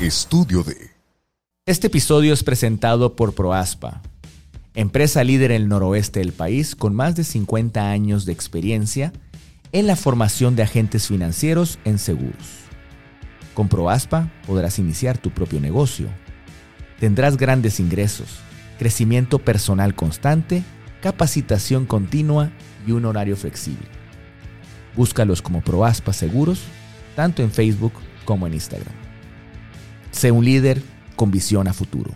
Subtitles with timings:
[0.00, 0.92] Estudio de.
[1.66, 4.00] Este episodio es presentado por Proaspa,
[4.72, 9.12] empresa líder en el noroeste del país con más de 50 años de experiencia
[9.72, 12.64] en la formación de agentes financieros en seguros.
[13.52, 16.08] Con Proaspa podrás iniciar tu propio negocio.
[16.98, 18.38] Tendrás grandes ingresos,
[18.78, 20.62] crecimiento personal constante,
[21.02, 22.50] capacitación continua
[22.86, 23.86] y un horario flexible.
[24.96, 26.62] Búscalos como Proaspa Seguros,
[27.14, 27.92] tanto en Facebook
[28.24, 28.99] como en Instagram.
[30.10, 30.82] Sé un líder
[31.16, 32.10] con visión a futuro.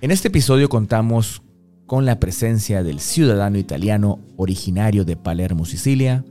[0.00, 1.42] En este episodio contamos
[1.86, 6.24] con la presencia del ciudadano italiano originario de Palermo, Sicilia,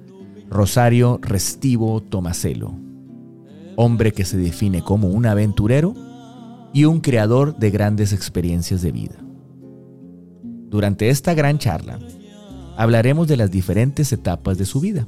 [0.50, 2.74] Rosario Restivo Tomasello,
[3.78, 5.94] hombre que se define como un aventurero
[6.74, 9.16] y un creador de grandes experiencias de vida.
[10.70, 12.00] Durante esta gran charla,
[12.76, 15.08] hablaremos de las diferentes etapas de su vida,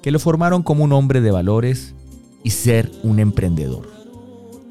[0.00, 1.94] que lo formaron como un hombre de valores
[2.42, 3.91] y ser un emprendedor.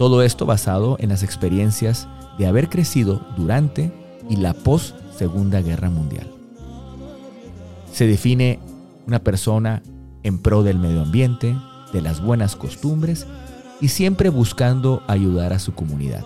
[0.02, 2.08] Todo esto basado en las experiencias
[2.40, 3.94] de haber crecido durante
[4.28, 6.26] y la post Segunda Guerra Mundial.
[7.94, 8.58] Se define
[9.06, 9.84] una persona
[10.24, 11.56] en pro del medio ambiente,
[11.94, 13.28] de las buenas costumbres
[13.80, 16.26] y siempre buscando ayudar a su comunidad,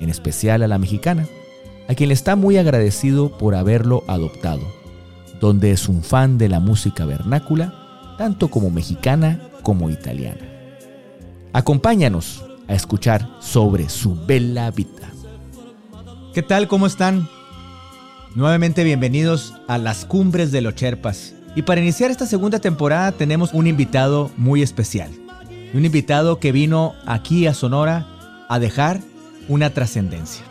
[0.00, 1.26] en especial a la mexicana,
[1.90, 4.62] a quien le está muy agradecido por haberlo adoptado,
[5.38, 7.74] donde es un fan de la música vernácula,
[8.16, 10.40] tanto como mexicana como italiana.
[11.52, 15.10] Acompáñanos a escuchar sobre su bella vida.
[16.34, 16.68] ¿Qué tal?
[16.68, 17.28] ¿Cómo están?
[18.34, 21.34] Nuevamente bienvenidos a las cumbres de los Cherpas.
[21.54, 25.10] Y para iniciar esta segunda temporada tenemos un invitado muy especial.
[25.72, 28.06] Un invitado que vino aquí a Sonora
[28.48, 29.00] a dejar
[29.48, 30.44] una trascendencia.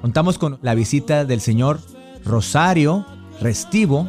[0.00, 1.80] Contamos con la visita del señor
[2.24, 3.04] Rosario
[3.40, 4.08] Restivo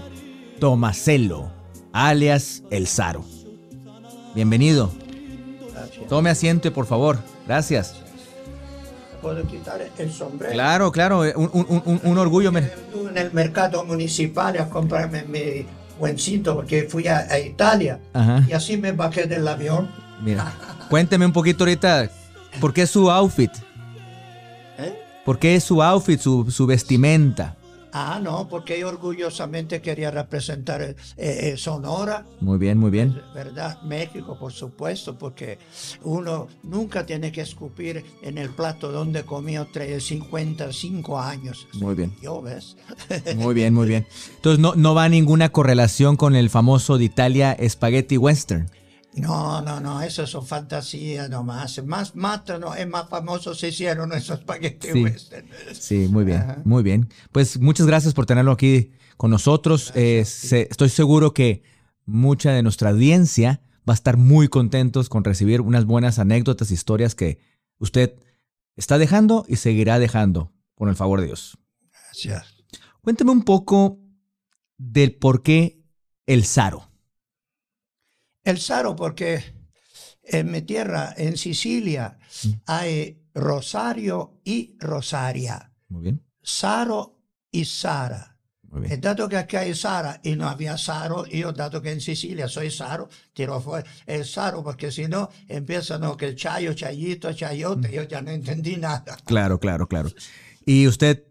[0.59, 1.51] Tomasello,
[1.93, 3.25] alias El Zaro.
[4.35, 4.91] Bienvenido.
[6.07, 7.19] Tome asiento, por favor.
[7.47, 7.95] Gracias.
[9.21, 10.53] ¿Puedo quitar el sombrero?
[10.53, 11.19] Claro, claro.
[11.35, 12.51] Un, un- un- un orgullo.
[12.51, 12.59] me-
[13.09, 15.65] En el mercado municipal a comprarme mi
[15.99, 18.45] buencito porque fui a, a Italia Ajá.
[18.47, 19.89] y así me bajé del avión.
[20.21, 20.53] Mira,
[20.89, 22.09] cuénteme un poquito ahorita.
[22.61, 23.51] ¿Por qué su outfit?
[24.77, 24.97] ¿Eh?
[25.25, 27.55] ¿Por qué su outfit, su, su vestimenta?
[27.91, 33.19] Ah, no, porque yo orgullosamente quería representar eh, eh, Sonora, Muy bien, muy bien.
[33.33, 33.81] ¿verdad?
[33.81, 35.57] México, por supuesto, porque
[36.03, 41.67] uno nunca tiene que escupir en el plato donde comió tres- 55 años.
[41.73, 42.13] Muy bien.
[42.21, 42.77] Yo, ¿ves?
[43.35, 44.05] Muy bien, muy bien.
[44.35, 48.69] Entonces no, no va ninguna correlación con el famoso de Italia Spaghetti Western.
[49.21, 51.83] No, no, no, eso son fantasías nomás.
[51.83, 55.03] Más mátano, es más famoso se hicieron esos paquetes Sí.
[55.03, 55.47] western.
[55.73, 56.61] Sí, muy bien, Ajá.
[56.65, 57.09] muy bien.
[57.31, 59.91] Pues muchas gracias por tenerlo aquí con nosotros.
[59.95, 61.63] Eh, se- estoy seguro que
[62.05, 67.15] mucha de nuestra audiencia va a estar muy contentos con recibir unas buenas anécdotas, historias
[67.15, 67.39] que
[67.79, 68.15] usted
[68.75, 71.57] está dejando y seguirá dejando, con el favor de Dios.
[71.91, 72.55] Gracias.
[73.01, 73.99] Cuénteme un poco
[74.77, 75.81] del por qué
[76.25, 76.88] el Zaro.
[78.49, 79.43] El Saro, porque
[80.23, 82.49] en mi tierra, en Sicilia, Mm.
[82.65, 87.19] hay Rosario y Rosaria, Muy bien, Saro
[87.51, 88.37] y Sara.
[88.71, 89.01] muy bien.
[89.01, 92.69] dato che acá hay Sara y no había Saro, io dato che in Sicilia soy
[92.69, 98.03] Saro, tiro fuori el Saro porque si no empiezan que el chayo, chayito, chayote, yo
[98.03, 99.15] ya no entendí nada.
[99.25, 100.09] Claro, claro, claro.
[100.65, 101.23] ¿Y usted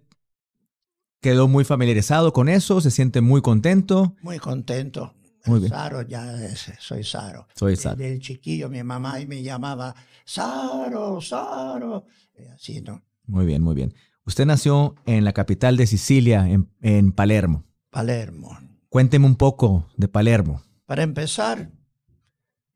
[1.20, 2.80] quedó muy familiarizado con eso?
[2.80, 4.16] ¿Se siente muy contento?
[4.22, 5.14] Muy contento.
[5.48, 5.70] Muy bien.
[5.70, 7.46] Saro, ya es- soy Saro.
[7.54, 8.04] Soy Desde Zaro.
[8.04, 9.94] el chiquillo mi mamá me llamaba
[10.24, 12.06] Saro, Saro.
[12.54, 13.02] Así, ¿no?
[13.26, 13.94] Muy bien, muy bien.
[14.24, 17.64] Usted nació en la capital de Sicilia, en, en Palermo.
[17.90, 18.56] Palermo.
[18.90, 20.62] Cuénteme un poco de Palermo.
[20.86, 21.70] Para empezar,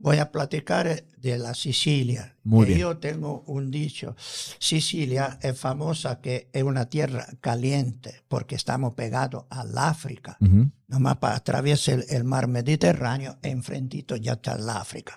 [0.02, 2.36] voy a platicar de la Sicilia.
[2.42, 2.78] Muy bien.
[2.80, 4.14] Yo tengo un dicho.
[4.58, 10.36] Sicilia es famosa que es una tierra caliente porque estamos pegados al África.
[10.40, 15.14] Ujú, Nomás para atravesar el, el mar Mediterráneo, enfrentito ya está el África.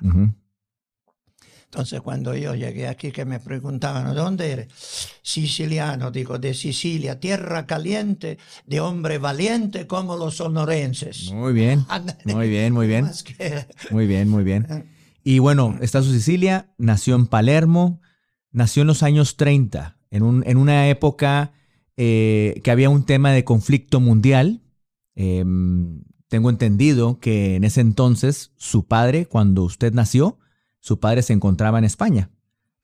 [1.76, 4.68] Entonces, cuando yo llegué aquí, que me preguntaban, ¿dónde eres?
[5.22, 11.34] Siciliano, digo, de Sicilia, tierra caliente, de hombre valiente como los sonorenses.
[11.34, 11.86] Muy bien,
[12.26, 14.90] muy bien, muy bien, que- muy bien, muy bien.
[15.26, 18.00] Y bueno, está su Sicilia, nació en Palermo,
[18.52, 21.52] nació en los años 30, en, un- en una época
[21.98, 24.62] eh, que había un tema de conflicto mundial.
[25.16, 30.40] Em, tengo entendido que en ese entonces su padre, cuando usted nació,
[30.86, 32.30] su padre se encontraba en España,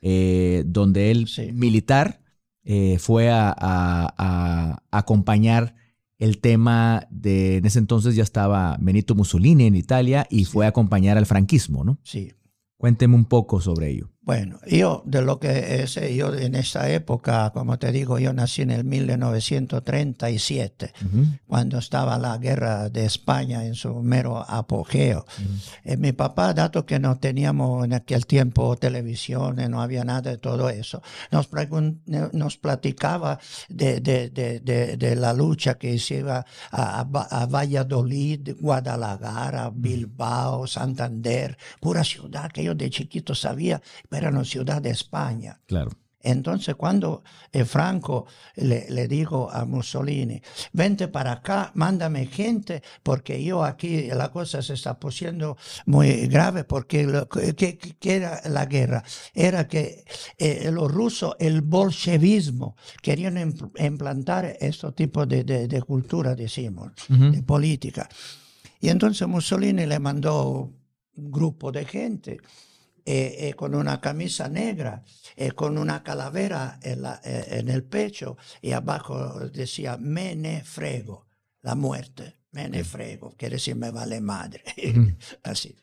[0.02, 1.52] eh, donde él, Sí.
[1.54, 2.22] militar,
[2.64, 5.76] eh, fue a, a- a acompañar
[6.18, 10.70] el tema de, en ese entonces ya estaba Benito Mussolini en Italia y fue a
[10.70, 12.00] acompañar al franquismo, ¿no?
[12.04, 12.32] Sí.
[12.78, 14.10] Cuénteme un poco sobre ello.
[14.24, 18.62] Bueno, yo de lo que sé, yo en esa época, como te digo, yo nací
[18.62, 20.94] en el 1937,
[21.48, 25.26] cuando estaba la guerra de España en su mero apogeo.
[25.84, 30.38] Eh, mi papá, dado que no teníamos en aquel tiempo televisión, no había nada de
[30.38, 31.02] todo eso,
[31.32, 31.50] nos,
[32.06, 33.40] nos platicaba
[33.70, 34.60] de, de, de,
[34.98, 42.64] de, la lucha que se iba a, a Valladolid, Guadalajara, Bilbao, Santander, pura ciudad que
[42.64, 43.82] yo de chiquito sabía
[44.12, 45.60] era una ciudad de España.
[45.66, 45.92] Claro.
[46.24, 50.42] Entonces, cuando eh, Franco le, le, dijo a Mussolini,
[50.74, 56.64] vente para acá, mándame gente, porque yo aquí la cosa se está poniendo muy grave,
[56.64, 59.04] porque lo, que, era la guerra?
[59.34, 60.06] Era que
[60.38, 68.08] eh, los rusos, el bolchevismo, querían implantar este tipo de, de, cultura, decimos, de política.
[68.80, 70.72] Y entonces Mussolini le mandó
[71.16, 72.40] un grupo de gente
[73.14, 75.04] eh, eh, con una camisa negra,
[75.36, 81.28] eh, con una calavera en, la, en, el pecho y abajo decía me ne frego,
[81.62, 84.64] la muerte, me ne frego, quiere decir me vale madre,
[85.44, 85.76] así.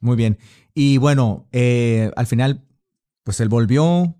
[0.00, 0.38] Muy bien.
[0.74, 2.68] Y bueno, al final,
[3.22, 4.17] pues él volvió,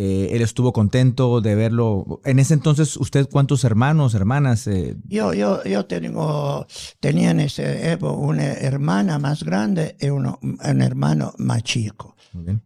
[0.00, 2.20] eh, él estuvo contento de verlo.
[2.24, 4.68] En ese entonces, ¿usted cuántos hermanos, hermanas?
[4.68, 4.94] Eh?
[5.08, 6.68] Yo, yo, yo tengo,
[7.00, 12.14] tenía en ese época una hermana más grande y uno, un hermano más chico.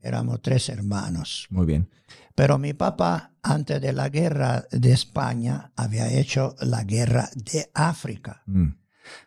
[0.02, 1.46] Éramos tres hermanos.
[1.48, 1.88] Muy bien.
[2.34, 8.42] Pero mi papá, antes de la guerra de España, había hecho la guerra de África.
[8.44, 8.72] Mm.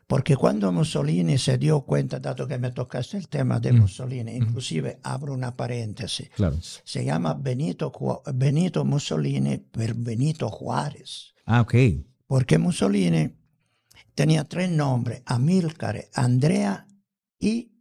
[0.08, 3.80] Porque cuando Mussolini se dio cuenta, dato que me tocaste el tema de mm.
[3.80, 4.44] Mussolini, mm.
[4.44, 6.30] inclusive abro una paréntesis,
[6.84, 7.92] se llama Benito,
[8.34, 11.34] Benito Mussolini per Benito Juárez.
[11.46, 11.76] Ah, ok.
[12.28, 13.36] Porque Mussolini
[14.14, 16.88] tenía tres nombres, Amílcar, Andrea
[17.40, 17.72] y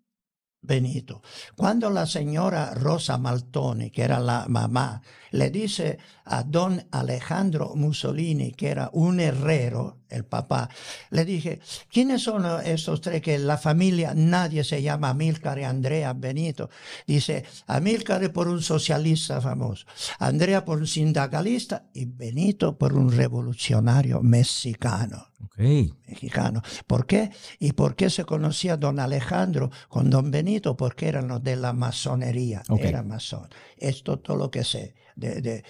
[0.64, 1.22] Benito.
[1.56, 8.52] Cuando la señora Rosa Maltoni, que era la mamá, le dice a don Alejandro Mussolini,
[8.52, 10.68] que era un herrero, el papá,
[11.10, 16.70] le dije, ¿quiénes son estos tres que la familia nadie se llama Amílcar, Andrea, Benito?
[17.06, 19.86] Dice, Amílcar por un socialista famoso,
[20.18, 25.28] Andrea por un sindicalista y Benito por un revolucionario mexicano.
[25.56, 26.62] Mexicano.
[26.86, 27.30] ¿Por qué?
[27.58, 30.76] ¿Y por qué se conocía don Alejandro con don Benito?
[30.76, 33.48] Porque eran los de la masonería, era masón.
[33.76, 34.94] Esto todo lo que sé.
[35.14, 35.64] De, de,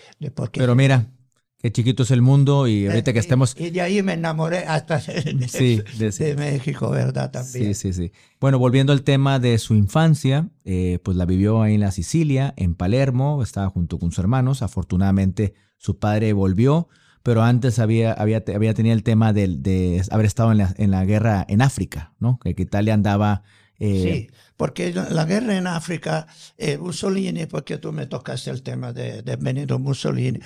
[0.52, 1.06] Pero mira,
[1.64, 3.56] qué chiquito es el mundo y ahorita que eh, estemos...
[3.58, 7.30] Y de ahí me enamoré hasta de, México, ¿verdad?
[7.30, 7.74] También.
[7.74, 8.12] Sí, sí, sí.
[8.38, 12.52] Bueno, volviendo al tema de su infancia, eh, pues la vivió ahí en la Sicilia,
[12.58, 14.60] en Palermo, estaba junto con sus hermanos.
[14.60, 16.88] Afortunadamente su padre volvió,
[17.22, 20.90] pero antes había, había, había tenido el tema de, de haber estado en la, en
[20.90, 22.38] la, guerra en África, ¿no?
[22.40, 23.42] Que Italia andaba...
[23.78, 28.92] Eh, sí porque la guerra en África, eh, Mussolini, porque tú me tocaste el tema
[28.92, 30.38] de, Benito Mussolini,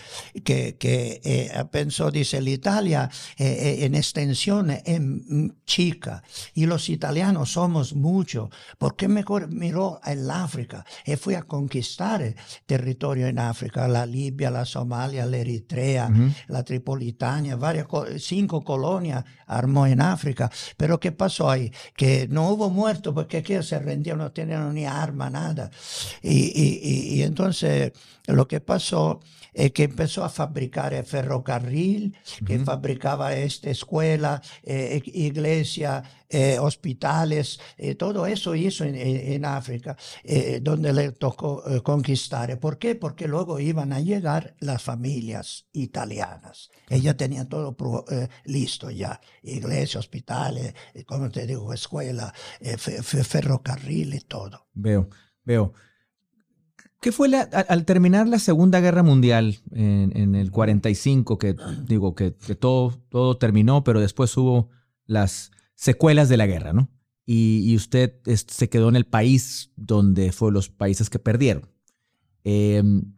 [0.44, 5.00] que, que eh, pensó, dice, la Italia eh, en extensión es
[5.66, 6.22] chica
[6.54, 12.34] y los italianos somos muchos, ¿por qué mejor miró el África y fue a conquistar
[12.66, 16.10] territorio en África, la Libia, la Somalia, la Eritrea,
[16.48, 17.86] la Tripolitania, varias,
[18.18, 21.72] cinco colonias armó en África, pero ¿qué pasó ahí?
[21.96, 23.74] Que no hubo muertos porque aquí se
[24.14, 25.70] no tenían ni arma, nada.
[26.22, 27.92] Y, entonces
[28.26, 29.20] lo que pasó
[29.58, 37.58] es que empezó a fabricar el ferrocarril, que fabricaba esta escuela, eh, iglesia, eh, hospitales,
[37.76, 39.96] eh, todo eso hizo en, África,
[40.62, 42.60] donde le tocó conquistar.
[42.60, 42.94] ¿Por qué?
[42.94, 46.70] Porque luego iban a llegar las familias italianas.
[46.88, 47.76] Ella tenía todo
[48.44, 50.74] listo ya, iglesia, hospitales,
[51.04, 54.68] como te digo, escuela, ferrocarril y todo.
[54.72, 55.08] Veo,
[55.44, 55.72] veo.
[57.00, 63.36] ¿Qué fue al terminar la Segunda Guerra Mundial en, el 45, que digo que, todo,
[63.38, 64.70] terminó, pero después hubo
[65.06, 66.90] las secuelas de la guerra, ¿no?
[67.24, 71.70] Y, usted se quedó en el país donde fue los países que perdieron.
[72.42, 73.14] Em,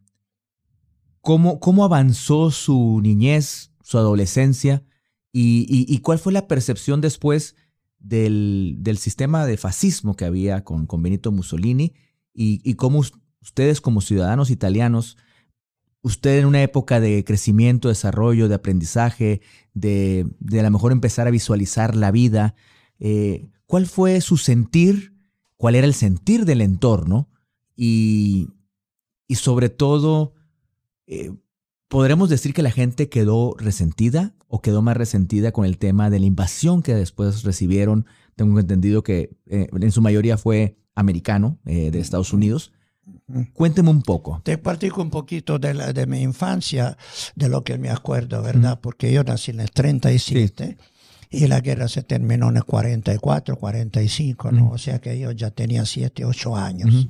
[1.22, 4.84] ¿cómo, ¿Cómo avanzó su niñez, su adolescencia?
[5.32, 7.56] Y, cuál fue la percepción después
[7.98, 11.94] del, sistema de fascismo que había con, Benito Mussolini?
[12.34, 13.02] Y cómo
[13.40, 15.16] ustedes como ciudadanos italianos,
[16.02, 19.40] usted en una época de crecimiento, desarrollo, de aprendizaje,
[19.74, 22.54] de, de a lo mejor empezar a visualizar la vida,
[22.98, 25.14] eh, ¿cuál fue su sentir?
[25.56, 27.28] ¿Cuál era el sentir del entorno?
[27.76, 28.48] Y,
[29.26, 30.34] y sobre todo,
[31.06, 31.32] eh,
[31.88, 36.18] ¿podremos decir que la gente quedó resentida o quedó más resentida con el tema de
[36.18, 38.06] la invasión que después recibieron?
[38.36, 42.72] Tengo entendido que eh, en su mayoría fue americano de Estados Unidos
[43.52, 44.40] Cuénteme un poco.
[44.44, 46.96] Te platico un poquito de, la, de mi infancia,
[47.34, 48.80] de lo que me acuerdo, ¿verdad?
[48.80, 50.76] Porque yo nací en el 37
[51.30, 54.70] y la guerra se terminó en el 44, 45, ¿no?
[54.70, 57.08] O sea que yo ya tenía 7, 8 años.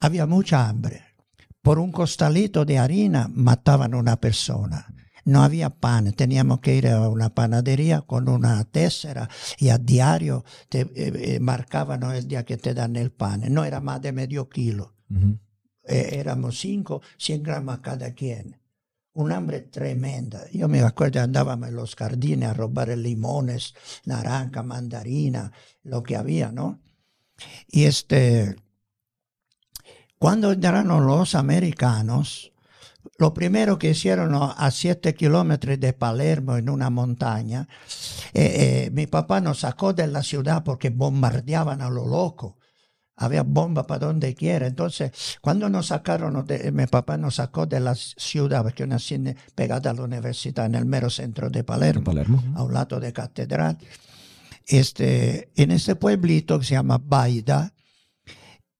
[0.00, 1.02] Había mucha hambre.
[1.60, 4.86] Por un costalito de harina mataban a una persona
[5.28, 10.42] no había pan, teníamos que ir a una panadería con una tésera y a diario
[10.70, 13.42] te eh, eh, marcaban el día que te dan el pan.
[13.50, 14.94] No era más de medio kilo.
[15.10, 18.60] Eh, éramos cinco, 100 gramos cada quien.
[19.14, 20.48] Un hambre tremenda.
[20.52, 23.74] Yo me acuerdo, andábamos en los jardines a robar limones,
[24.04, 25.50] naranja, mandarina,
[25.82, 26.80] lo que había, ¿no?
[27.68, 28.56] Y este,
[30.18, 32.52] cuando llegaron los americanos,
[33.16, 37.68] lo primero que hicieron a siete kilómetros de Palermo en una montaña,
[38.34, 42.57] eh, eh, mi papá nos sacó de la ciudad porque bombardeaban a lo loco.
[43.18, 44.66] Había bomba para donde quiera.
[44.66, 49.90] Entonces, cuando nos sacaron, mi papá nos sacó de la ciudad, porque una cine pegada
[49.90, 52.42] a la universidad en el mero centro de Palermo, Palermo.
[52.54, 53.78] a un lado de catedral.
[54.66, 57.72] Este, en ese pueblito que se llama Baida,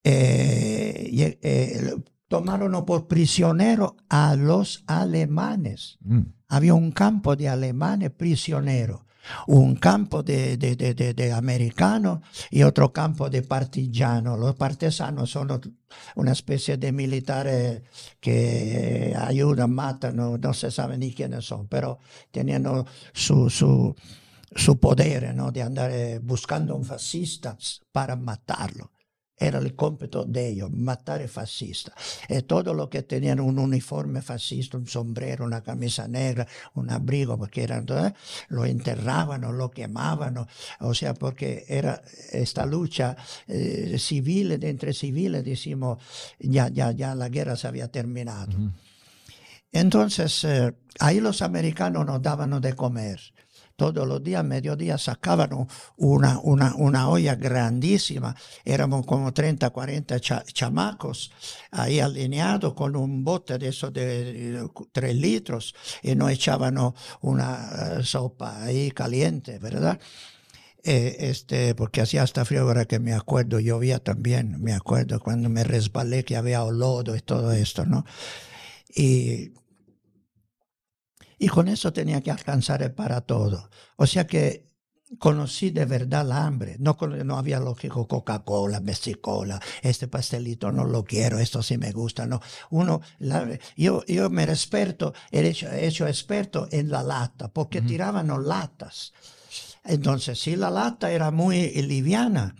[0.04, 1.94] eh,
[2.28, 5.98] tomaron por prisionero a los alemanes.
[6.00, 6.20] Mm.
[6.48, 9.00] Había un campo de alemanes prisioneros,
[9.46, 12.20] un campo de, de, de, de, americanos
[12.50, 14.38] y otro campo de partisanos.
[14.38, 15.76] Los partisanos son
[16.16, 17.82] una especie de militares
[18.20, 21.98] que ayudan, matan, no, se sabe ni quiénes son, pero
[22.30, 22.64] tenían
[23.12, 23.94] su, su,
[24.54, 25.50] su poder ¿no?
[25.50, 27.56] de andar eh, buscando un fascista
[27.92, 28.92] para matarlo
[29.38, 31.92] era el compito de ellos, matar el fascista.
[32.28, 37.38] Y todo lo que tenían un uniforme fascista, un sombrero, una camisa negra, un abrigo,
[37.38, 38.12] porque eran, ¿eh?
[38.48, 40.46] lo enterraban o lo quemaban,
[40.80, 42.02] o, sea, porque era
[42.32, 43.16] esta lucha
[43.46, 45.98] eh, civil, entre civiles, decimos,
[46.38, 48.52] ya, ya, ya la guerra se había terminado.
[49.70, 53.20] Entonces, eh, ahí los americanos nos daban de comer
[53.78, 55.50] todos los días, mediodía, sacaban
[55.96, 58.34] una, una, una olla grandísima.
[58.64, 61.30] Éramos como 30, 40 chamacos
[61.70, 66.76] ahí alineados con un bote de eso de 3 litros y nos echaban
[67.20, 70.00] una eh, sopa ahí caliente, ¿verdad?
[70.82, 75.48] Eh, este, porque hacía hasta frío, ahora que me acuerdo, llovía también, me acuerdo cuando
[75.48, 78.04] me resbalé que había lodo y todo esto, ¿no?
[78.92, 79.52] Y
[81.38, 83.70] y con eso tenía que alcanzar para todo.
[83.96, 84.68] O sea que
[85.18, 86.76] conocí de verdad la hambre.
[86.78, 92.26] No, no había lógico Coca-Cola, Messicola, este pastelito no lo quiero, esto sí me gusta.
[92.26, 92.40] No,
[92.70, 93.00] uno,
[93.76, 99.12] yo, yo me respeto, he hecho, hecho experto en la lata, porque tiraban latas.
[99.84, 102.54] Entonces, si la lata era muy liviana,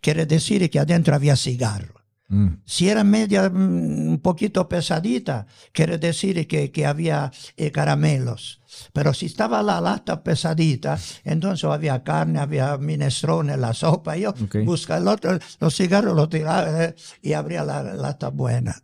[0.00, 2.03] quiere decir que adentro había cigarro.
[2.28, 2.46] Mm.
[2.64, 8.60] Si era media, mm, un poquito pesadita, quiere decir que, que había eh, caramelos.
[8.92, 14.16] Pero si estaba la lata pesadita, entonces había carne, había minestrone, la sopa.
[14.16, 18.74] Yo buscaba el otro, los cigarros los tiraba eh, y abría la lata buena.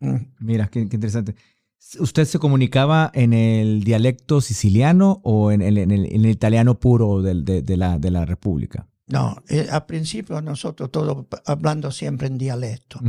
[0.00, 0.16] Mm.
[0.40, 1.34] Mira, qué, interesante.
[1.98, 7.62] ¿Usted se comunicaba en el dialecto siciliano o en, el, en el, italiano puro de,
[7.62, 8.86] de, la, de la República?
[9.10, 13.00] No, eh, al principio nosotros todos hablando siempre en dialecto.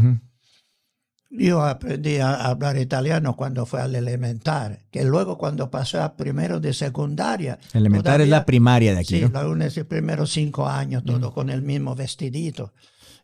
[1.29, 6.59] Yo aprendí a hablar italiano cuando fue al elemental, que luego cuando pasé a primero
[6.59, 7.57] de secundaria.
[7.73, 9.19] Elemental es la primaria de aquí.
[9.19, 12.73] Sí, los primeros cinco años, todo con el mismo vestidito.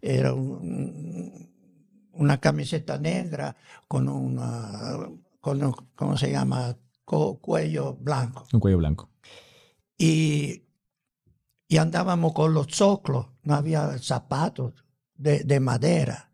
[0.02, 3.56] Era una camiseta negra
[3.88, 5.00] con una,
[5.42, 6.78] con ¿cómo se llama?
[7.04, 8.46] cuello blanco.
[8.54, 9.10] Un cuello blanco.
[9.98, 10.67] Y
[11.68, 14.74] y andábamos con los zoclos, no había zapatos
[15.16, 16.32] de, madera,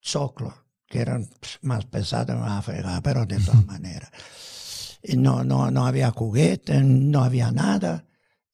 [0.00, 0.54] zoclos,
[0.86, 1.28] que eran
[1.62, 4.10] más pesados en África, pero de todas maneras.
[5.02, 8.04] Y no, no, no había juguetes, no había nada.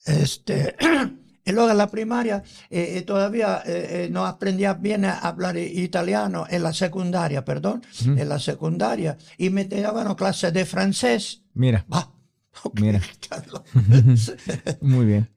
[0.05, 0.77] Este,
[1.45, 6.47] y luego en la primaria eh, eh, todavía eh, no aprendía bien a hablar italiano,
[6.49, 11.43] en la secundaria, perdón, en la secundaria, y me daban clases de francés.
[11.55, 11.87] Mira.
[12.75, 13.01] Mira.
[14.81, 15.29] Muy bien.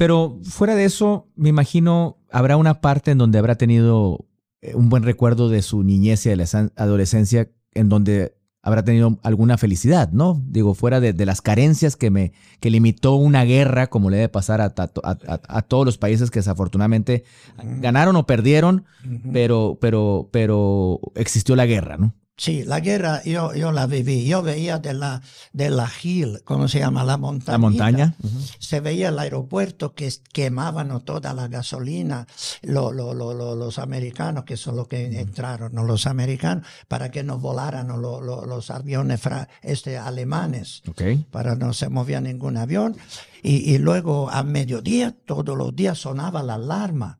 [0.00, 4.24] Pero fuera de eso, me imagino habrá una parte en donde habrá tenido
[4.62, 9.18] eh, un buen recuerdo de su niñez y de la adolescencia, en donde habrá tenido
[9.22, 10.42] alguna felicidad, ¿no?
[10.46, 14.62] Digo, fuera de, las carencias que me que limitó una guerra, como le debe pasar
[14.62, 17.24] a, a, todos los países que desafortunadamente
[17.62, 18.86] ganaron o perdieron,
[19.34, 22.14] pero, pero, pero existió la guerra, ¿no?
[22.40, 24.24] Sí, la guerra yo, yo la viví.
[24.24, 25.20] Yo veía de la,
[25.52, 27.04] de la hill, ¿cómo se llama?
[27.04, 27.52] La montaña.
[27.52, 28.14] La montaña.
[28.58, 32.26] Se veía el aeropuerto que quemaban toda la gasolina,
[32.62, 35.84] lo, lo, lo, los americanos, que son los que entraron, ¿no?
[35.84, 39.20] los americanos, para que no volaran los aviones
[39.60, 40.82] este, alemanes.
[40.88, 41.18] Okay.
[41.30, 42.96] Para no se movía ningún avión.
[43.42, 47.18] Y, y luego a mediodía, todos los días sonaba la alarma.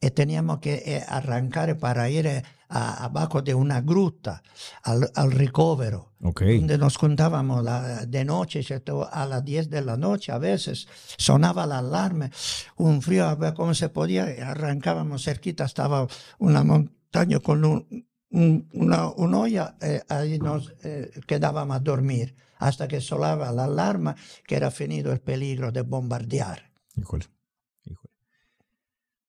[0.00, 4.42] Y teníamos que eh, arrancar para ir abajo de una gruta
[4.82, 7.64] al, al recovero, donde nos contábamos
[8.08, 8.64] de noche,
[9.10, 12.30] a las 10 de la noche a veces sonaba la alarma,
[12.76, 16.06] un frío, a ver cómo se podía, arrancábamos cerquita, estaba
[16.38, 17.86] una montaña con
[18.30, 24.56] una, olla, eh, ahí nos eh, quedábamos a dormir hasta que sonaba la alarma que
[24.56, 26.70] era finido el peligro de bombardear.
[26.96, 27.26] Híjole.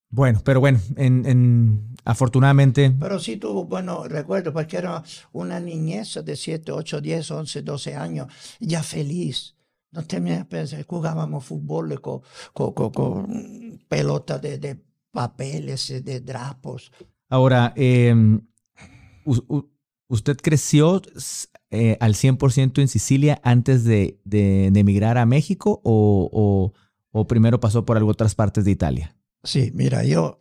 [0.10, 2.96] Bueno, pero bueno, en, afortunadamente.
[2.98, 7.96] Pero sí tuvo bueno recuerdo, porque era una niñez de 7, 8, 10, 11, 12
[7.96, 8.28] años,
[8.60, 9.56] ya feliz.
[9.92, 10.48] No tenía
[10.88, 12.22] jugábamos fútbol con,
[12.54, 14.80] con, con, pelotas de, de,
[15.12, 16.92] papeles, de drapos.
[17.30, 18.42] Ahora, em,
[20.08, 21.02] ¿usted creció
[21.72, 26.74] eh, al 100% en Sicilia antes de, de, emigrar a México o, o,
[27.12, 29.16] o primero pasó por algo otras partes de Italia?
[29.44, 30.38] Sí, mira, yo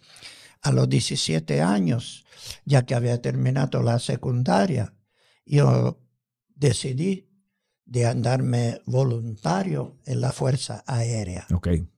[0.67, 2.25] a los 17 años,
[2.65, 4.93] ya que había terminado la secundaria,
[5.45, 6.01] yo
[6.57, 7.31] decidí
[7.85, 11.47] de andarme voluntario en la Fuerza Aérea.
[11.55, 11.89] Okay.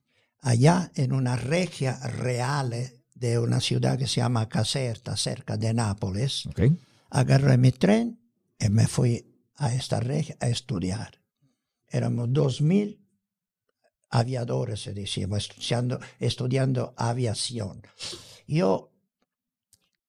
[0.41, 2.75] Allá en una regia real
[3.15, 6.45] de una ciudad que se llama Caserta, cerca de Nápoles.
[6.49, 6.77] Okay.
[7.09, 8.21] Agarré mi tren
[8.61, 11.23] y me fui a esta regia a estudiar.
[11.89, 12.99] Éramos 2.000
[14.11, 17.81] aviadores, se decía, estudiando, estudiando aviación.
[18.49, 18.91] Yo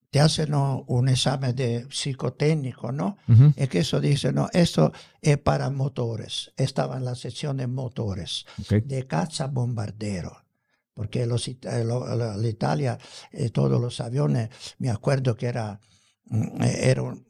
[0.10, 3.18] te hacen un examen de psicotécnico, ¿no?
[3.56, 4.92] Y que eso dice, no, esto
[5.22, 6.52] es para motores.
[6.58, 10.46] Estaba en la sección de motores, de caza bombardero.
[10.96, 12.98] Porque los, eh, la Italia,
[13.32, 15.80] eh, todos los aviones, me acuerdo que era
[16.62, 17.26] era un,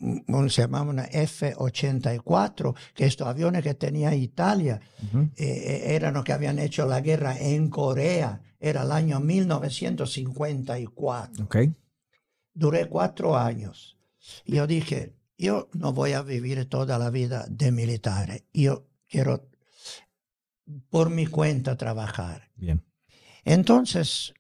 [0.50, 4.82] se llamaba una F-84, que estos aviones que tenía Italia
[5.14, 11.46] eh, eh, eran los que habían hecho la guerra en Corea, era el año 1954.
[11.46, 11.74] Okay.
[12.54, 13.98] Duré cuatro años.
[14.46, 19.50] Yo dije, yo no voy a vivir toda la vida de militar, yo quiero
[20.90, 22.52] por mi cuenta trabajar.
[22.56, 22.84] Bien.
[23.46, 24.34] Entonces,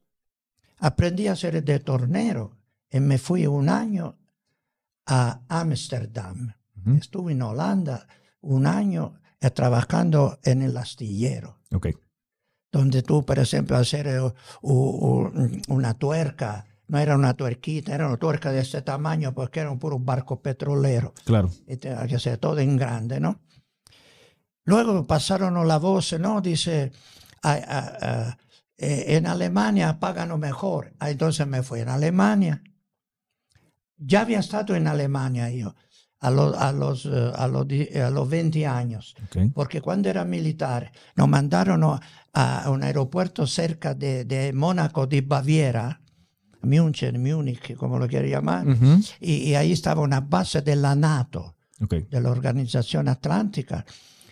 [0.77, 2.59] aprendí a ser de tornero
[2.91, 4.18] y me fui un año
[5.09, 6.53] a Ámsterdam.
[6.97, 8.07] Estuve en Holanda
[8.41, 11.59] un año eh, trabajando en el astillero.
[11.71, 11.93] Okay.
[12.71, 14.21] Donde tú, por ejemplo, hacer eh,
[14.61, 19.79] una tuerca, no era una tuerquita, era una tuerca de este tamaño porque era un
[19.79, 21.13] puro barco petrolero.
[21.25, 21.49] Claro.
[21.67, 23.41] Y tenía que hacer todo en grande, ¿no?
[24.63, 26.41] Luego pasaron la voz, ¿no?
[26.41, 26.91] Dice,
[27.43, 28.35] eh,
[28.77, 30.93] en Alemania pagan mejor.
[30.99, 32.61] Ah, entonces me fui en Alemania
[33.99, 35.75] ya había estado en Alemania yo
[36.19, 37.67] a, los, a, los, eh, a, los,
[38.03, 39.15] a los 20 años,
[39.53, 41.83] porque cuando era militar nos mandaron
[42.33, 46.01] a, un aeropuerto cerca de, de Mónaco de Baviera,
[46.61, 48.65] München, Múnich, como lo quiero llamar,
[49.19, 53.85] y, ahí estaba una base de la NATO, de la Organización Atlántica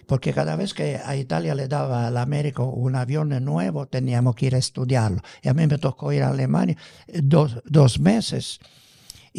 [0.08, 4.45] porque cada vez que a Italia le daba a América un avión nuevo, teníamos que
[4.45, 5.21] ir a estudiarlo.
[5.43, 6.77] Y a mí me tocó ir a Alemania
[7.08, 8.60] eh, dos, dos meses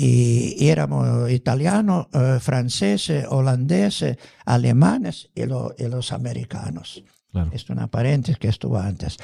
[0.00, 7.02] y, éramos italianos, eh, franceses, holandeses, alemanes y, los americanos.
[7.32, 7.50] Claro.
[7.52, 9.18] Es una paréntesis que estuvo antes.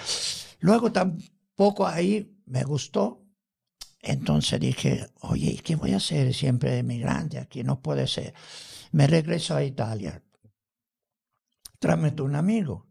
[0.58, 3.22] Luego tampoco ahí me gustó.
[4.02, 7.62] Entonces dije, oye, ¿qué voy a hacer siempre emigrante aquí?
[7.62, 8.34] No puede ser.
[8.90, 10.20] Me regreso a Italia.
[11.78, 12.88] Trámete un amigo.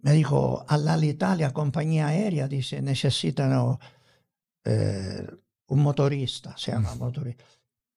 [0.00, 3.78] Me dijo, a la Italia, compañía aérea, dice, necesitan
[4.64, 5.26] eh,
[5.72, 7.44] un motorista, se llama motorista.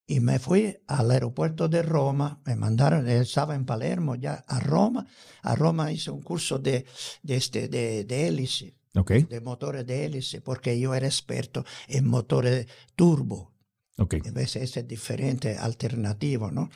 [0.08, 4.60] Y me fui al aeropuerto de Roma, me mandaron, él estaba en Palermo ya, a
[4.60, 5.06] Roma.
[5.42, 6.86] A Roma hice un curso de,
[7.22, 12.68] de, este, de, de hélice, de motores de hélice, porque yo era experto en motores
[12.96, 13.52] turbo.
[13.98, 14.22] Okay.
[14.26, 16.70] A veces es diferente, alternativo, ¿no?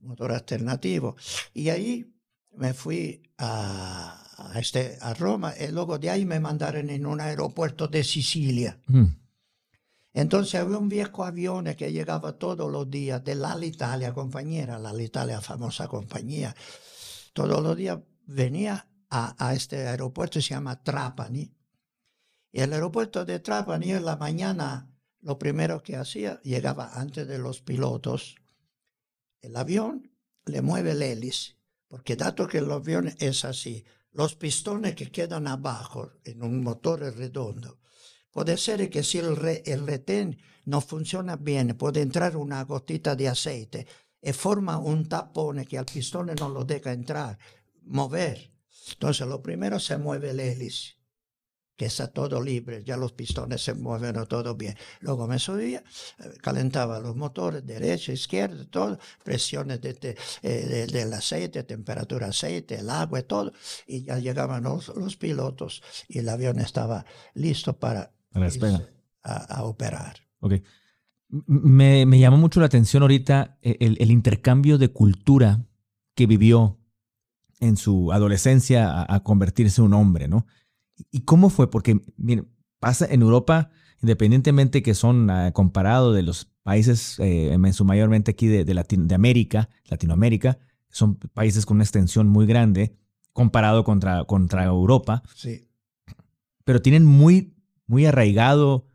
[0.00, 1.16] Motor alternativo.
[1.54, 2.12] Y ahí
[2.56, 7.20] me fui a, a, este, a Roma y luego de ahí me mandaron en un
[7.20, 8.78] aeropuerto de Sicilia.
[8.88, 9.23] Mm.
[10.14, 14.94] Entonces había un viejo avión que llegaba todos los días de la Italia, compañera, la
[15.02, 16.54] Italia, famosa compañía.
[17.32, 21.52] Todos los días venía a, este aeropuerto, se llama Trapani.
[22.52, 24.88] Y el aeropuerto de Trapani en la mañana,
[25.20, 28.36] lo primero que hacía, llegaba antes de los pilotos,
[29.40, 30.12] el avión
[30.46, 35.48] le mueve el hélice, porque dato que el avión es así, los pistones que quedan
[35.48, 37.80] abajo en un motor redondo,
[38.34, 43.28] puede ser que si el, el retén no funciona bien, puede entrar una gotita de
[43.28, 43.86] aceite
[44.20, 47.38] y forma un tapón que al pistón no lo deja entrar,
[47.82, 48.50] mover.
[48.92, 50.94] Entonces, lo primero se mueve el hélice
[51.76, 54.76] que está todo libre, ya los pistones se mueven todo bien.
[55.00, 55.82] Luego me subía,
[56.18, 62.90] eh, calentaba los motores, derecha, izquierda, todo, presiones de, eh, del aceite, temperatura aceite, el
[62.90, 63.52] agua y todo,
[63.86, 68.12] y ya llegaban los, los pilotos y el avión estaba listo para
[69.22, 70.16] a, operar.
[70.40, 70.62] Okay.
[71.28, 75.66] Me, me, llamó mucho la atención ahorita eh, el, el, intercambio de cultura
[76.14, 76.78] que vivió
[77.60, 80.46] en su adolescencia a, a convertirse en un hombre, ¿no?
[81.10, 81.70] ¿Y cómo fue?
[81.70, 83.70] Porque, miren, pasa en Europa,
[84.02, 88.74] independientemente que son uh, comparados de los países, eh, en su mayormente aquí de, de,
[88.74, 90.58] de América, Latinoamérica,
[90.90, 92.96] son países con una extensión muy grande
[93.32, 95.22] comparado contra, contra Europa.
[95.34, 95.68] Sí.
[96.64, 97.53] Pero tienen muy,
[97.86, 98.86] muy arraigado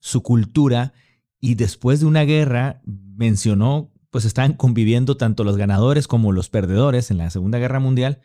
[0.00, 0.92] su cultura
[1.40, 7.10] y después de una guerra mencionó, pues estaban conviviendo tanto los ganadores como los perdedores
[7.10, 8.20] en la Segunda Guerra Mundial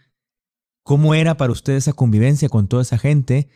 [0.90, 3.48] ¿Cómo era para usted esa convivencia con toda esa gente?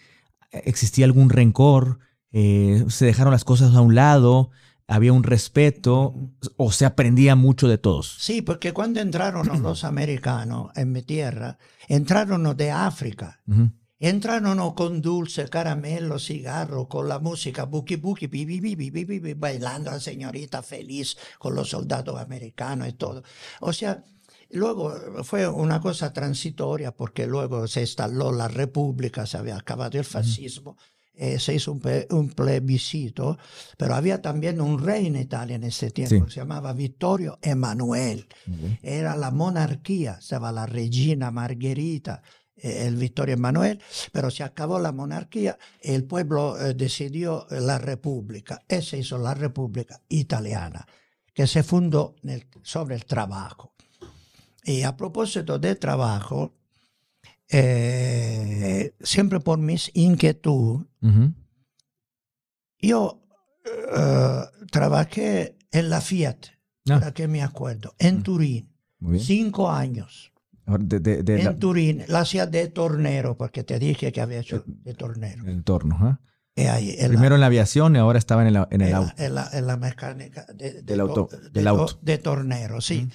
[0.51, 1.97] ¿Existía algún rencor?
[2.31, 4.51] Eh, ¿Se dejaron las cosas a un lado?
[4.87, 6.13] ¿Había un respeto?
[6.57, 8.17] ¿O se aprendía mucho de todos?
[8.19, 13.41] Sí, porque cuando entraron los americanos en mi tierra, entraron de África.
[13.99, 18.27] Entraron con dulce, caramelo, cigarro, con la música, buki buki,
[19.35, 23.23] bailando a la señorita feliz con los soldados americanos y todo.
[23.61, 24.03] O sea,
[24.53, 30.05] Luego fue una cosa transitoria porque luego se instaló la república, se había acabado el
[30.05, 30.77] fascismo,
[31.15, 33.37] eh, se hizo un, plebiscito,
[33.77, 38.27] pero había también un rey en Italia en ese tiempo, se llamaba Vittorio Emanuele.
[38.83, 42.21] Era la monarquía, estaba la regina Margherita,
[42.63, 43.79] el Vittorio Emanuele,
[44.11, 50.01] pero se acabó la monarquía, el pueblo eh, decidió la república, se hizo la república
[50.07, 50.87] italiana,
[51.33, 52.15] que se fundó
[52.61, 53.73] sobre el trabajo.
[54.63, 56.53] Y a propósito de trabajo,
[57.49, 60.87] eh, siempre por mis inquietudes,
[62.79, 63.21] yo
[63.65, 66.37] eh, trabajé en la Fiat,
[66.89, 66.99] ah.
[66.99, 68.23] para que me acuerdo, en mm.
[68.23, 68.69] Turín,
[69.19, 70.32] cinco años.
[70.65, 75.45] En Turín, la ciudad de tornero, porque te dije que había hecho eh, de tornero.
[75.45, 76.19] El torno,
[76.55, 79.13] Primero en la aviación y ahora estaba en el, en el auto.
[79.17, 81.97] En la, mecánica del, auto, del auto.
[82.01, 83.09] De tornero, sí.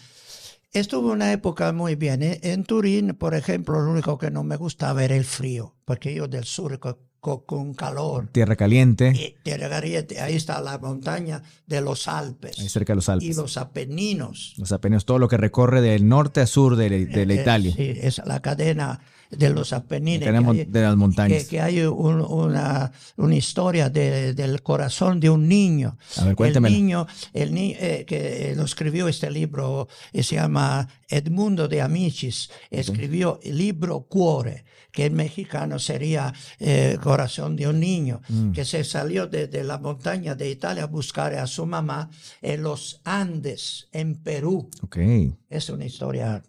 [0.73, 2.23] Estuve una época muy bien.
[2.23, 2.41] ¿eh?
[2.43, 6.29] En Turín, por ejemplo, lo único que no me gustaba era el frío, porque yo
[6.29, 6.79] del sur
[7.21, 8.29] con, calor.
[8.33, 9.37] Tierra caliente.
[9.43, 10.21] tierra caliente.
[10.21, 12.59] Ahí está la montaña de los Alpes.
[12.59, 13.29] Ahí cerca de los Alpes.
[13.29, 14.55] Y los Apeninos.
[14.57, 17.75] Los Apeninos, todo lo que recorre del norte a sur de, de la eh, Italia.
[17.77, 19.01] Sí, es la cadena
[19.31, 20.27] de los Apeninos.
[20.69, 21.45] de las montañas.
[21.45, 25.99] Que, hay una, una, historia del corazón de un niño.
[26.17, 26.57] A ver.
[26.57, 32.51] El niño, el eh, que lo escribió este libro, eh, se llama Edmundo de Amicis,
[32.71, 38.53] escribió el libro Cuore, que en mexicano sería eh, Corazón de un niño, mm.
[38.53, 42.11] que se salió de, la montaña de Italia a buscar a su mamá
[42.41, 44.71] en los Andes, en Perú.
[44.83, 45.37] Okay.
[45.49, 46.43] Es una historia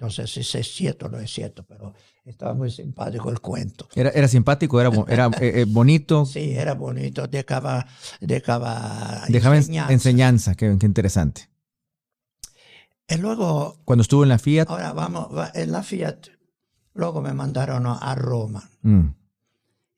[0.00, 1.92] no sé si es cierto o no es cierto, pero
[2.24, 3.88] estaba muy simpático el cuento.
[3.94, 6.24] Era, era simpático, era, era eh, eh, bonito.
[6.30, 7.86] Sí, era bonito, dejaba,
[8.20, 9.92] dejaba, dejaba enseñanza.
[9.92, 11.48] enseñanza qué, interesante.
[13.08, 13.80] Y luego...
[13.84, 14.68] Cuando estuvo en la Fiat.
[14.68, 16.28] Ahora vamos, en la Fiat,
[16.94, 18.70] luego me mandaron a Roma.
[18.82, 19.08] Mm.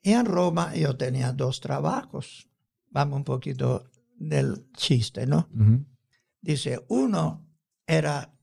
[0.02, 2.48] Y en Roma yo tenía dos trabajos.
[2.90, 3.84] Vamos un poquito
[4.16, 5.48] del chiste, ¿no?
[6.40, 7.46] Dice, uno
[7.86, 8.34] era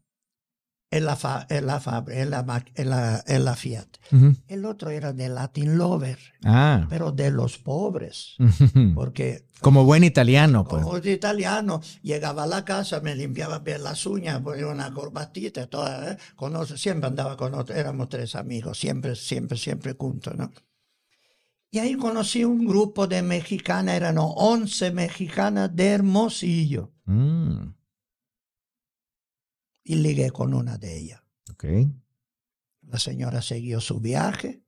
[0.91, 3.87] en la, fa, en la, en la, en la, en la Fiat.
[4.47, 6.87] El otro era de Latin Lover, ah.
[6.89, 8.35] pero de los pobres.
[8.95, 10.83] Porque como buen italiano, pues.
[10.83, 16.13] Como italiano, llegaba a la casa, me limpiaba bien las uñas, ponía una corbatita, toda,
[16.13, 16.17] ¿eh?
[16.75, 20.51] siempre andaba con otros, éramos tres amigos, siempre, siempre, siempre juntos, ¿no?
[21.71, 26.91] Y ahí conocí un grupo de mexicanas, eran 11 mexicanas de Hermosillo.
[27.05, 27.78] Mm
[29.89, 31.23] y ligué con una de ellas.
[31.51, 31.91] Okay.
[32.83, 34.61] La señora siguió su viaje,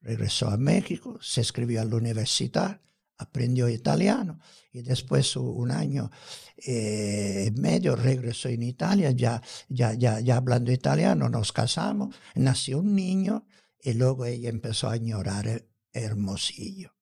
[0.00, 2.80] regresó a México, se escribió a la universidad,
[3.16, 4.38] aprendió italiano
[4.72, 6.12] y después un año
[6.56, 12.78] eh, y medio regresó en Italia, ya, ya, ya, ya hablando italiano, nos casamos, nació
[12.78, 13.48] un niño
[13.82, 16.94] y luego ella empezó a añorar Hermosillo.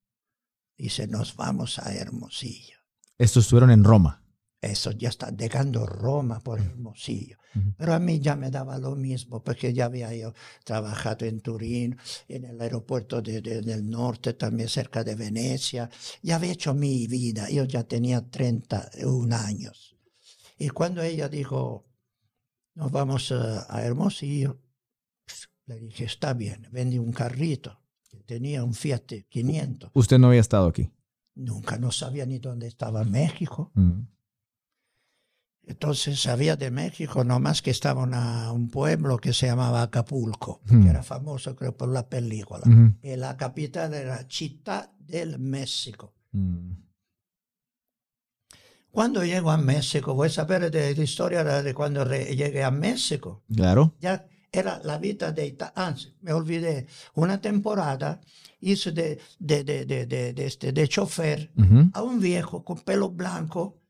[0.79, 2.79] Dice, nos vamos a Hermosillo.
[3.19, 4.25] Estos estuvieron en Roma.
[4.61, 7.39] Eso ya está llegando Roma por Hermosillo.
[7.77, 10.33] Pero a mí ya me daba lo mismo, porque ya había yo
[10.65, 11.97] trabajado en Turín,
[12.29, 15.91] en el aeropuerto del norte, también cerca de Venecia.
[16.23, 17.49] Ya había hecho mi vida.
[17.51, 19.97] Yo ya tenía 31 años.
[20.59, 21.87] Y cuando ella dijo,
[22.75, 24.61] nos vamos a Hermosillo,
[25.67, 27.81] le dije, está bien, vendí un carrito.
[28.27, 29.91] Tenía un Fiat 500.
[29.95, 30.91] ¿Usted no había estado aquí?
[31.35, 33.71] Nunca, no sabía ni dónde estaba México.
[33.75, 34.01] Mm.
[35.69, 38.15] Entonces sabía de México, nomás que estaba en
[38.51, 40.87] un pueblo que se llamaba Acapulco, que mm.
[40.89, 42.63] era famoso creo por la película.
[43.03, 46.15] Y la capital era Chita del México.
[46.33, 46.73] Mm.
[48.91, 53.45] Cuando llego a México, voy a saber de la historia de cuando llegué a México.
[53.55, 53.95] Claro.
[54.01, 55.95] Ya era la vida de Italia.
[56.23, 56.87] me olvidé.
[57.15, 58.21] Una temporada
[58.61, 61.53] hice de, de, de, de, de este, de chofer
[61.93, 63.83] a un viejo con pelo blanco.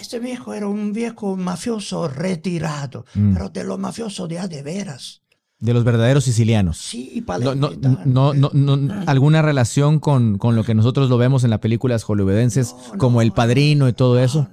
[0.00, 3.34] Este viejo era un viejo mafioso retirado, mm.
[3.34, 5.20] pero de los mafiosos de a de veras.
[5.58, 6.78] De los verdaderos sicilianos.
[6.78, 7.70] Sí, no, no,
[8.06, 12.74] no, no, alguna relación con, con, lo que nosotros lo vemos en las películas hollywoodenses,
[12.96, 14.48] como El Padrino y todo eso.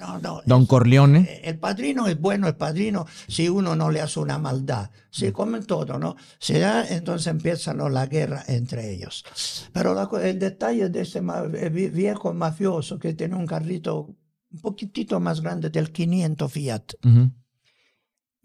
[0.46, 1.20] Don Corleone.
[1.20, 4.90] Eh, el Padrino es bueno, el Padrino, si uno no le hace una maldad.
[5.10, 6.18] Sí, como en todo, ¿no?
[6.40, 9.24] Se da, entonces empieza la guerra entre ellos.
[9.72, 11.22] Pero el detalle de ese
[11.54, 14.10] eh, viejo mafioso que tiene un carrito
[14.50, 16.94] un poquitito más grande del 500 Fiat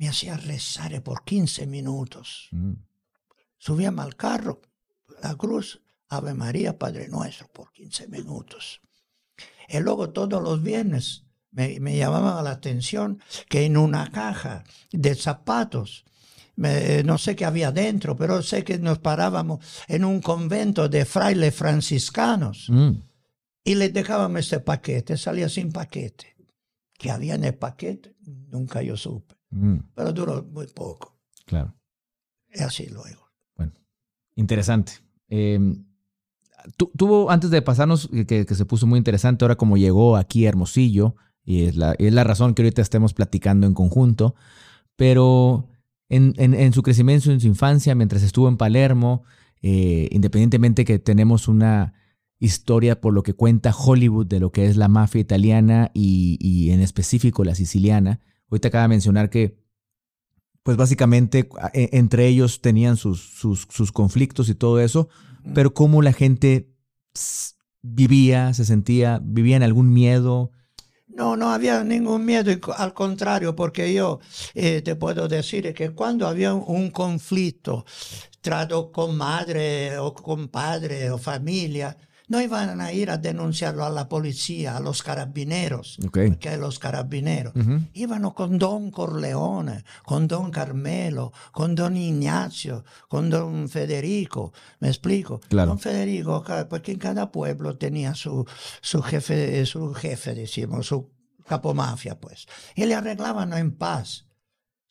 [0.03, 2.49] me hacía rezar por 15 minutos.
[2.51, 2.73] Mm.
[3.57, 4.61] Subíamos al carro,
[5.23, 8.81] la cruz, Ave María, Padre Nuestro, por 15 minutos.
[9.69, 15.15] Y luego todos los viernes me, me llamaba la atención que en una caja de
[15.15, 16.05] zapatos,
[16.57, 21.55] no sé qué había dentro, pero sé que nos parábamos en un convento de frailes
[21.55, 22.91] franciscanos mm.
[23.65, 26.37] Y les dejábamos este paquete, salía sin paquete.
[26.99, 28.15] ¿Qué había en el paquete?
[28.51, 29.35] Nunca yo supe.
[29.51, 29.79] Mm.
[29.95, 31.19] Pero duró muy poco.
[31.47, 31.75] Claro.
[32.53, 33.31] Y así luego.
[33.57, 33.73] Bueno,
[34.37, 34.93] interesante.
[35.29, 35.85] Em,
[36.77, 41.17] tuvo, antes de pasarnos, que, se puso muy interesante, ahora como llegó aquí a Hermosillo,
[41.45, 44.35] y es la, es la razón que ahorita estemos platicando en conjunto,
[44.97, 45.69] pero
[46.09, 49.25] en, en, su crecimiento, en su infancia, mientras estuvo en Palermo,
[49.63, 51.95] eh, independientemente que tenemos una
[52.45, 56.71] historia por lo que cuenta Hollywood de lo que es la mafia italiana y, y
[56.71, 58.21] en específico la siciliana,
[58.53, 59.59] Ahorita acaba de mencionar que,
[60.63, 65.09] pues básicamente e, entre ellos tenían sus, sus, conflictos y todo eso,
[65.55, 66.71] pero cómo la gente
[67.81, 70.51] vivía, se sentía, vivía en algún miedo.
[71.07, 74.21] No, no había ningún miedo, al contrario, porque yo
[74.53, 77.87] eh, te puedo decir que cuando había un conflicto
[78.43, 81.97] trato con madre o con padre o familia,
[82.29, 87.53] no iban a ir a denunciarlo a la policía, a los carabineros, porque los carabineros.
[87.93, 94.53] Iban con Don Corleone, con Don Carmelo, con Don Ignacio, con Don Federico.
[94.81, 95.41] ¿Me explico?
[95.51, 98.47] Don Federico, porque en cada pueblo tenía su,
[98.81, 101.11] su jefe, su jefe, decimos, su
[101.47, 102.47] capomafia, pues.
[102.75, 104.27] Y le arreglaban en paz.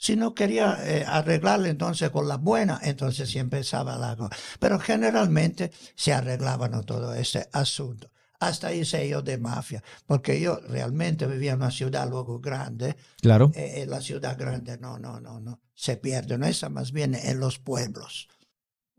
[0.02, 4.36] Si no quería eh, arreglarle entonces con la buena, entonces sí empezaba la cosa.
[4.60, 8.10] Pero generalmente se arreglaban todo ese asunto.
[8.40, 12.96] Hasta hice yo de mafia, porque yo realmente vivía en una ciudad luego grande.
[13.22, 13.52] Claro.
[13.54, 15.62] Eh, la ciudad grande no, no, no, no.
[15.76, 18.28] Se pierde, no esa más bien en los pueblos.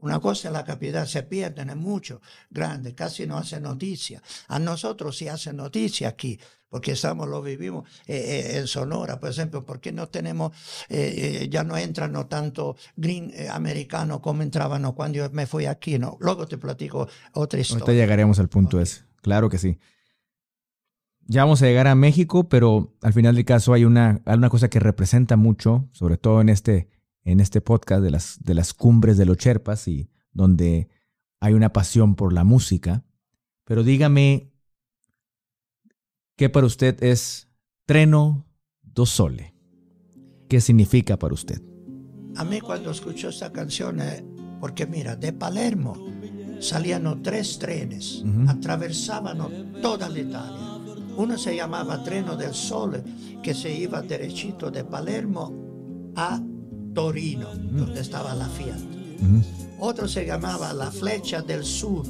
[0.02, 4.20] Una cosa en la capital se pierden en mucho, grande, casi no hace noticia.
[4.48, 6.38] A nosotros sí hace noticia aquí,
[6.68, 10.52] porque estamos, lo vivimos eh, eh, en Sonora, por ejemplo, porque no tenemos,
[10.88, 15.98] eh, ya no entran no tanto green americanos como entraban cuando yo me fui aquí,
[15.98, 16.16] ¿no?
[16.20, 17.84] Luego te platico otra historia.
[17.84, 19.78] Ahorita llegaremos al punto ese, claro que sí.
[21.28, 24.50] Ya vamos a llegar a México, pero al final del caso hay una, hay una
[24.50, 26.88] cosa que representa mucho, sobre todo en este,
[27.24, 30.88] en este podcast de las, de las cumbres de los Cherpas y donde
[31.40, 33.04] hay una pasión por la música.
[33.64, 34.52] Pero dígame,
[36.36, 37.46] ¿Qué para usted es
[37.86, 38.46] Treno
[38.82, 39.54] do Sole?
[40.48, 41.62] ¿Qué significa para usted?
[42.36, 44.24] A mí cuando escucho esta canción, eh,
[44.58, 45.94] porque mira, de Palermo
[46.58, 50.80] salían tres trenes, atravesaban toda la Italia.
[51.16, 53.04] Uno se llamaba Treno del Sole,
[53.40, 56.42] que se iba derechito de Palermo a
[56.94, 58.78] Torino, donde estaba la Fiat.
[59.78, 62.06] Otro se llamaba La Flecha del Sur,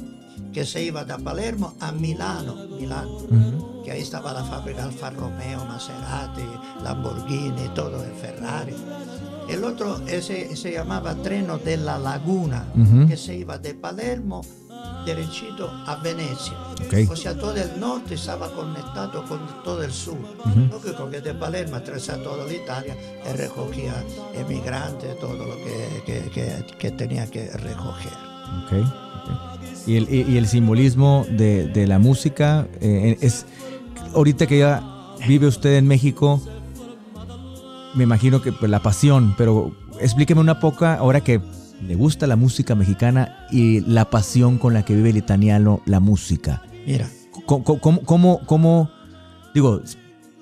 [0.51, 5.65] que se iba de Palermo a Milano, Milano que ahí estaba la fábrica Alfa Romeo,
[5.65, 6.41] Maserati,
[6.83, 8.73] Lamborghini, todo el Ferrari.
[9.49, 12.65] El otro ese, se llamaba Treno de la Laguna,
[13.07, 14.41] que se iba de Palermo
[15.05, 16.53] derechito a Venecia.
[16.85, 17.09] Ok.
[17.11, 20.17] O sea, todo el norte estaba conectado con todo el sur.
[20.71, 23.93] Lógico que de Palermo atravesaba toda la Italia y recogía
[24.33, 28.13] emigrantes, todo lo que, que- que- que tenía que recoger.
[28.65, 29.87] Ok, ok.
[29.87, 33.45] Y el, y- y el simbolismo de, de la música eh, es.
[34.15, 34.81] Ahorita que ya
[35.27, 36.41] vive usted en México,
[37.95, 41.41] me imagino que pues, la pasión, pero explíqueme una poca, ahora que
[41.87, 45.99] le gusta la música mexicana y la pasión con la que vive el italiano la
[45.99, 46.61] música.
[46.85, 47.09] Mira,
[47.45, 48.89] ¿Cómo, cómo, cómo- cómo-
[49.53, 49.81] digo,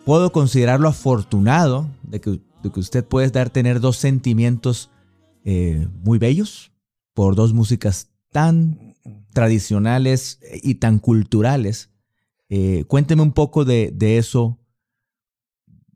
[0.05, 2.31] puedo considerarlo afortunado de que,
[2.63, 4.89] de que usted puede dar, tener dos sentimientos
[5.43, 6.71] eh, muy bellos
[7.13, 8.95] por dos músicas tan
[9.33, 11.89] tradicionales y tan culturales.
[12.49, 14.59] Eh, cuénteme un poco de, de eso,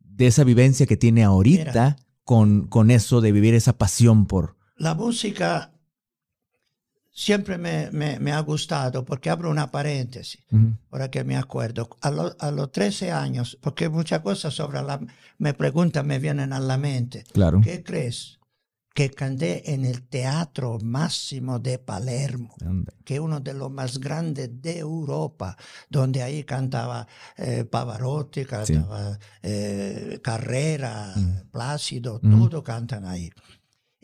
[0.02, 4.55] de esa vivencia que tiene ahorita con, con eso de vivir esa pasión por...
[4.78, 5.72] la música
[7.12, 10.42] siempre me, me- me ha gustado porque abro una paréntesis.
[10.92, 15.00] Ahora que me acuerdo, a, lo- a los 13 años, porque muchas cosas sobre la,
[15.38, 17.24] me preguntan, me vienen a la mente.
[17.32, 17.62] Claro.
[17.62, 18.40] ¿Qué crees?
[18.94, 22.56] Que canté en el Teatro Máximo de Palermo,
[23.04, 25.58] que es uno de los más grandes de Europa,
[25.90, 31.14] donde ahí cantaba eh, Pavarotti, cantaba eh, Carrera.
[31.52, 33.30] Plácido, todo cantan ahí.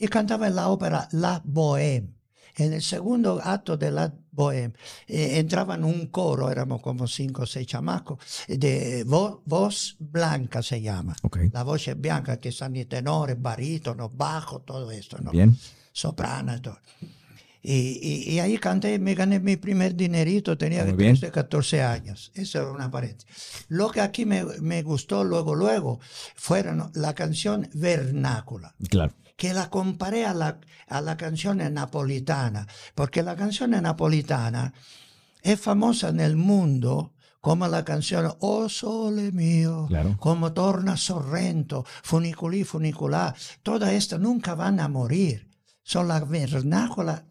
[0.02, 2.16] Y cantaba en la ópera La Bohème.
[2.58, 4.74] En el segundo acto de la Bohème
[5.08, 10.62] eh, entraba en un coro, éramos como cinco o seis chamacos, de vo- voz blanca
[10.62, 11.16] se llama.
[11.24, 11.38] Ok.
[11.54, 15.32] La voce bianca que están i tenores, barítonos, bajo, todo esto, ¿no?
[15.32, 15.56] Bien.
[15.94, 16.78] Soprano y todo.
[17.64, 21.16] Y, y- y ahí canté, me gané mi primer dinerito, tenía Muy bien.
[21.18, 22.32] 13, 14 años.
[22.34, 23.66] Eso era una paréntesis.
[23.70, 26.00] Lo que aquí me, me gustó luego, luego,
[26.36, 29.14] fueron la canción vernácula Claro.
[29.42, 34.72] Que la comparé a la, a la canción napolitana, porque la canción napolitana
[35.42, 40.16] es famosa en el mundo come la canzone Oh sole mio, Claro.
[40.20, 45.50] como Torna Sorrento, Funiculí, Funiculá, todas estas nunca van a morir.
[45.82, 47.26] Son la vernácula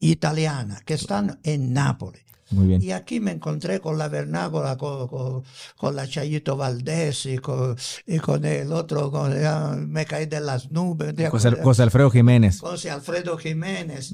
[0.00, 2.25] italiana que están en Nápoles.
[2.50, 2.82] Muy bien.
[2.82, 5.42] Y aquí me encontré con la vernácula, con, con-
[5.76, 10.40] con la Chayito Valdés y con, y con el otro, con, ah, me caí de
[10.40, 12.60] las nubes, José, Alfredo Jiménez.
[12.60, 14.12] José Alfredo Jiménez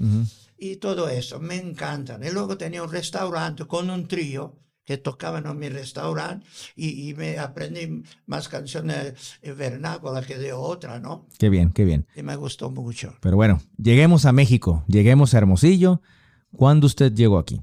[0.59, 2.23] y todo eso, me encantan.
[2.25, 7.15] Y luego tenía un restaurante con un trío que tocaban en mi restaurante y, y
[7.15, 11.27] me aprendí más canciones eh, vernáculas que de otra, ¿no?
[11.39, 12.07] Qué bien, qué bien.
[12.17, 13.15] Y me gustó mucho.
[13.21, 16.01] Pero bueno, lleguemos a México, lleguemos a Hermosillo.
[16.55, 17.63] ¿Cuándo usted llegó aquí?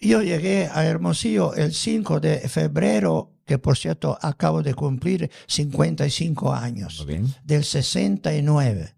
[0.00, 6.52] Yo llegué a Hermosillo el 5 de febrero, que por cierto acabo de cumplir 55
[6.54, 7.26] años, bien.
[7.44, 8.94] del 69.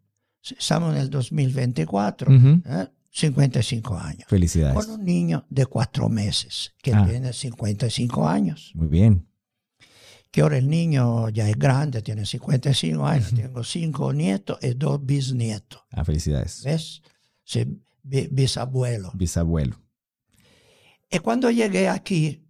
[0.59, 2.63] Estamos en el 2024, Ujú.
[2.67, 2.89] ¿eh?
[3.13, 4.25] 55 años.
[4.29, 4.75] Felicidades.
[4.85, 7.07] Con un niño de cuatro meses, que Ah.
[7.09, 8.71] tiene 55 años.
[8.75, 9.27] Muy bien.
[10.31, 13.31] Que ahora el niño ya es grande, tiene 55 años.
[13.35, 15.83] Tengo cinco nietos y dos bisnietos.
[15.91, 16.63] Ah, felicidades.
[16.63, 17.03] ¿Ves?
[17.43, 19.11] Sí, bi- bisabuelo.
[19.15, 19.77] Bisabuelo.
[21.11, 22.46] Y cuando llegué aquí,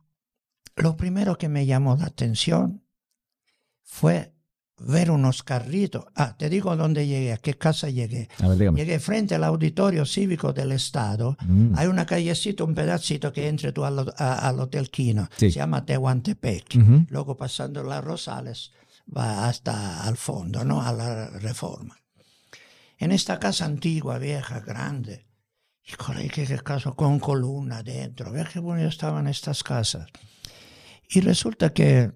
[0.77, 2.83] lo primero que me llamó la atención
[3.83, 4.33] fue
[4.79, 6.05] ver unos carritos.
[6.15, 8.29] Ah, te digo dónde llegué, a qué casa llegué.
[8.39, 8.73] A ver.
[8.73, 11.37] Llegué frente al auditorio cívico del Estado.
[11.47, 15.29] Mm, Hay una callecita, un pedacito que entre tú al, a- al Hotel Quino.
[15.37, 15.51] Sí.
[15.51, 16.77] Se llama Tehuantepec.
[17.11, 18.73] Luego pasando las Rosales
[19.15, 20.81] va hasta al fondo, ¿no?
[20.83, 21.97] A la Reforma.
[22.99, 25.27] En esta casa antigua, vieja, grande.
[25.97, 28.33] Con qué, qué casa con columna dentro.
[28.33, 30.07] Ve qué bonito estaban estas casas.
[31.09, 32.13] Y resulta que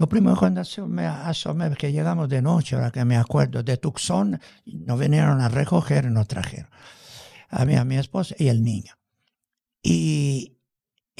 [0.00, 4.40] lo primero cuando me asomé, que llegamos de noche, ahora que me acuerdo, de Tucson,
[4.64, 6.70] nos vinieron a recoger nos trajeron.
[7.50, 8.94] A mí, a mi esposa y el niño.
[9.82, 10.56] Y,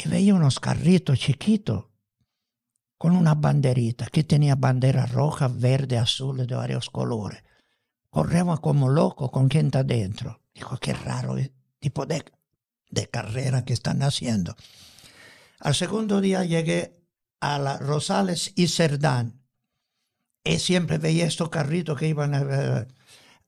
[0.06, 1.88] veía unos carritos chiquitos
[2.96, 7.42] con unas banderitas, que tenía banderas rojas, verde, azules, de varios colores.
[8.08, 10.39] Corremos como locos con quien está dentro.
[10.54, 12.24] Dijo, qué raro el tipo de,
[12.90, 14.56] de carrera que están haciendo.
[15.60, 17.00] Al segundo día llegué
[17.40, 19.40] a la Rosales y Cerdán.
[20.44, 22.86] Y siempre veía estos carritos que iban a...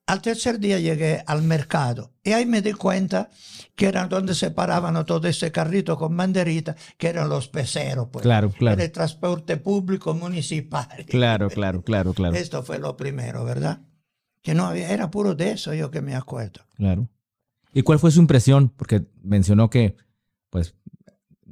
[0.05, 3.29] Al tercer día llegué al mercado y ahí me di cuenta
[3.73, 8.09] que eran donde se paraban todo ese carrito con banderita, que eran los peceros.
[8.11, 8.21] Pues.
[8.21, 8.75] Claro, claro.
[8.75, 10.89] Era el transporte público municipal.
[11.07, 12.35] Claro, claro, claro, claro.
[12.37, 13.79] Esto fue lo primero, ¿verdad?
[14.43, 16.61] Que no había, era puro de eso yo que me acuerdo.
[16.75, 17.09] Claro.
[17.73, 18.69] ¿Y cuál fue su impresión?
[18.69, 19.95] Porque mencionó que,
[20.51, 20.75] pues,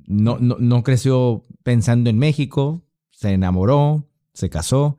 [0.06, 4.98] no, no, no creció pensando en México, se enamoró, se casó,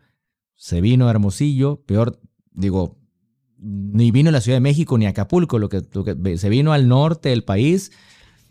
[0.56, 2.20] se vino a Hermosillo, peor,
[2.52, 2.98] digo,
[3.58, 6.48] ni vino a la Ciudad de México ni a Acapulco, lo que, lo que se
[6.48, 7.92] vino al norte del país,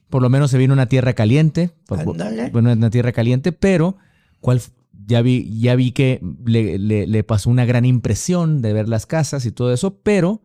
[0.10, 2.06] por lo menos se vino a una tierra caliente, por-
[2.52, 3.98] bueno, una tierra caliente, pero
[4.40, 4.62] ¿cuál,
[4.92, 9.06] ya, vi, ya vi que le, le- le pasó una gran impresión de ver las
[9.06, 10.42] casas y todo eso, pero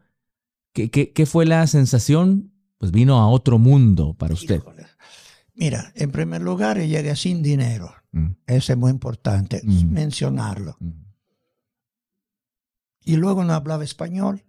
[0.73, 2.53] ¿qué, qué, qué fue la sensación?
[2.79, 4.57] Pues vino a otro mundo para usted.
[4.57, 4.87] Híjole.
[5.55, 7.95] Mira, en primer lugar, llegué sin dinero.
[8.13, 9.91] Mm, Eso es muy importante Mm.
[9.93, 10.77] mencionarlo.
[10.81, 11.07] mm.
[13.05, 14.45] Y luego no hablaba español.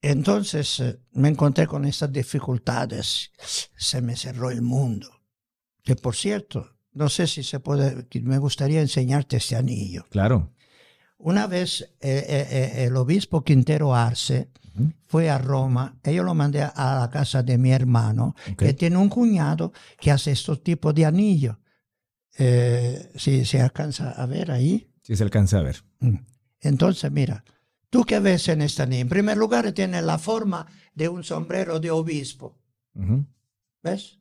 [0.00, 3.32] Entonces eh, me encontré con estas dificultades.
[3.76, 5.08] Se me cerró el mundo.
[5.82, 10.04] Que por cierto, no sé si se puede, me gustaría enseñarte este anillo.
[10.10, 10.52] Claro.
[11.18, 14.50] Una vez eh, eh, eh, el obispo Quintero Arce
[15.06, 19.08] fue a Roma yo lo mandé a la casa de mi hermano, que tiene un
[19.08, 21.56] cuñado que hace estos tipos de anillos.
[22.36, 24.92] Eh, si se alcanza a ver ahí.
[25.02, 25.82] Sí se alcanza a ver.
[25.98, 26.18] Mm.
[26.60, 27.44] Entonces, mira,
[27.90, 31.80] tú que ves en este anillo, en primer lugar tiene la forma de un sombrero
[31.80, 32.58] de obispo.
[33.82, 34.18] ¿ves?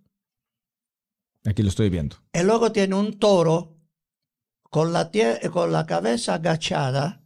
[1.47, 2.17] Aquí lo estoy viendo.
[2.33, 3.77] Y luego tiene un toro
[4.69, 7.23] con la, tie- con la cabeza agachada.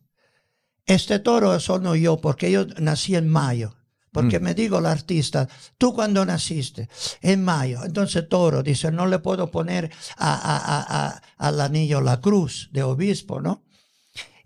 [0.86, 3.76] Este toro sono yo porque yo nací en mayo.
[4.12, 4.44] Porque Mm.
[4.44, 5.48] me digo el artista,
[5.78, 6.90] tú cuando naciste,
[7.22, 7.84] en mayo.
[7.86, 12.70] Entonces toro dice, no le puedo poner a- a- a- a- al anillo la cruz
[12.74, 13.64] de obispo, ¿no?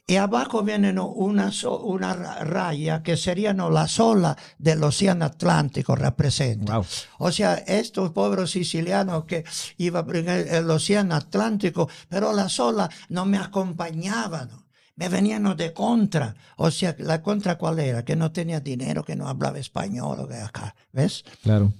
[0.07, 1.07] Y abajo viene ¿no?
[1.07, 1.51] una,
[1.81, 3.71] una ra- raya que sería ¿no?
[3.71, 6.77] la sola del océano Atlántico representa.
[6.77, 6.85] Wow.
[7.19, 9.43] O sea, estos pobres sicilianos que
[9.77, 14.51] iban el océano Atlántico, pero las olas no me acompañaban,
[14.95, 16.35] me venían de contra.
[16.57, 20.27] O sea, la contra cuál era, que no tenía dinero, que no hablaba español, o
[20.27, 21.23] que acá, ¿ves?
[21.41, 21.73] Claro.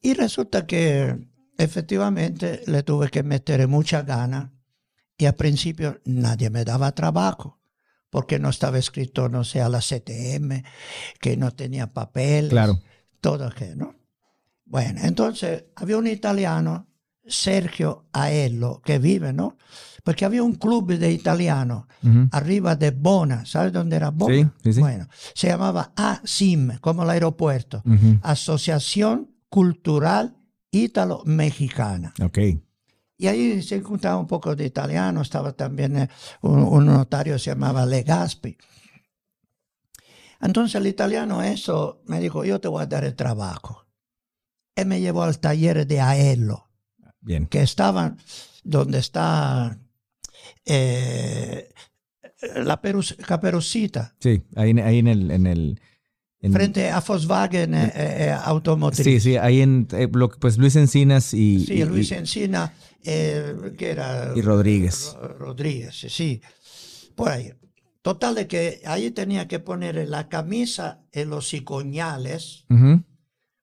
[0.00, 1.16] Y resulta que
[1.58, 4.50] efectivamente le tuve que meter mucha gana
[5.22, 7.60] y al principio nadie me daba trabajo
[8.10, 10.64] porque no estaba escrito, no sé, a la CTM,
[11.20, 12.80] que no tenía papel Claro.
[13.20, 13.94] todo que, ¿no?
[14.64, 16.88] Bueno, entonces había un italiano,
[17.24, 19.56] Sergio Aello, que vive, ¿no?
[20.02, 21.84] Porque había un club de italianos
[22.32, 24.34] arriba de Bona, ¿sabes dónde era Bona?
[24.34, 24.80] Sí, sí, sí.
[24.80, 27.84] Bueno, se llamaba ASIM, como el aeropuerto.
[28.22, 30.36] Asociación Cultural
[30.72, 32.12] Ítalo-Mexicana.
[32.20, 32.38] Ok.
[33.22, 36.08] Y ahí se encontraba un poco de italiano, estaba también eh,
[36.40, 38.56] un, un notario, se llamaba Legaspi.
[40.40, 43.86] Entonces el italiano eso me dijo, yo te voy a dar el trabajo.
[44.74, 46.68] Él me llevó al taller de Aello,
[47.20, 47.46] Bien.
[47.46, 48.16] que estaba
[48.64, 49.78] donde está
[50.64, 51.72] eh,
[52.56, 55.30] la Perus- Caperucita, Sí, ahí, ahí en el...
[55.30, 55.80] En el
[56.42, 59.04] en- frente a Volkswagen eh, eh, Automotriz.
[59.04, 59.88] Sí, sí, ahí en...
[59.92, 61.64] eh, lo pues Luis Encinas y...
[61.64, 62.74] Sí, y- Luis Encina,
[63.04, 64.32] eh, que era...
[64.36, 65.14] y Rodríguez.
[65.20, 66.40] Ro- Rodríguez, sí.
[67.14, 67.52] Por ahí.
[68.02, 72.64] Total de que ahí tenía que poner la camisa en los cicoñales.
[72.68, 73.04] Ujú.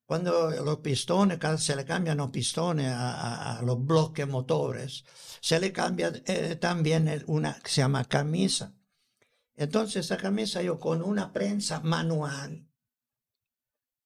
[0.05, 5.03] Cuando los pistones, se le cambian los pistones a, a- a los bloques motores,
[5.41, 8.73] se le cambia eh, también una que se llama camisa.
[9.55, 12.65] Entonces esa camisa yo con una prensa manual,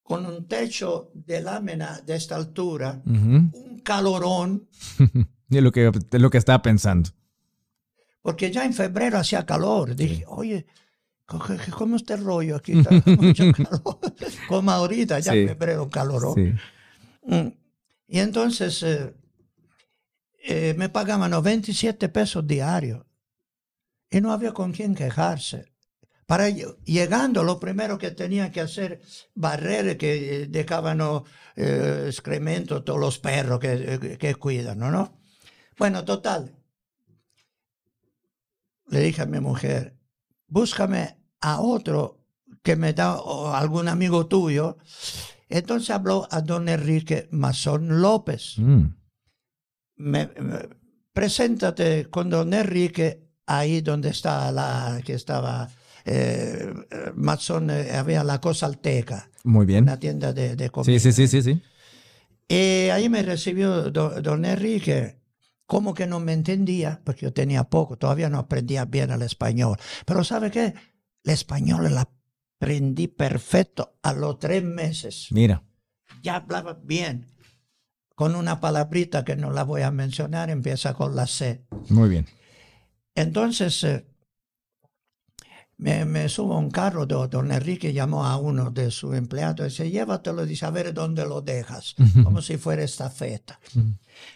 [0.03, 4.67] con un techo de lámina de esta altura, un calorón,
[5.49, 7.09] Es lo que, lo que estaba pensando.
[8.21, 9.95] porque ya en febrero hacía calor.
[9.95, 10.65] Dije, oye,
[11.25, 12.71] ¿cómo está el rollo aquí?
[12.79, 13.99] Está mucho calor.
[14.47, 15.39] Como ahorita, ya Sí.
[15.39, 16.33] en febrero calorón.
[16.35, 16.53] Sí.
[17.25, 17.47] Mm.
[18.07, 19.13] Y entonces eh,
[20.43, 23.05] eh, me pagaban 97 pesos diarios
[24.09, 25.71] y no había con quién quejarse.
[26.25, 29.01] Para ll- llegando, lo primero que tenía que hacer,
[29.35, 30.99] barrer que eh, dejaban
[31.55, 34.89] eh, excremento todos los perros que, eh, que cuidan, ¿no?
[34.91, 35.19] ¿no?
[35.77, 36.55] Bueno, total.
[38.87, 39.97] Le dije a mi mujer,
[40.47, 42.19] búscame a otro
[42.61, 44.77] que me da, o algún amigo tuyo.
[45.49, 48.55] Entonces habló a don Enrique Mazón López.
[48.57, 48.85] Mm.
[49.95, 50.69] Me- me-
[51.11, 55.69] preséntate con don Enrique ahí donde está la que estaba
[56.05, 56.73] eh,
[57.15, 59.83] Mazón, eh, había la cosa alteca, Muy bien.
[59.83, 60.99] una tienda de, de comida.
[60.99, 61.61] Sí, sí, sí, sí, sí.
[62.47, 65.17] Y ahí me recibió do- don Enrique,
[65.65, 69.77] como que no me entendía, porque yo tenía poco, todavía no aprendía bien el español.
[70.05, 70.73] Pero ¿sabe qué?
[71.23, 71.99] El español lo
[72.59, 75.27] aprendí perfecto a los tres meses.
[75.31, 75.63] Mira.
[76.21, 77.27] Ya hablaba bien.
[78.15, 81.65] Con una palabrita que no la voy a mencionar, empieza con la C.
[81.89, 82.27] Muy bien.
[83.15, 84.05] Entonces, eh,
[85.83, 89.59] me, me subo a un carro, do- don Enrique llamó a uno de sus empleados
[89.65, 93.59] y dice, llévatelo, dice, a ver dónde lo dejas, como si fuera estafeta.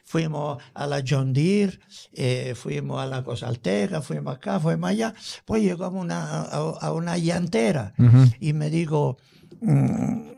[0.03, 1.79] Fuimos a la John Deere,
[2.11, 5.13] eh, fuimos a la Cosalteca, fuimos acá, fuimos allá,
[5.45, 7.93] pues llegamos a una, a, a una llantera
[8.41, 9.17] y me dijo,
[9.61, 10.31] mm,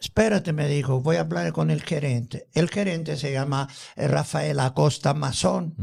[0.00, 2.48] espérate, me dijo, voy a hablar con el gerente.
[2.52, 5.74] El gerente se llama Rafael Acosta Mazón.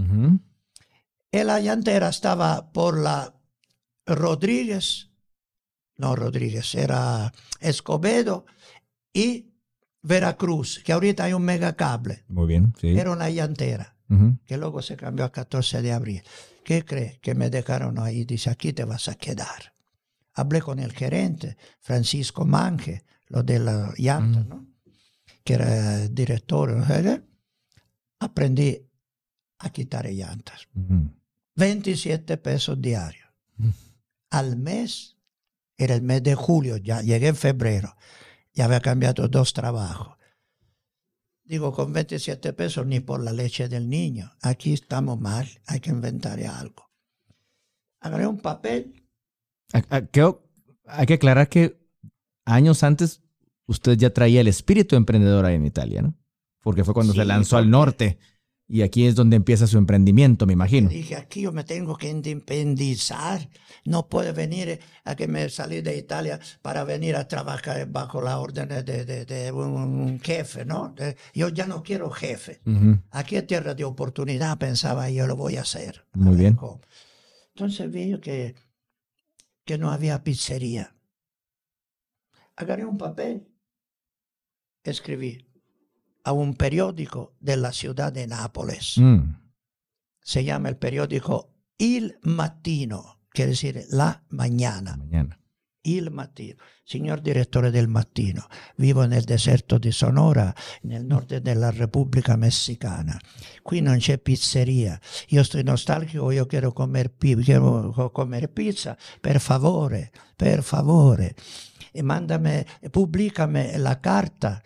[1.31, 3.33] Y la llantera estaba por la
[4.07, 5.09] Rodríguez,
[5.97, 8.45] no Rodríguez, era Escobedo
[9.13, 9.51] y
[10.01, 12.23] Veracruz, que ahorita hay un megacable.
[12.27, 12.97] Muy bien, sí.
[12.97, 13.95] Era una llantera,
[14.45, 16.23] que luego se cambió a 14 de abril.
[16.63, 17.19] ¿Qué cree?
[17.21, 18.25] Que me dejaron ahí.
[18.25, 19.73] Dice, aquí te vas a quedar.
[20.33, 24.43] Hablé con el gerente, Francisco Mange, lo de la llanta.
[24.43, 24.67] ¿no?
[25.47, 26.75] que era director.
[26.75, 27.23] ¿no?
[28.19, 28.85] Aprendí
[29.59, 30.67] a quitar llantas.
[30.75, 31.09] Ujú.
[31.55, 33.29] 27 pesos diarios.
[34.29, 35.17] Al mes,
[35.77, 37.95] era el mes de julio, ya llegué en febrero,
[38.53, 40.17] ya había cambiado dos trabajos.
[41.43, 44.33] Digo, con 27 pesos ni por la leche del niño.
[44.41, 46.91] Aquí estamos mal, hay que inventar algo.
[48.01, 49.07] Agarré un papel,
[49.71, 51.79] hay que aclarar que
[52.45, 53.21] años antes
[53.65, 56.15] usted ya traía el espíritu emprendedor ahí en Italia, ¿no?
[56.61, 58.19] Porque fue cuando Sí, se lanzó al norte
[58.69, 60.89] y aquí es donde empieza su emprendimiento, me imagino.
[60.89, 63.49] dije, aquí yo me tengo que independizar.
[63.85, 68.37] No puedo venir a que me salí de Italia para venir a trabajar bajo la
[68.39, 70.93] orden de, de- de un, jefe, ¿no?
[71.33, 72.59] Yo ya no quiero jefe.
[73.11, 76.05] Aquí es tierra de oportunidad, pensaba yo lo voy a hacer.
[76.13, 76.55] Muy bien.
[76.55, 76.81] cómo.
[77.55, 78.55] Entonces vi que,
[79.63, 80.93] que no había pizzería.
[82.57, 83.47] Agarré un papel,
[84.83, 85.46] escribí
[86.27, 88.97] a un periódico de la ciudad de Nápoles.
[88.97, 89.33] Mm.
[90.21, 94.97] Se llama el periódico Il Mattino, quiere decir la mañana.
[94.97, 95.39] Mañana.
[95.83, 96.57] Il Mattino.
[96.83, 103.17] Signor direttore del Mattino, vivo nel deserto di Sonora, nel nord della Repubblica Messicana.
[103.61, 104.99] Qui non c'è pizzeria.
[105.29, 108.97] Io sto nostalgico, io quiero comer, quiero co- comer pizza.
[109.21, 111.35] Per favore, per favore.
[111.93, 114.61] E mandame, pubblicame la carta,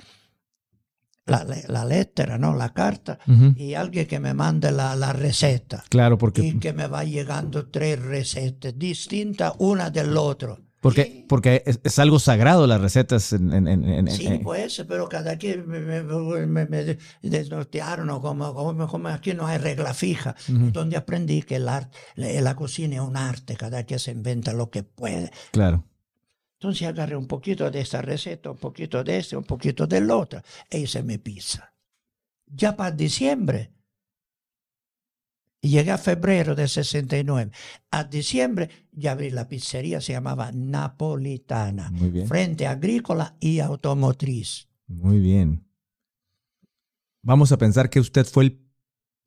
[1.26, 2.56] la, la- la lettera, no?
[2.56, 3.20] La carta,
[3.56, 5.84] y alguien que me mande la, la receta.
[5.90, 10.60] Claro, porque, Y que me va llegando tres recetas distintas una del otro.
[10.82, 14.28] porque, porque es, es algo sagrado las recetas en, en- en- Sí,
[14.68, 18.20] ser, pero cada quien me, me, me- desnortearon, ¿no?
[18.20, 22.56] como, como, como aquí no hay regla fija, donde aprendí que el arte, la, la
[22.56, 25.32] cocina es un arte, cada quien se inventa lo que puede.
[25.52, 25.86] Claro.
[26.62, 30.44] Entonces agarré un poquito de esta receta, un poquito de este, un poquito del otro,
[30.70, 31.74] e hice mi pizza.
[32.46, 33.74] Ya para diciembre,
[35.60, 37.52] llegué a febrero del 69,
[37.90, 42.28] a diciembre ya abrí la pizzería, se llamaba Napolitana, Muy bien.
[42.28, 44.70] frente agrícola y automotriz.
[44.86, 45.66] Muy bien.
[47.24, 48.70] Vamos a pensar que usted fue el,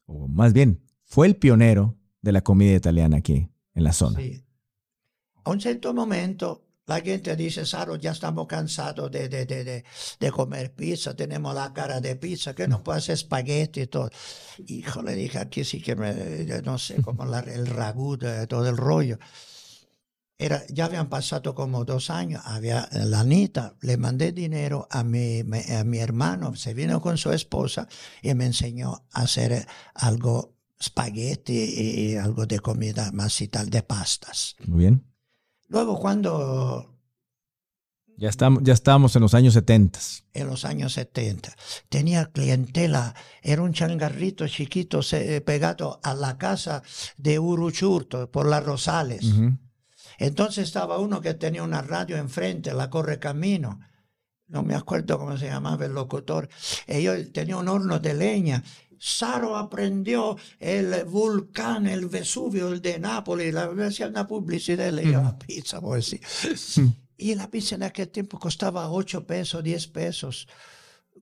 [0.07, 4.21] o más bien, fue el pionero de la comida italiana aquí en la zona.
[4.21, 4.45] Sí.
[5.43, 9.85] A un cierto momento la gente dice, Saro, ya estamos cansados de, de, de, de,
[10.21, 14.11] de comer pizza, tenemos la cara de pizza, que no puede hacer espagueti y todo.
[14.67, 16.13] Hijo, le dije, aquí sí que me,
[16.63, 19.19] no sé, como la- el ragú, de todo el rollo.
[20.37, 25.41] Era, ya habían pasado como dos años, había la Anita, le mandé dinero a mi,
[25.41, 27.87] a mi hermano, se vino con su esposa
[28.21, 33.71] y me enseñó a hacer algo, espagueti y, y algo de comida más y tal,
[33.71, 34.57] de pastas.
[34.67, 35.14] Muy bien.
[35.75, 36.89] Luego cuando
[38.17, 39.99] Ya estamos, ya estábamos en los años 70.
[40.33, 41.53] en los años 70.
[41.89, 43.13] Tenía clientela,
[43.43, 46.85] era un changarrito chiquito se- eh, pegado a la casa
[47.17, 49.25] de Uruchurto por las Rosales.
[50.19, 53.81] Entonces estaba uno que tenía una radio enfrente, la Corre Camino.
[54.47, 56.49] No me acuerdo cómo se llamaba el locutor.
[56.87, 58.63] Ellos tenía un horno de leña.
[58.99, 63.53] Saro aprendió el volcán, el Vesubio, el de Nápoles.
[63.55, 66.21] La, hacía una publicidad, le llevaba pizza, pues sí.
[67.17, 70.47] Y la pizza en aquel tiempo costaba 8 pesos, 10 pesos,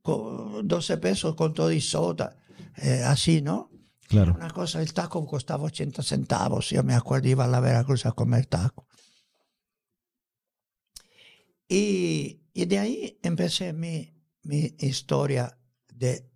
[0.03, 2.37] co- 12 pesos con todo y soda.
[2.77, 3.71] eh, así, ¿no?
[4.09, 4.35] Claro.
[4.35, 6.71] Una cosa, el taco costaba 80 centavos.
[6.71, 8.87] Yo me acuerdo, iba a la Veracruz a comer taco.
[11.69, 14.13] Y, y de ahí empecé mi,
[14.43, 15.59] mi historia
[15.95, 16.31] de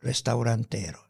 [0.00, 1.00] restaurantero.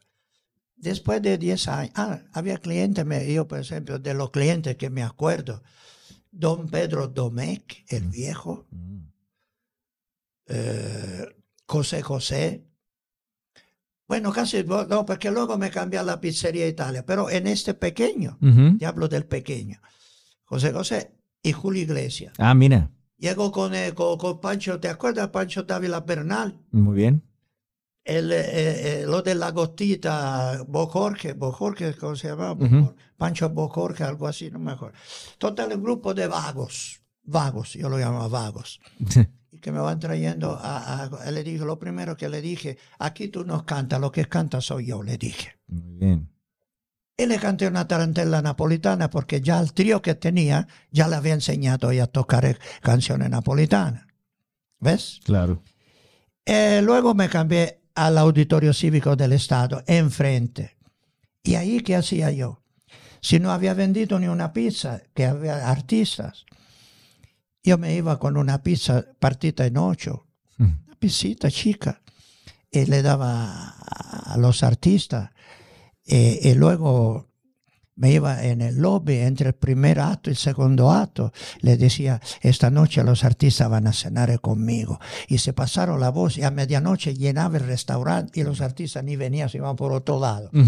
[0.75, 4.89] Después de 10 años, ah, había clientes, me- yo por ejemplo, de los clientes que
[4.89, 5.61] me acuerdo,
[6.31, 8.99] don Pedro Domecq, el viejo, Mm.
[10.47, 11.25] eh,
[11.67, 12.65] José José.
[14.07, 18.39] Bueno, casi, no, porque luego me cambié a la pizzería Italia, pero en este pequeño,
[18.41, 18.77] Ujú.
[18.79, 19.79] te hablo del pequeño.
[20.45, 21.11] José José
[21.43, 22.33] y Julio Iglesias.
[22.39, 22.89] Ah, mira.
[23.17, 25.27] Llegó con, eh, con, con Pancho, ¿te acuerdas?
[25.29, 26.57] Pancho Dávila Bernal.
[26.71, 27.21] Muy bien.
[28.09, 28.41] El, eh,
[29.01, 32.53] eh, lo de la gotita, Bojorge, Bojorge, ¿cómo se llama?
[32.53, 32.95] Ujú.
[33.17, 34.97] Pancho Bojorge, algo así, no me acuerdo.
[35.37, 38.79] Total, el grupo de vagos, vagos, yo lo llamo vagos,
[39.51, 43.27] y que me van trayendo a, a- le dije, lo primero que le dije, aquí
[43.27, 45.57] tú no cantas, lo que canta soy yo, le dije.
[45.67, 46.29] Muy bien.
[47.15, 51.33] Y le canté una tarantela napolitana porque ya el trío que tenía, ya le había
[51.33, 54.05] enseñado a tocar eh, canciones napolitanas.
[54.79, 55.19] ¿Ves?
[55.25, 55.61] Claro.
[56.45, 60.77] Eh, luego me cambié al Auditorio Cívico del Estado, enfrente.
[61.43, 62.61] ¿Y ahí qué hacía yo?
[63.21, 66.45] Si no había vendido ni una pizza, que había artistas,
[67.61, 70.25] yo me iba con una pizza partida en ocho,
[70.57, 70.63] Mm.
[70.87, 72.01] una pizzita chica,
[72.71, 75.31] y le daba a los artistas.
[76.05, 77.28] Eh, y luego
[77.99, 81.31] me iba en el lobby entre el primer acto y el segundo acto.
[81.59, 84.99] Le decía, esta noche los artistas van a cenar conmigo.
[85.27, 89.15] Y se pasaron la voz y a medianoche llenaba el restaurante y los artistas ni
[89.17, 90.49] venían, se iban por otro lado.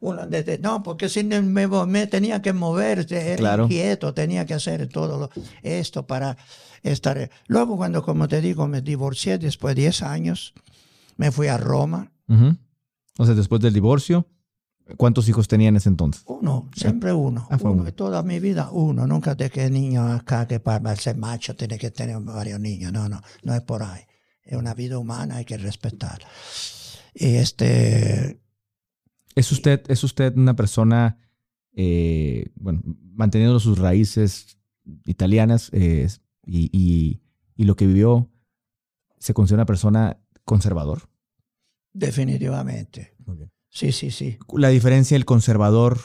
[0.00, 3.64] Uno desde- no, porque si no me, me tenía que mover, era Claro.
[3.64, 5.30] inquieto, tenía que hacer todo lo-
[5.62, 6.36] esto para
[6.82, 7.30] estar.
[7.48, 10.52] Luego, cuando, como te digo, me divorcié después de 10 años,
[11.16, 12.12] me fui a Roma.
[13.18, 14.26] O sea, después del divorcio,
[14.96, 16.22] ¿cuántos hijos tenía en ese entonces?
[16.26, 17.46] Uno, siempre uno.
[17.50, 17.92] Ah, uno uno.
[17.94, 19.06] toda mi vida, uno.
[19.06, 22.92] Nunca de que niño acá que para ser macho tiene que tener varios niños.
[22.92, 24.02] No, no, no es por ahí.
[24.42, 26.20] Es una vida humana, hay que respetar.
[27.14, 28.40] Y este,
[29.34, 31.18] ¿Es usted, es usted una persona,
[31.74, 32.80] eh, bueno,
[33.12, 34.58] manteniendo sus raíces
[35.04, 36.08] italianas eh,
[36.44, 37.22] y, y-
[37.56, 38.30] y lo que vivió,
[39.18, 41.08] se considera una persona conservador?
[41.92, 43.14] definitivamente.
[43.24, 43.50] Muy bien.
[43.70, 44.38] Sí, sí, sí.
[44.54, 45.98] La diferencia del conservador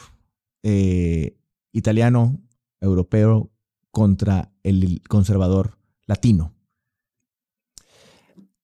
[0.64, 1.38] eh,
[1.72, 2.41] italiano,
[2.82, 3.51] europeo,
[3.91, 6.53] contra el conservador latino.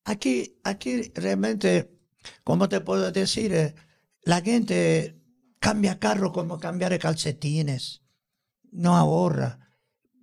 [0.06, 1.92] Aquí, aquí realmente,
[2.44, 3.54] ¿cómo te puedo decir?
[3.54, 3.76] Eh,
[4.24, 5.20] La gente
[5.60, 8.04] cambia carro como cambiar calcetines.
[8.72, 9.60] No ahorra.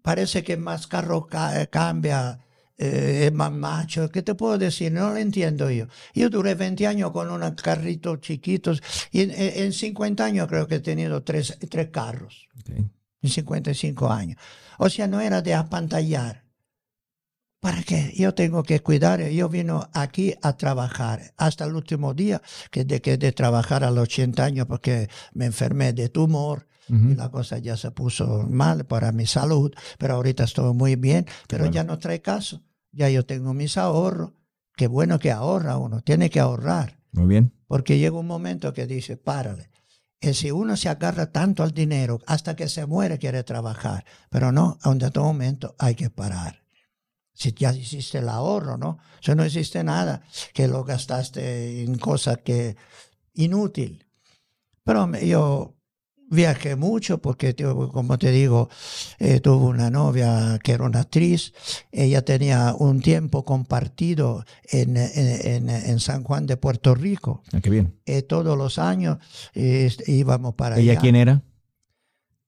[0.03, 2.44] Parece que más carro ca- eh, cambia,
[2.77, 4.11] eh, es más macho.
[4.11, 4.93] ¿Qué te puedo decir?
[4.93, 5.87] No lo entiendo yo.
[6.14, 10.77] Yo duré 20 años con unos carritos chiquitos y en, en 50 años creo que
[10.77, 12.49] he tenido tres, tres carros.
[12.61, 12.70] Ok.
[13.22, 14.39] en 55 años.
[14.79, 16.45] O sea, no era de apantallar.
[17.61, 18.12] ¿Para qué?
[18.14, 23.16] Yo tengo que cuidar, yo vino aquí a trabajar hasta el último día que dejé
[23.16, 27.76] de trabajar a los 80 años porque me enfermé de tumor y la cosa ya
[27.76, 31.74] se puso mal para mi salud, pero ahorita estoy muy bien, pero bueno.
[31.74, 32.62] ya no trae caso.
[32.93, 34.32] Ya yo tengo mis ahorros.
[34.76, 36.99] Qué bueno que ahorra uno, tiene que ahorrar.
[37.12, 37.53] Muy bien.
[37.66, 39.70] Porque llega un momento que dice, párale.
[40.20, 44.05] Y si uno se agarra tanto al dinero, hasta que se muere quiere trabajar.
[44.30, 46.64] Pero no, a un determinado momento hay que parar.
[47.32, 48.99] Si ya hiciste el ahorro, ¿no?
[49.20, 50.22] Si no existe nada,
[50.53, 52.76] que lo gastaste en cosas que
[53.35, 54.07] inútil.
[54.85, 55.74] Pero yo
[56.35, 58.68] viajé mucho porque, como te digo,
[59.18, 61.53] eh, tuve una novia que era una actriz.
[61.93, 67.43] Ella tenía un tiempo compartido en, en- en- San Juan de Puerto Rico.
[67.53, 67.95] Ah, qué bien.
[68.07, 69.18] Eh, todos los años
[69.55, 71.01] eh, íbamos para ¿Ella allá.
[71.01, 71.43] quién era?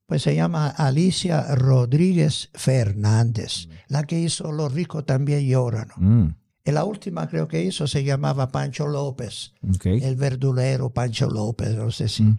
[0.06, 5.88] Pues se llama Alicia Rodríguez Fernández, la que hizo Los ricos también lloran.
[5.96, 6.28] Mm,
[6.64, 9.52] Y la última creo que hizo se llamaba Pancho López,
[9.84, 12.22] el verdulero Pancho López, no sé si.
[12.22, 12.38] Mm.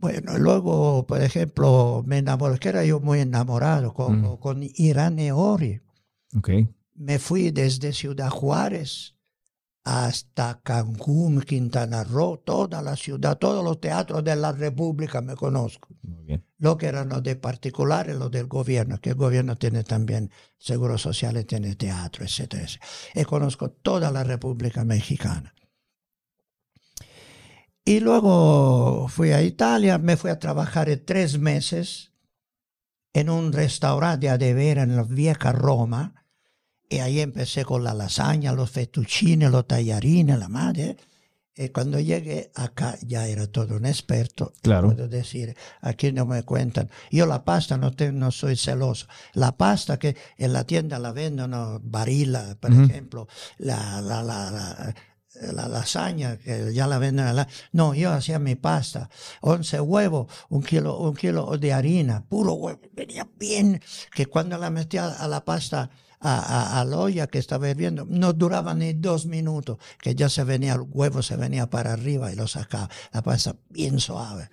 [0.00, 4.36] Bueno, luego, por ejemplo, me enamoré, que era yo muy enamorado con, Mm.
[4.38, 5.80] con Irán Eori.
[6.36, 6.50] Ok.
[6.94, 9.14] Me fui desde Ciudad Juárez
[9.84, 15.88] hasta Cancún, Quintana Roo, toda la ciudad, todos los teatros de la República me conozco.
[16.02, 16.44] Muy bien.
[16.58, 20.98] Lo que eran los de particulares, los del gobierno, que el gobierno tiene también seguro
[20.98, 22.64] social y tiene teatro, etcétera.
[22.64, 22.86] etcétera.
[23.14, 25.54] Y conozco toda la República Mexicana.
[27.88, 32.12] Y luego fui a Italia, me fui a trabajar tres meses
[33.14, 36.26] en un restaurante de vera en la vieja Roma.
[36.90, 40.98] Y ahí empecé con la lasaña, los fettuccine, los tallarines, la madre.
[41.56, 44.52] Y cuando llegué acá ya era todo un experto.
[44.60, 44.88] Claro.
[44.88, 46.90] Puedo decir, aquí no me cuentan.
[47.10, 49.06] Yo la pasta no, te- no soy celoso.
[49.32, 52.82] La pasta que en la tienda la venden, no, varila, por Ujú.
[52.82, 54.94] ejemplo, la, la, la, la,
[55.52, 57.26] la lasaña, que ya la venden.
[57.26, 59.08] a la- no, yo hacía mi pasta.
[59.40, 62.80] 11 huevos, un kilo, un kilo de harina, puro huevo.
[62.92, 63.80] Venía bien,
[64.14, 68.32] que cuando la metía a la pasta a, a, la olla que estaba hirviendo, no
[68.32, 72.36] duraba ni dos minutos, que ya se venía el huevo, se venía para arriba y
[72.36, 72.90] lo sacaba.
[73.12, 74.50] La pasta bien suave.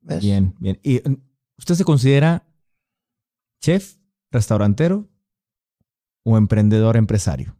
[0.00, 0.80] Bien, bien.
[0.82, 1.16] ¿Y mm,
[1.58, 2.46] usted se considera
[3.60, 3.96] chef,
[4.30, 5.06] restaurantero
[6.24, 7.56] o emprendedor empresario?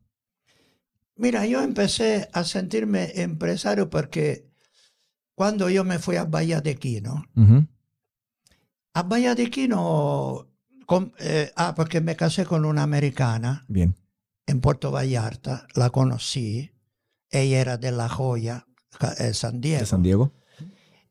[1.21, 4.49] Mira, yo empecé a sentirme empresario porque
[5.35, 7.27] cuando yo me fui a Bahía de Quino,
[8.95, 10.49] a Bahía de Quino,
[10.87, 13.95] con- eh, ah, porque me casé con una americana Bien.
[14.47, 16.73] en Puerto Vallarta, la conocí,
[17.31, 18.67] ella era de La Joya,
[19.19, 19.81] eh, San Diego.
[19.81, 20.33] De San Diego.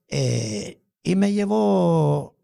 [0.07, 2.36] Eh, y me llevó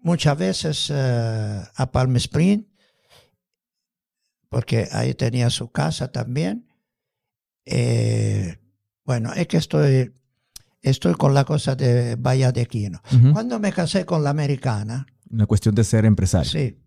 [0.00, 2.64] muchas veces a Palm Spring,
[4.50, 6.67] porque ahí tenía su casa también.
[7.70, 8.58] Eh,
[9.04, 10.12] bueno, es que estoy,
[10.82, 13.00] estoy con la cosa de Bahía de Quino.
[13.32, 16.50] Cuando me casé con la americana, Una cuestión de ser empresario.
[16.50, 16.78] sí,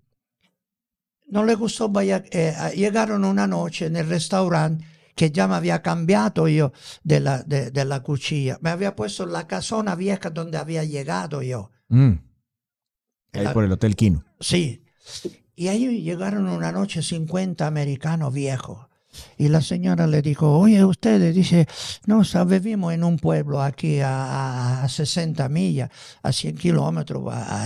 [1.28, 2.24] no le gustó Bahía.
[2.32, 6.72] eh, llegaron una noche en el restaurante que ya me había cambiado yo
[7.04, 8.58] de la, de, de la cuchilla.
[8.62, 11.72] Me había puesto la casona vieja donde había llegado yo.
[11.90, 12.14] Mm.
[13.34, 14.24] Ahí La- por el Hotel Quino.
[14.40, 14.84] Sí.
[15.56, 18.88] Y ahí llegaron una noche 50 americanos viejos.
[19.38, 21.68] Y la señora le dijo, oye, ustedes, dice,
[22.06, 25.90] no, vivimos en un pueblo aquí a, a 60 millas,
[26.24, 27.24] a 100 kilómetros,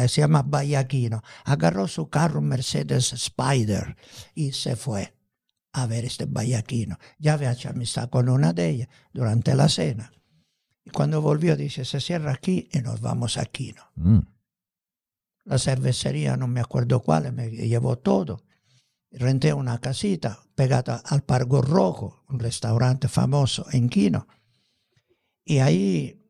[0.08, 1.22] se llama Bayaquino.
[1.43, 3.96] Agarró su carro Mercedes Spider
[4.34, 5.14] y se fue
[5.74, 6.98] a ver este Bayaquino.
[7.20, 10.12] Ya había hecho amistad con una de ellas durante la cena.
[10.84, 14.20] Y cuando volvió, dice, se cierra aquí y nos vamos a Quino Mm.
[15.46, 18.41] la cervecería, no me acuerdo cuál, me llevó todo.
[19.12, 24.28] Renté una casita pegada al Pargo Rojo, un restaurante famoso en Quino.
[25.43, 26.26] Y ahí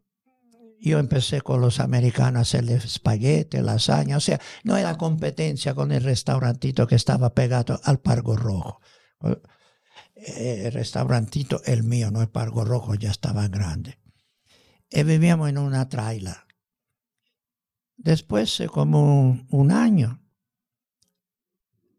[0.82, 4.18] yo empecé con los americanos a hacerle espagueti, lasaña.
[4.18, 8.82] O sea, no era competencia con el restaurantito que estaba pegado al Pargo Rojo.
[10.16, 14.00] Eh, El restaurantito, el mío, no el Pargo Rojo, ya estaba grande.
[14.90, 16.46] Y vivíamos en una traila.
[17.98, 20.22] Después de como un año,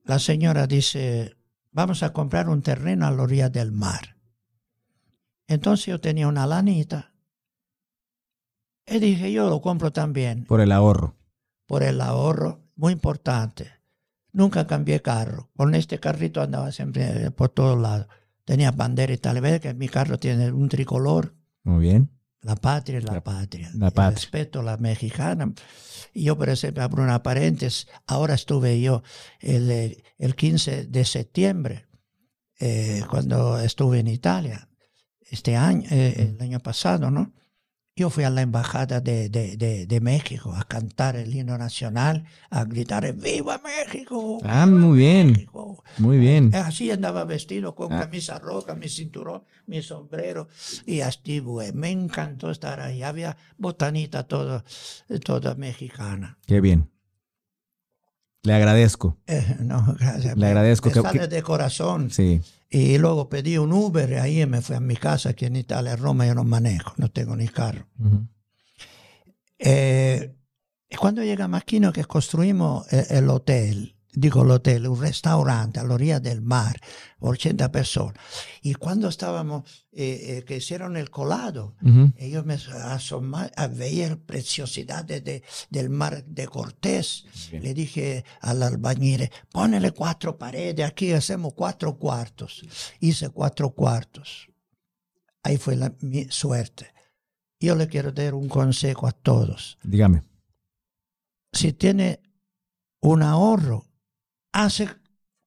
[0.04, 1.35] la señora dice,
[1.76, 4.16] vamos a comprar un terreno a la orilla del mar.
[5.46, 7.12] Entonces yo tenía una lanita
[8.86, 11.16] y dije, yo lo compro también Por el ahorro.
[11.66, 13.70] por el ahorro, muy importante.
[14.32, 15.50] Nunca cambié carro.
[15.54, 18.06] Con este carrito andaba siempre por todos lados.
[18.46, 21.34] Tenía bandera y tal vez que mi carro tiene un tricolor.
[21.62, 22.10] Muy bien.
[22.46, 23.70] La patria es la, La- patria.
[23.74, 24.10] la patria.
[24.16, 25.52] Respeto a la mexicana.
[26.14, 27.88] Y yo, por ejemplo, abro una paréntesis.
[28.06, 29.02] Ahora estuve yo
[29.40, 31.86] el, el 15 de septiembre,
[32.60, 34.68] eh, cuando estuve en Italia,
[35.28, 37.32] este año, eh, el año pasado, ¿no?
[37.98, 42.24] Yo fui a la embajada de, de, de, de México a cantar el himno nacional,
[42.50, 44.38] a gritar ¡Viva México!
[44.44, 45.32] Ah, muy bien.
[45.32, 45.82] México!
[45.96, 46.54] Muy bien.
[46.54, 48.00] Así andaba vestido con Ah.
[48.00, 50.48] camisa roja, mi cinturón, mi sombrero
[50.84, 51.72] y así, güey.
[51.72, 53.02] Me encantó estar ahí.
[53.02, 54.62] Había botanita toda,
[55.24, 56.36] toda mexicana.
[56.46, 56.90] Qué bien.
[58.46, 59.18] Le agradezco.
[59.26, 60.36] Eh, no, gracias.
[60.36, 62.10] Le agradezco me que- sale de corazón.
[62.12, 62.40] Sí.
[62.70, 65.96] Y luego pedí un Uber y ahí me fui a mi casa aquí en Italia,
[65.96, 66.26] Roma.
[66.26, 67.86] Yo no manejo, no tengo ni carro.
[67.98, 68.26] Ujú.
[69.58, 70.32] Eh,
[70.88, 71.92] y cuando llegamos aquí, ¿no?
[71.92, 76.80] que construimos eh, el hotel, digo el hotel, un restaurante a la orilla del mar,
[77.20, 78.18] 80 personas.
[78.62, 82.12] Y cuando estábamos, eh, eh, que hicieron el colado, Ujú.
[82.16, 87.26] ellos me asomaban, a ver preciosidades de, del mar de Cortés.
[87.50, 87.62] Bien.
[87.62, 92.62] Le dije al albañil, ponele cuatro paredes, aquí hacemos cuatro cuartos.
[93.00, 94.48] Hice cuatro cuartos.
[95.42, 96.86] Ahí fue la, mi suerte.
[97.60, 99.78] Yo le quiero dar un consejo a todos.
[99.82, 100.22] Dígame.
[101.52, 102.20] Si tiene
[103.00, 103.86] un ahorro,
[104.64, 104.88] hace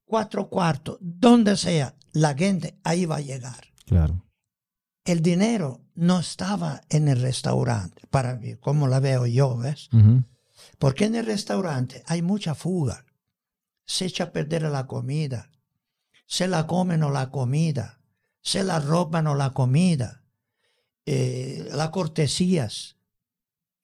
[0.06, 3.68] cuatro cuartos, donde sea, la gente ahí va a llegar.
[3.86, 4.26] Claro.
[5.04, 9.90] El dinero no estaba en el restaurante, para mí, como la veo yo, ¿ves?
[10.78, 13.06] Porque en el restaurante hay mucha fuga.
[13.86, 15.50] Se echa a perder la comida.
[16.28, 18.00] Se la comen o la comida.
[18.42, 20.24] Se la roban o la comida.
[21.06, 22.98] Eh, las cortesías.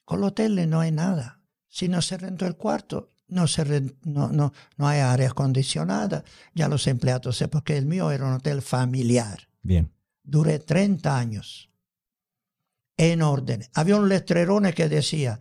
[0.04, 1.42] Con los hoteles no hay nada.
[1.68, 6.24] Si no se rentó el cuarto, no, se no, no, no hay área acondicionada.
[6.54, 9.48] Ya los empleados sé, porque el mío era un hotel familiar.
[9.62, 9.92] Bien.
[10.24, 11.70] Duré 30 años
[12.98, 13.66] en orden.
[13.74, 15.40] Había un letrerone que decía,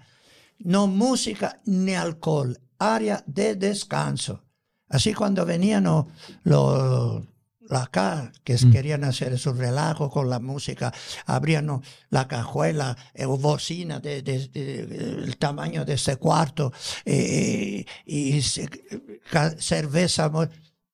[0.59, 4.45] no música ni alcohol, área de descanso.
[4.89, 5.85] Así cuando venían
[6.43, 7.25] los,
[7.77, 8.71] acá que Mm.
[8.73, 10.93] querían hacer su relajo con la música,
[11.27, 16.73] abrían la cajuela eh, bocina de, de- de- del tamaño de este cuarto
[17.05, 18.41] eh, y
[19.59, 20.31] cerveza.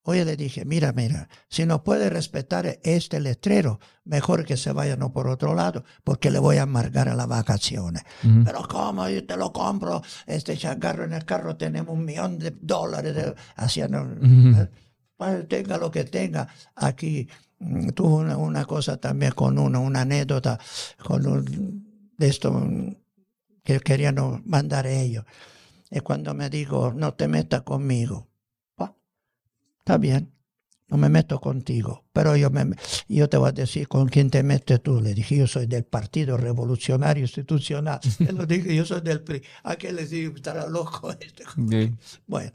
[0.02, 4.96] Oye, le dije, mira, mira, si no puede respetar este letrero, mejor que se vaya
[4.96, 8.02] no por otro lado, porque le voy a amargar a las vacaciones.
[8.22, 9.06] Pero ¿cómo?
[9.10, 13.14] Yo te lo compro, este chacarro en el carro tenemos un millón de dólares.
[13.14, 13.34] De,
[15.48, 16.48] tenga lo que tenga.
[16.74, 20.58] Aquí mm, tuvo una, cosa también con uno, una anécdota
[21.04, 22.96] con un, de esto mm,
[23.62, 25.24] que querían mandar ellos.
[25.90, 28.30] Y cuando me dijo, no te metas conmigo
[29.90, 30.32] está bien,
[30.88, 32.76] no me meto contigo, pero yo, me,
[33.08, 35.00] yo te voy a decir con quién te metes tú.
[35.00, 37.98] Le dije, yo soy del Partido Revolucionario Institucional.
[38.20, 39.42] Él lo dije, yo soy del PRI.
[39.64, 40.36] ¿A qué le digo?
[40.36, 41.44] Estará loco este.
[42.26, 42.52] Bueno,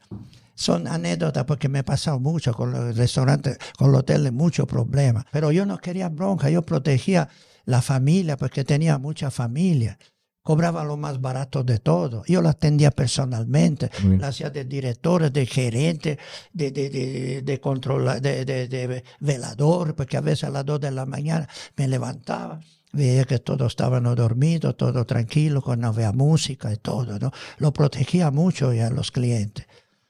[0.55, 5.25] son anécdotas porque me he pasado mucho con los restaurantes, con los hoteles, muchos problemas.
[5.31, 7.29] Pero yo no quería bronca, yo protegía
[7.65, 9.97] la familia porque tenía mucha familia
[10.45, 12.23] cobraba lo más barato de todo.
[12.27, 16.19] Yo la atendía personalmente, la hacía de director, de gerente,
[16.53, 21.49] de, de, de, de, de, velador, porque a veces a las dos de la mañana
[21.75, 22.59] me levantaba
[22.93, 27.31] veía que todos estaban dormidos, todo tranquilo, cuando había música y todo, ¿no?
[27.57, 29.65] Lo protegía mucho ya a los clientes.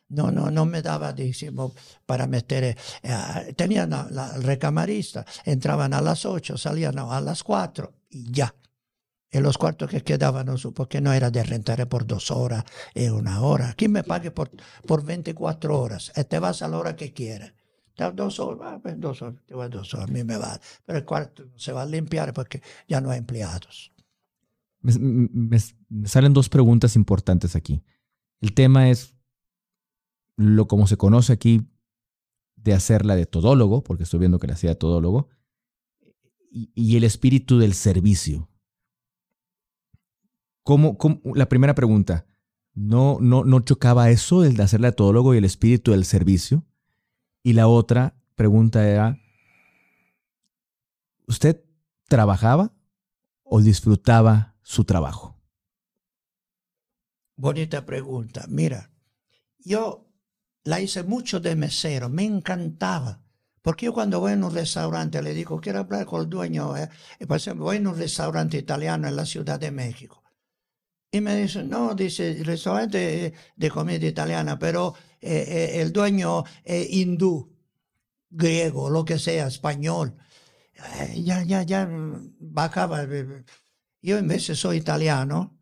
[0.09, 1.73] No, no, no me daba, decimos,
[2.05, 8.31] para meter, eh, tenían la, recamarista, entraban a las ocho, salían a las cuatro y
[8.31, 8.53] ya
[9.35, 13.41] en los cuartos que quedaban, porque no era de rentar por dos horas y una
[13.41, 13.71] hora.
[13.71, 14.49] Aquí me pague por,
[14.87, 16.13] por 24 horas.
[16.15, 17.53] Eh, te vas a la hora que quieras.
[18.13, 20.59] Dos horas, pues dos horas, dos horas, a mí me va.
[20.85, 23.91] Pero el cuarto se va a limpiar porque ya no hay empleados.
[24.81, 25.57] Me,
[26.05, 27.83] salen dos preguntas importantes aquí.
[28.39, 29.14] El tema es
[30.37, 31.67] lo como se conoce aquí
[32.55, 35.29] de hacerla de todólogo, porque estoy viendo que la hacía de todólogo,
[36.51, 38.49] y el espíritu del servicio
[40.65, 40.97] ¿Cómo,
[41.35, 42.25] la primera pregunta,
[42.73, 46.65] ¿no, no, ¿no chocaba eso, el de hacerle a todólogo y el espíritu del servicio?
[47.43, 49.19] Y la otra pregunta era,
[51.27, 51.63] ¿usted
[52.07, 52.73] trabajaba
[53.43, 55.39] o disfrutaba su trabajo?
[57.35, 58.45] Bonita pregunta.
[58.49, 58.91] Mira,
[59.59, 60.04] yo
[60.65, 63.21] la hice mucho de mesero, me encantaba.
[63.61, 66.75] Porque yo cuando voy a un restaurante le digo, quiero hablar con el dueño.
[66.77, 66.89] Eh".
[67.27, 70.21] Por ejemplo, voy a un restaurante italiano en la Ciudad de México.
[71.11, 76.89] Y me dice, no, dice, restaurante de comida italiana, pero eh, eh, el dueño es
[76.91, 77.55] hindú,
[78.29, 80.17] griego, lo que sea, español.
[80.99, 81.87] Eh, ya, ya, ya
[82.39, 83.07] bajaba.
[84.01, 85.57] Yo en vez soy italiano,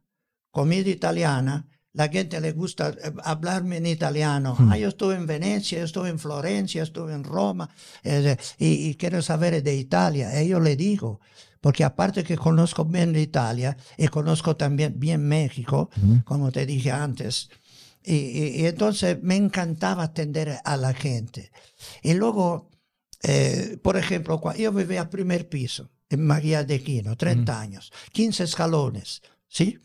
[0.49, 4.55] comida italiana, la gente le gusta hablarme en italiano.
[4.57, 4.71] Hmm.
[4.71, 7.69] Ah, yo estuve en Venecia, yo estuve en Florencia, estuve en Roma,
[8.03, 10.41] y, y, quiero saber de Italia.
[10.41, 11.19] Y yo le digo,
[11.63, 15.89] porque aparte que conozco bien Italia y conozco también bien México,
[16.25, 17.49] como te dije antes,
[18.03, 21.51] y, entonces me encantaba atender a la gente.
[22.01, 22.69] Y luego,
[23.23, 29.21] eh, por ejemplo, yo vivía primer piso en María de Quino, 30 años, 15 escalones,
[29.47, 29.79] ¿sí?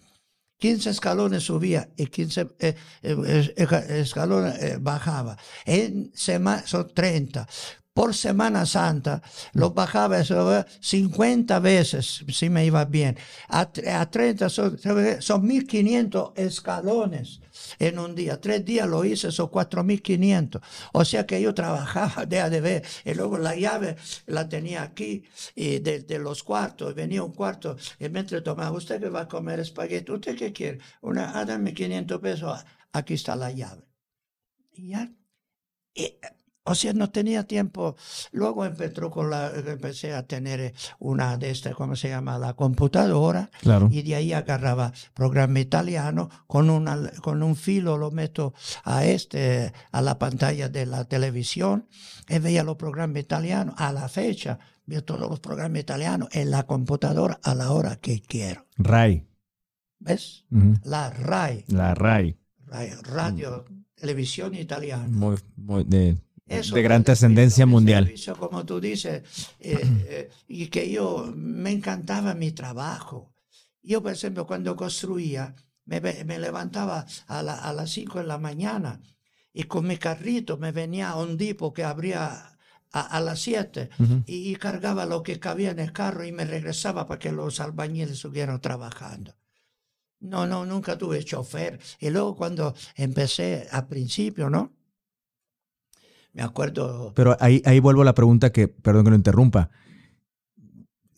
[0.58, 3.54] 15 escalones subía y 15 eh, eh,
[3.88, 5.36] escalones bajaba.
[5.64, 7.46] En semana son 30
[7.98, 9.20] por Semana Santa,
[9.54, 13.16] lo bajaba 50 veces, si me iba bien.
[13.48, 14.78] A, 30 son,
[15.18, 17.40] son 1500 escalones
[17.78, 18.40] en un día.
[18.40, 20.62] Tres días lo hice, son 4500.
[20.92, 22.84] O sea que yo trabajaba de a de ver.
[23.04, 23.96] Y luego la llave
[24.26, 26.94] la tenía aquí, y de, los cuartos.
[26.94, 30.12] Venía un cuarto, y mientras tomaba, ¿usted que va a comer espagueti?
[30.12, 30.78] ¿Usted qué quiere?
[31.02, 32.64] Una, ah, dame 500 pesos.
[32.92, 33.82] Aquí está la llave.
[34.72, 35.12] Y ya.
[35.94, 36.18] Y,
[36.68, 37.96] o sea, no tenía tiempo.
[38.32, 42.38] Luego empezó con la, empecé a tener una de estas, ¿cómo se llama?
[42.38, 43.50] La computadora.
[43.62, 43.88] Claro.
[43.90, 48.52] Y de ahí agarraba programa italiano, con, una, con un filo lo meto
[48.84, 51.88] a este, a la pantalla de la televisión,
[52.28, 53.74] y veía los programas italianos.
[53.78, 58.20] A la fecha, veo todos los programas italianos en la computadora a la hora que
[58.20, 58.66] quiero.
[58.76, 59.26] RAI.
[60.00, 60.44] ¿Ves?
[60.84, 61.64] La RAI.
[61.68, 62.38] La RAI.
[63.04, 63.64] radio,
[63.94, 65.08] televisión italiana.
[65.08, 66.18] Muy, muy de
[66.48, 68.12] de gran trascendencia mundial.
[68.38, 69.22] como tú dices,
[69.60, 69.78] eh,
[70.08, 73.32] eh, y que yo me encantaba mi trabajo.
[73.82, 79.00] Yo, por ejemplo, cuando construía, me, me levantaba a, a las 5 de la mañana
[79.52, 82.58] y con mi carrito me venía a un dipo que abría
[82.92, 83.90] a, las 7
[84.26, 88.12] y, cargaba lo que cabía en el carro y me regresaba para que los albañiles
[88.12, 89.36] estuvieran trabajando.
[90.20, 91.78] No, no, nunca tuve chofer.
[92.00, 94.77] Y luego cuando empecé al principio, ¿no?
[96.32, 97.12] Me acuerdo.
[97.14, 99.70] Pero ahí, ahí vuelvo a la pregunta que, perdón que lo interrumpa.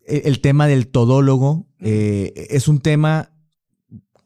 [0.06, 3.32] E, el, tema del todólogo eh, es un tema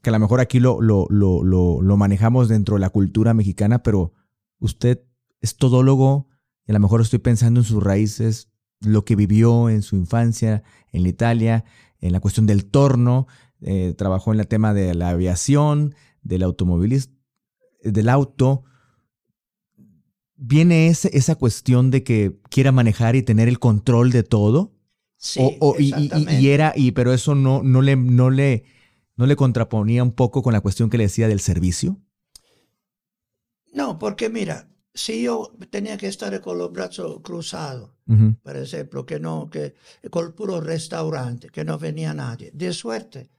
[0.02, 3.82] que a lo mejor aquí lo, lo, lo, lo, manejamos dentro de la cultura mexicana,
[3.82, 4.12] pero
[4.58, 5.02] usted
[5.40, 6.28] es todólogo
[6.66, 10.62] y a lo mejor estoy pensando en sus raíces, lo que vivió en su infancia
[10.92, 11.64] en la Italia,
[12.00, 13.26] en la cuestión del torno,
[13.62, 17.14] eh, trabajó en el tema de la aviación, del automovilismo,
[17.82, 18.64] del auto.
[20.36, 24.72] ¿Viene esa cuestión de que quiera manejar y tener el control de todo?
[25.16, 28.64] Sí, y, era, y, pero eso no, no, le, no, le,
[29.16, 31.98] no le contraponía un poco con la cuestión que le decía del servicio.
[33.72, 37.90] No, porque mira, si yo tenía que estar con los brazos cruzados,
[38.42, 39.74] por ejemplo, que no, que
[40.10, 43.30] con el puro restaurante, que no venía nadie, de suerte,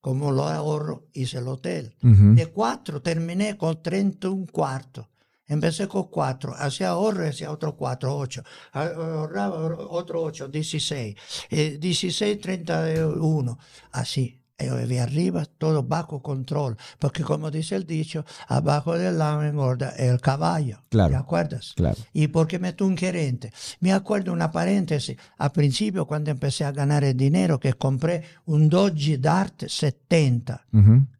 [0.00, 1.94] como lo ahorro, hice el hotel.
[2.00, 5.06] De cuatro terminé con 31 cuartos.
[5.46, 8.42] Empecé con cuatro, hacía ahorro hacía otro cuatro, ocho.
[8.72, 9.56] Ahorraba
[9.90, 11.16] otro ocho, 16.
[11.50, 13.58] Eh, 16, 31.
[13.92, 14.41] Así.
[14.70, 16.76] Vivía arriba, todo bajo control.
[16.98, 20.82] Porque como dice el dicho, abajo del lama engorda el caballo.
[20.88, 21.10] Claro.
[21.10, 21.72] ¿Te acuerdas?
[21.76, 21.98] Claro.
[22.12, 23.52] Y porque meto un gerente.
[23.80, 25.16] Me acuerdo una paréntesis.
[25.38, 30.66] Al principio, cuando empecé a ganar el dinero, que compré un Dodge Dart 70.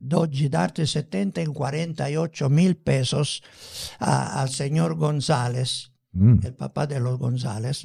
[0.01, 3.43] Dodge Dart 70 en 48 mil pesos
[3.99, 6.39] al señor González, mm.
[6.45, 7.83] el papá de los González.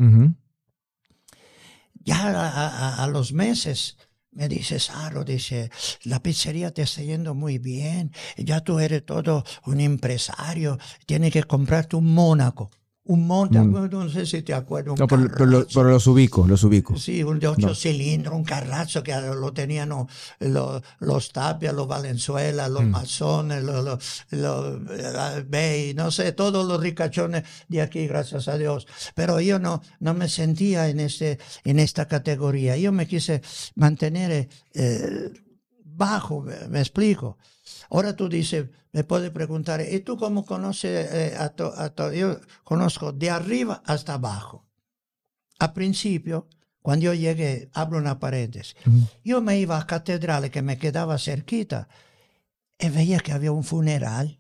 [2.04, 3.98] Ya a los meses
[4.38, 5.72] me dice, Saro, dice,
[6.04, 10.78] la pizzería te está yendo muy bien, ya tú eres todo un empresario,
[11.08, 12.70] tienes que comprarte un Mónaco
[13.08, 13.90] un monte, mm.
[13.90, 15.00] no sé si te acuerdas.
[15.00, 16.98] No, pero, los ubico, los ubico.
[16.98, 19.90] Sí, un de ocho cilindros, un carrazo que lo tenían
[20.40, 22.90] los, los Tapia, los Valenzuela, los mm.
[22.90, 28.88] Masones, los, los, Bay, no sé, todos los ricachones de aquí, gracias a Dios.
[29.16, 32.78] Pero yo no, no me sentía en, este, en esta categoría.
[32.78, 33.42] Yo me quise
[33.76, 35.32] mantener eh,
[35.84, 37.38] bajo, me explico.
[37.90, 42.14] Ahora tú dices, me puedes preguntar, ¿y tú cómo conoces eh, a todo?
[42.14, 44.66] Yo conozco de arriba hasta abajo.
[45.60, 46.48] Al principio,
[46.82, 48.76] cuando yo llegué, abro una paredes,
[49.24, 51.90] yo me iba a catedral que me quedaba cerquita
[52.80, 54.40] y veía que había un funeral.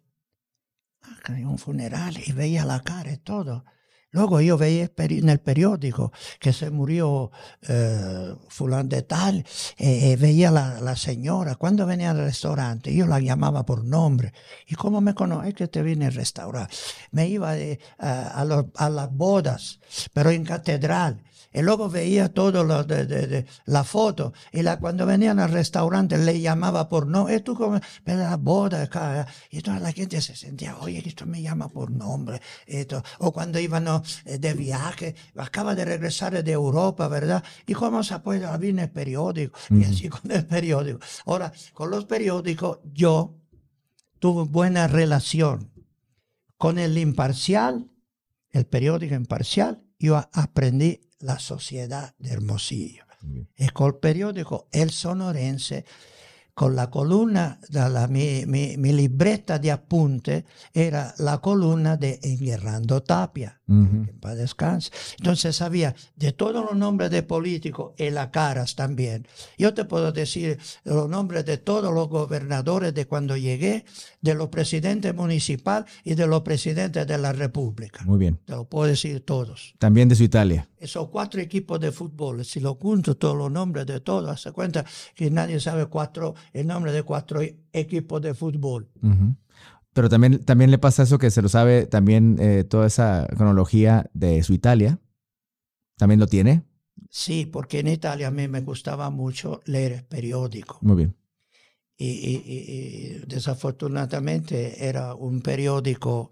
[1.01, 3.65] Ah, había un funeral y veía la cara y todo.
[4.11, 7.31] Luego yo veía en el periódico que se murió
[7.67, 9.45] eh, fulano de tal,
[9.77, 14.33] eh, eh, veía la, la señora, cuando venía al restaurante, yo la llamaba por nombre.
[14.67, 15.53] ¿Y cómo me conoce?
[15.53, 16.73] Que te vine al restaurante.
[17.11, 17.53] Me iba
[17.99, 18.43] a,
[18.75, 19.79] a las bodas,
[20.13, 21.21] pero en catedral.
[21.53, 24.33] Y luego veía todo lo de, la foto.
[24.51, 27.39] Y la, cuando venían al restaurante le llamaba por nombre.
[27.39, 29.27] Tú como, la boda acá.
[29.49, 32.41] Y toda la gente se sentía, oye, esto me llama por nombre.
[32.65, 33.03] Esto.
[33.19, 33.87] O cuando iban
[34.25, 37.43] eh, de viaje, acaba de regresar de Europa, ¿verdad?
[37.65, 39.57] Y cómo se puede abrir el periódico.
[39.69, 40.99] Y así con el periódico.
[41.25, 43.35] Ahora, con los periódicos, yo
[44.19, 45.71] tuve buena relación
[46.57, 47.89] con el imparcial,
[48.51, 49.83] el periódico imparcial.
[49.99, 53.03] Yo aprendí la sociedad de Hermosillo.
[53.55, 55.85] Es con el periódico El Sonorense
[56.57, 60.43] con la columna, la, mi, mi, mi, libreta de apunte
[60.73, 63.61] era la columna de Enguerrando Tapia,
[64.19, 64.91] para descansar.
[65.19, 69.27] Entonces sabía de todos los nombres de políticos y las caras también.
[69.59, 73.85] Yo te puedo decir los nombres de todos los gobernadores de cuando llegué,
[74.21, 78.03] de los presidentes municipales y de los presidentes de la República.
[78.03, 78.39] Muy bien.
[78.45, 79.75] Te lo puedo decir todos.
[79.77, 80.67] También de su Italia.
[80.79, 84.85] Esos cuatro equipos de fútbol, si lo junto todos los nombres de todos, se cuenta
[85.15, 87.41] que nadie sabe cuatro el nombre de cuatro
[87.73, 88.87] equipos de fútbol.
[89.93, 94.09] Pero también, también le pasa eso que se lo sabe también eh, toda esa cronología
[94.13, 94.99] de su Italia.
[95.97, 96.63] ¿También lo tiene?
[97.09, 100.77] Sí, porque en Italia a mí me gustaba mucho leer el periódico.
[100.81, 101.15] Muy bien.
[101.99, 106.29] Y, desafortunadamente era un periódico,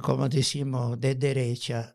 [0.00, 1.94] como decimos, de derecha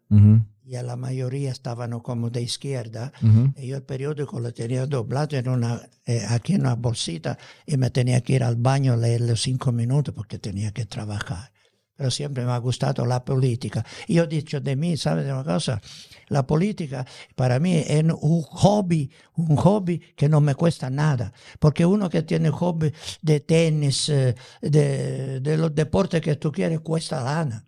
[0.68, 3.14] y a la mayoría estaban como de izquierda.
[3.56, 7.78] Y yo el periódico lo tenía doblado en una, eh, aquí en una bolsita y
[7.78, 11.54] me tenía que ir al baño a leerlo cinco minutos porque tenía que trabajar.
[11.96, 13.86] Pero siempre me ha gustado la política.
[14.08, 15.82] Y yo he dicho de mí, ¿sabes una cosa?
[16.28, 21.32] La política para mí es un hobby, un hobby que no me cuesta nada.
[21.60, 22.92] Porque uno que tiene hobby
[23.22, 27.67] de tenis, eh, de, de los deportes que tú quieres, cuesta lana.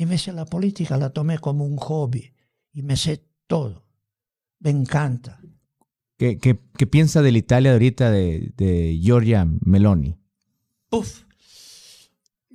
[0.00, 2.32] Invece la política la tomé como un hobby
[2.72, 3.84] y me sé todo.
[4.60, 5.38] Me encanta.
[6.16, 10.16] ¿Qué, qué, piensa de la Italia de ahorita de, de Giorgia Meloni?
[10.90, 11.24] Uf.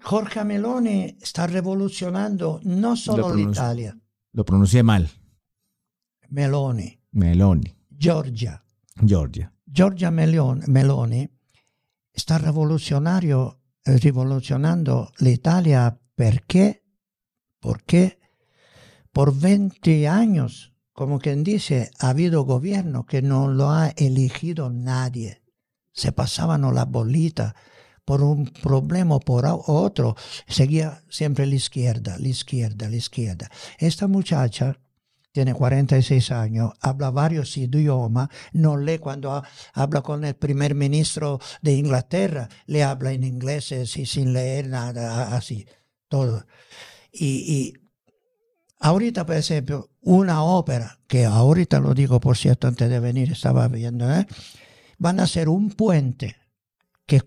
[0.01, 3.95] Jorge Meloni está revolucionando no solo l'Italia.
[4.31, 5.07] Lo pronuncié mal.
[6.29, 6.99] Meloni.
[7.11, 7.75] Meloni.
[7.87, 8.59] Giorgia.
[8.99, 9.53] Giorgia.
[9.63, 11.29] Giorgia Meloni
[12.11, 16.84] está revolucionario, eh, rivoluzionando l'Italia perché
[17.65, 18.19] ¿Por qué?
[19.15, 25.41] por 20 años, como quien dice, ha habido gobierno que no lo ha elegido nadie.
[25.93, 27.53] Se pasaban las bolitas
[28.03, 30.17] por un problema o por otro.
[30.49, 33.49] Seguía siempre la izquierda, la izquierda, la izquierda.
[33.79, 34.77] Esta muchacha
[35.31, 39.41] tiene 46 años, habla varios idiomas, no lee cuando
[39.73, 45.37] habla con el primer ministro de Inglaterra, le habla en inglés eh, sin leer nada,
[45.37, 45.65] así,
[46.09, 46.45] todo.
[47.17, 47.73] Y,
[48.79, 53.67] ahorita, por ejemplo, una ópera, que ahorita lo digo, por cierto, antes de venir, estaba
[53.67, 54.27] viendo, ¿eh?
[54.97, 56.35] van a ser un puente
[57.05, 57.21] que,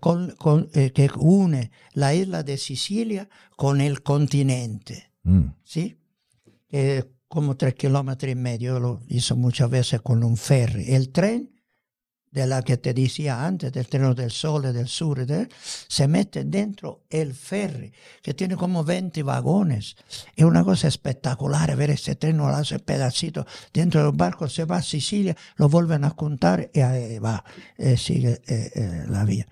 [0.73, 5.11] eh, que une la isla de Sicilia con el continente.
[5.23, 5.45] Mm.
[5.63, 5.95] ¿Sí?
[7.29, 10.93] como tres kilómetros y medio, lo hizo muchas veces con un ferry.
[10.93, 11.58] El tren,
[12.31, 15.25] de la que te decía antes, del tren del sol del sur,
[15.87, 19.95] se mete dentro el ferry, que tiene como 20 vagones.
[20.35, 24.81] Es una cosa espectacular ver este tren, hace pedacito dentro del barco, se va a
[24.81, 27.43] Sicilia, lo vuelven a contar y ahí va,
[27.77, 29.47] eh, sigue eh, eh, la vía.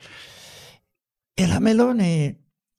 [1.36, 2.38] El Meloni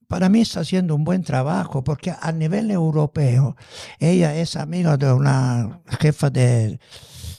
[0.09, 3.57] para mí está haciendo un buen trabajo porque a nivel europeo
[3.99, 6.81] ella es amiga de una jefa de,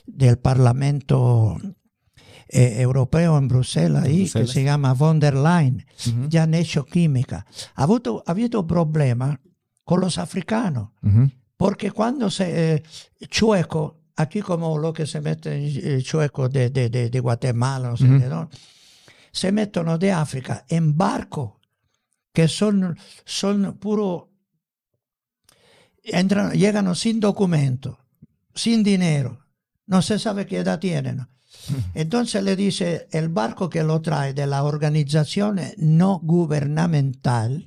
[0.05, 1.57] del Parlamento
[2.51, 5.85] eh, Europeo en Bruselas, ahí, que se llama von der Leyen.
[6.29, 7.45] Ya han hecho química.
[7.75, 9.37] Ha habido, ha habido problemas
[9.83, 10.89] con los africanos
[11.59, 12.83] porque cuando se eh,
[13.27, 17.97] chueco, aquí como lo que se mete en eh, chueco de, de, de, Guatemala, no
[17.97, 18.55] sé de dónde,
[19.33, 21.59] se meten de África en barco
[22.31, 24.31] que son, son puro,
[26.01, 27.99] entran, llegan sin documento,
[28.55, 29.45] sin dinero,
[29.85, 31.27] no se sabe qué edad tienen.
[31.93, 37.63] Entonces le dice el barco que lo trae de la organización no gubernamental,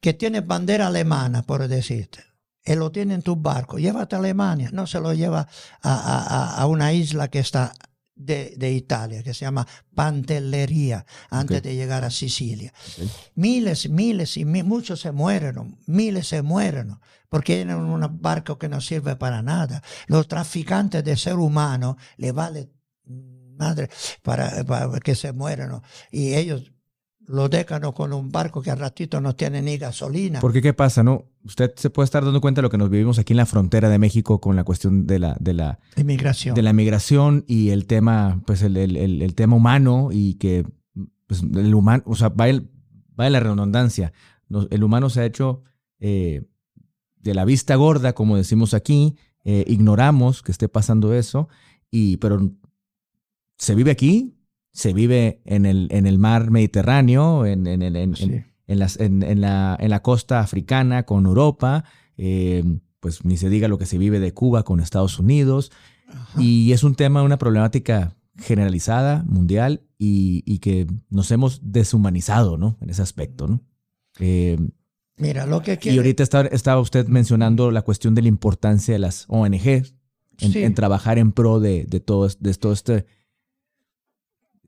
[0.00, 2.24] que tiene bandera alemana, por decirte,
[2.64, 5.48] y lo tiene en tu barco, llévate a Alemania, no se lo lleva
[5.82, 7.72] a, a una isla que está
[8.18, 12.72] de, Italia, que se llama Pantellería, antes de llegar a Sicilia.
[13.34, 16.98] Miles, miles y muchos se mueren, miles se mueren,
[17.28, 19.82] porque tienen un barco que no sirve para nada.
[20.06, 22.70] Los traficantes de ser humano le vale
[23.56, 23.88] madre
[24.22, 26.72] para, para que se mueran, y ellos
[27.28, 30.40] lo dejan con un barco que al ratito no tiene ni gasolina.
[30.40, 31.26] Porque qué pasa, ¿no?
[31.44, 33.90] Usted se puede estar dando cuenta de lo que nos vivimos aquí en la frontera
[33.90, 36.54] de México con la cuestión de la, de la inmigración.
[36.54, 40.66] De la migración y el tema, pues el, el, el, tema humano y que
[41.26, 42.70] pues, el humano, o sea, va, el,
[43.18, 44.12] va la redundancia.
[44.70, 45.62] El humano se ha hecho
[46.00, 46.46] eh,
[47.16, 51.48] de la vista gorda, como decimos aquí, eh, ignoramos que esté pasando eso,
[51.90, 52.52] y, pero
[53.58, 54.37] se vive aquí,
[54.78, 60.02] se vive en el, en el mar Mediterráneo, en, en, en, en las, la, la,
[60.02, 61.82] costa africana con Europa,
[62.16, 62.62] eh,
[63.00, 65.72] pues ni se diga lo que se vive de Cuba con Estados Unidos.
[66.38, 72.78] Y es un tema, una problemática generalizada, mundial, y, y, que nos hemos deshumanizado, ¿no?
[72.80, 73.62] En ese aspecto, ¿no?
[74.20, 74.58] Eh,
[75.16, 79.24] Mira, lo que Y ahorita estaba, usted mencionando la cuestión de la importancia de las
[79.26, 79.82] ONG
[80.38, 83.06] en, trabajar en pro de, de todo, de todo este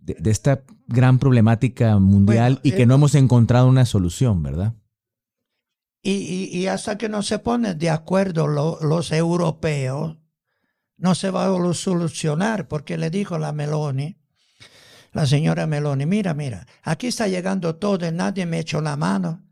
[0.00, 4.74] de, esta gran problemática mundial y que no eh, hemos encontrado una solución, ¿verdad?
[6.02, 10.16] Y, hasta que no se ponen de acuerdo los europeos,
[10.96, 14.16] no se va a solucionar, porque le dijo la Meloni,
[15.12, 19.42] la señora Meloni, mira, mira, aquí está llegando todo y nadie me echó la mano.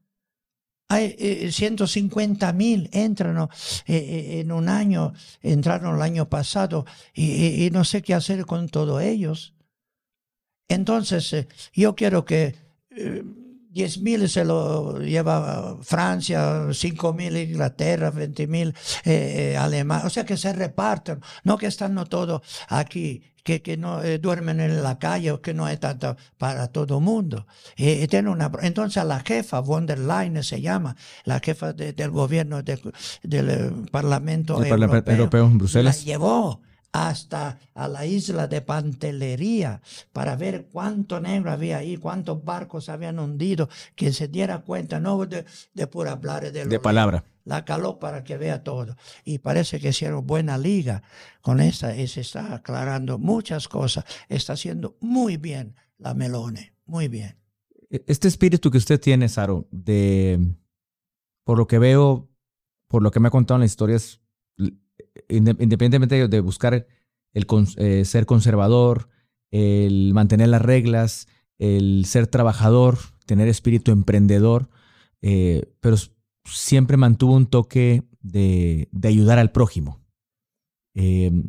[0.90, 3.48] Hay 150 eh, mil entran
[3.86, 9.02] eh, en un año, entraron el año pasado y, no sé qué hacer con todos
[9.02, 9.54] ellos.
[10.68, 12.54] Entonces, eh, yo quiero que
[12.98, 13.22] eh,
[13.70, 20.10] 10 mil se lo lleva Francia, 5 mil Inglaterra, 20 mil eh, eh, Alemania, o
[20.10, 24.82] sea que se reparten, no que están no todos aquí, que, que no duermen en
[24.82, 27.46] la calle o que no hay tanto para todo el mundo.
[27.76, 33.86] tiene una, entonces la jefa, von der Leyen se llama, la jefa del gobierno del
[33.92, 35.98] Parlamento Europeo, Europeo en Bruselas.
[35.98, 36.62] La llevó
[36.92, 39.80] hasta a la isla de Pantelería
[40.12, 45.24] para ver cuánto negro había ahí, cuántos barcos habían hundido, que se diera cuenta, no
[45.26, 45.44] de,
[45.74, 47.24] de por hablar de, de palabra.
[47.44, 48.96] La caló para que vea todo.
[49.24, 51.02] Y parece que hicieron buena liga
[51.40, 54.04] con esta y se está aclarando muchas cosas.
[54.28, 57.38] Está haciendo muy bien la Melone, muy bien.
[57.90, 60.38] E, este espíritu que usted tiene, Saro, de,
[61.44, 62.28] por lo que veo,
[62.86, 64.20] por lo que me ha contado en las historias,
[65.28, 66.86] independientemente de buscar
[67.32, 67.46] el
[67.76, 69.08] eh, ser conservador,
[69.50, 74.70] el mantener las reglas, el ser trabajador, tener espíritu emprendedor,
[75.22, 75.96] eh, pero
[76.44, 80.00] siempre mantuvo un toque de, ayudar al prójimo.
[80.94, 81.44] Em,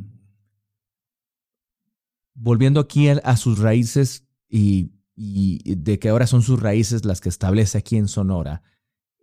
[2.36, 7.78] volviendo aquí a, sus raíces y, de que ahora son sus raíces las que establece
[7.78, 8.64] aquí en Sonora,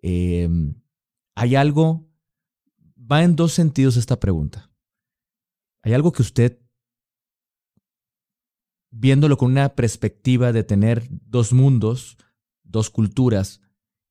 [0.02, 0.74] em,
[1.34, 2.06] hay algo,
[3.10, 4.70] va en dos sentidos esta pregunta.
[5.82, 6.60] Hay algo que usted,
[8.90, 12.16] viéndolo con una perspectiva de tener dos mundos,
[12.64, 13.60] dos culturas,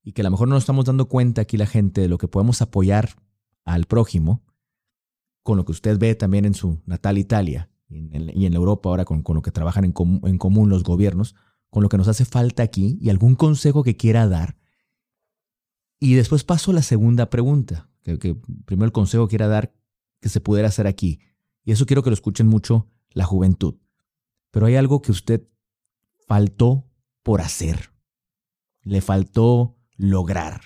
[0.02, 2.16] y que a lo mejor no nos estamos dando cuenta aquí la gente de lo
[2.16, 3.16] que podemos apoyar
[3.64, 4.44] al prójimo,
[5.42, 9.22] con lo que usted ve también en su natal Italia y en, Europa ahora con,
[9.26, 11.34] lo que trabajan en, común los gobiernos,
[11.70, 14.56] con lo que nos hace falta aquí y algún consejo que quiera dar.
[15.98, 19.74] Y después paso a la segunda pregunta, que, que primero el consejo quiera dar
[20.20, 21.20] que se pudiera hacer aquí.
[21.64, 23.76] Y eso quiero que lo escuchen mucho la juventud.
[24.52, 25.46] Pero hay algo que usted
[26.26, 26.88] faltó
[27.22, 27.90] por hacer.
[28.82, 30.60] Le faltó lograr?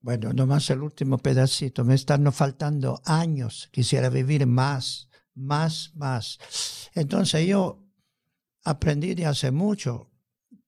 [0.00, 1.84] Bueno, nomás el último pedacito.
[1.84, 3.68] Me están faltando años.
[3.70, 6.38] Quisiera vivir más, más, más.
[6.94, 7.86] Entonces yo
[8.64, 10.10] aprendí de hace mucho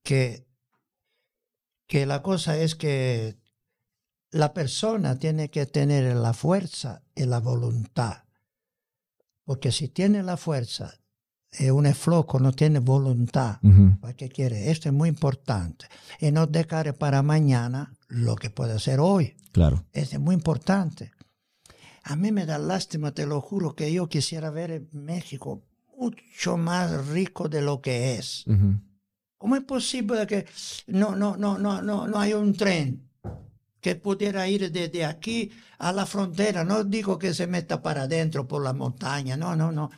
[0.04, 0.46] que,
[1.88, 3.40] que la cosa es que
[4.34, 8.24] la persona tiene que tener la fuerza y la voluntad.
[9.44, 10.92] Porque si tiene la fuerza
[11.52, 13.60] es un floco, no tiene voluntad.
[14.00, 14.72] ¿Para qué quiere?
[14.72, 15.86] Esto es muy importante.
[16.18, 19.36] Y no dejar para mañana lo que puede hacer hoy.
[19.52, 19.84] Claro.
[19.92, 21.12] Esto es muy importante.
[22.02, 25.62] A mí me da lástima, te lo juro, que yo quisiera ver México
[25.96, 28.44] mucho más rico de lo que es.
[29.38, 30.44] ¿Cómo es posible que
[30.88, 33.13] no, no, no, no, no, no hay un tren
[33.84, 36.64] que pudiera ir desde aquí a la frontera?
[36.64, 39.90] No digo que se meta para adentro por la montaña, no, no, no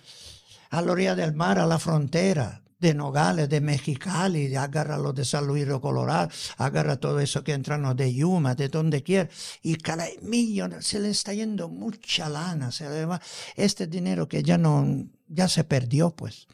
[0.71, 5.25] a la orilla del mar, a la frontera de Nogales, de Mexicali, agarra los de
[5.25, 9.31] San Luis de Colorado, agarra todo eso que entran de Yuma, de donde quiera,
[9.63, 13.21] y cada millón se le está yendo mucha lana, se le va
[13.55, 16.49] este dinero que ya no, ya se perdió pues.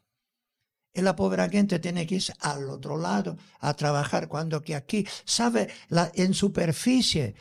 [0.94, 5.06] Y la pobre gente tiene que ir al otro lado a trabajar cuando que aquí,
[5.24, 7.34] sabe, la, en superficie,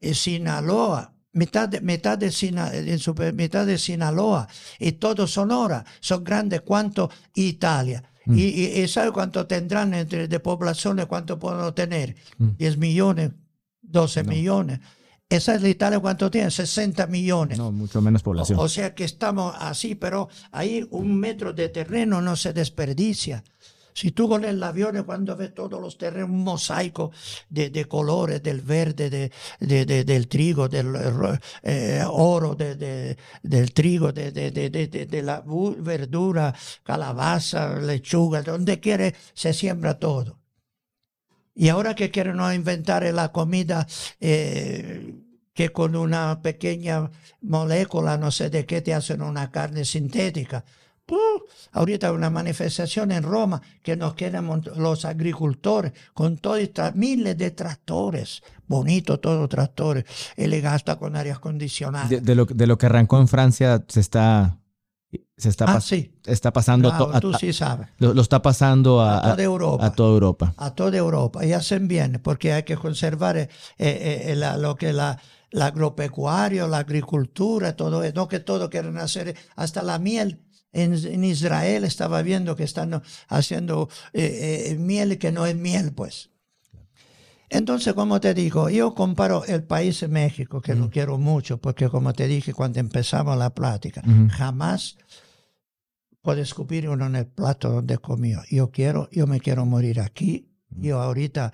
[0.00, 4.48] en Sinaloa, mitad de, mitad de, en mitad de Sinaloa
[4.78, 8.02] y todo Sonora son grandes cuanto Italia.
[8.26, 8.38] Mm.
[8.38, 11.06] Y, ¿sabe cuánto tendrán entre de poblaciones?
[11.06, 12.16] ¿Cuánto pueden tener?
[12.38, 12.80] 10 mm.
[12.80, 13.30] millones,
[13.82, 14.80] 12 millones.
[15.28, 16.50] Esa es la Italia, ¿cuánto tiene?
[16.50, 17.58] 60 millones.
[17.58, 18.58] No, mucho menos población.
[18.58, 23.42] o, sea que estamos así, pero ahí un metro de terreno no se desperdicia.
[23.94, 27.12] Si tú con el avión, cuando ves todos los terrenos, un mosaico
[27.48, 29.08] de, colores, del verde,
[29.60, 35.44] de, del trigo, del eh, oro, del trigo, de, la
[35.78, 40.43] verdura, calabaza, lechuga, donde quiere se siembra todo.
[41.54, 43.86] Y ahora que quieren inventar la comida
[44.20, 45.14] eh,
[45.52, 47.10] que con una pequeña
[47.42, 50.64] molécula, no sé de qué, te hacen una carne sintética
[51.72, 56.60] ahorita una manifestación en Roma que nos quieren los agricultores con todos
[56.94, 60.04] miles de tractores, bonitos todos tractores,
[60.36, 62.10] y le gasta con áreas acondicionadas.
[62.24, 64.58] De lo que arrancó en Francia se está
[65.36, 65.80] se está, ah,
[66.26, 67.88] está pasando a, tú sí sabes.
[67.98, 69.86] Lo, está pasando a, toda Europa.
[69.86, 70.54] A toda Europa.
[70.56, 71.44] A toda Europa.
[71.44, 75.18] Y hacen bien, porque hay que conservar eh, eh, eh, lo que la,
[75.50, 78.14] la agropecuario, la agricultura, todo eso.
[78.14, 80.40] No que todo quieren hacer, hasta la miel
[80.72, 86.30] en, Israel estaba viendo que están haciendo eh, miel que no es miel, pues.
[87.48, 91.88] Entonces, como te digo, yo comparo el país de México, que lo quiero mucho, porque
[91.88, 94.96] como te dije cuando empezamos la plática, jamás
[96.22, 98.42] puede escupir uno en el plato donde comió.
[98.50, 100.48] Yo quiero, yo me quiero morir aquí.
[100.70, 101.52] Yo ahorita,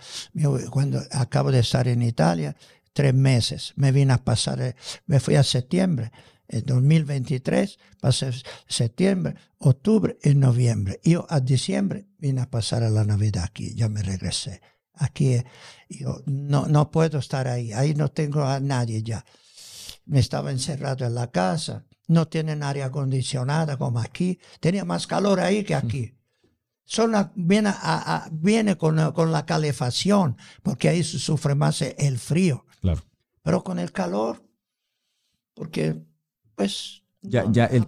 [0.71, 2.57] cuando acabo de estar en Italia,
[2.93, 4.77] tres meses, me vine a pasar, eh,
[5.07, 6.11] me fui a septiembre,
[6.51, 8.33] en 2023, pasé
[8.67, 11.01] septiembre, octubre y noviembre.
[11.05, 14.61] Yo a diciembre vine a pasar a la Navidad aquí, ya me regresé.
[15.01, 15.43] Aquí
[15.89, 19.24] yo no, no puedo estar ahí, ahí no tengo a nadie ya.
[20.05, 25.40] Me estaba encerrado en la casa, no tienen área acondicionada como aquí, tenía más calor
[25.40, 26.14] ahí que aquí.
[26.85, 27.72] Son viene,
[28.32, 32.66] viene con, con, la calefacción, porque ahí se sufre más el frío.
[32.81, 33.02] Claro.
[33.43, 34.43] Pero con el calor,
[35.55, 35.97] porque
[36.55, 37.02] pues...
[37.22, 37.86] Ya, ya el,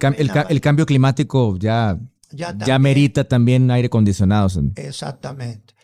[0.48, 1.98] el, cambio climático ya,
[2.30, 4.48] ya, merita también aire acondicionado.
[4.76, 5.74] Exactamente.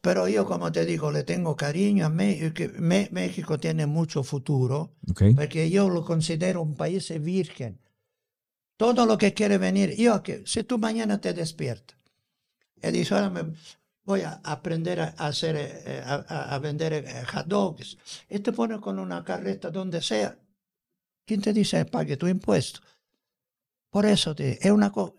[0.00, 2.72] Pero yo, como te digo, le tengo cariño a México.
[2.78, 4.94] México tiene mucho futuro,
[5.36, 7.80] porque yo lo considero un país virgen.
[8.76, 11.98] Todo lo que quiere venir, yo, que si tú mañana te despiertas
[12.80, 13.52] y dices, ahora me
[14.04, 17.98] voy a aprender a hacer, eh, a, vender eh, hot dogs,
[18.30, 20.38] y te pones con una carreta donde sea,
[21.28, 22.80] ¿Quién te dice pague tu impuesto?
[23.90, 25.12] Por eso te, es una cosa,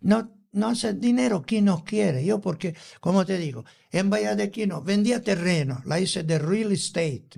[0.00, 2.24] no, no hace dinero quien no quiere.
[2.24, 6.72] Yo porque, como te digo, en Bahía de Quino vendía terreno, la hice de real
[6.72, 7.28] estate.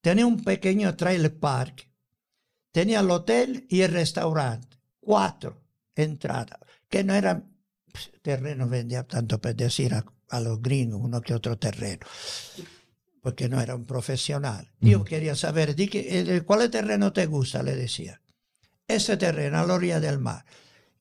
[0.00, 1.88] Tenía un pequeño trailer park,
[2.72, 5.60] tenía el hotel y el restaurante, cuatro
[5.94, 7.52] entradas, que no eran
[8.22, 12.06] terreno, vendía tanto para decir a, los gringos uno que otro terreno
[13.20, 14.68] porque no era un profesional.
[14.80, 17.62] Yo quería saber, eh, ¿cuál terreno te gusta?
[17.62, 18.20] Le decía.
[18.88, 20.44] Ese terreno, a la orilla del mar.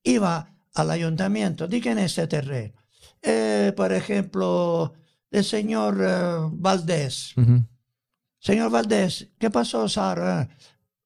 [0.04, 2.74] Iba al ayuntamiento, di en ese terreno.
[3.22, 4.94] Eh, por ejemplo,
[5.30, 7.34] el señor eh, Valdés.
[8.40, 10.50] Señor Valdés, ¿qué pasó, Sara?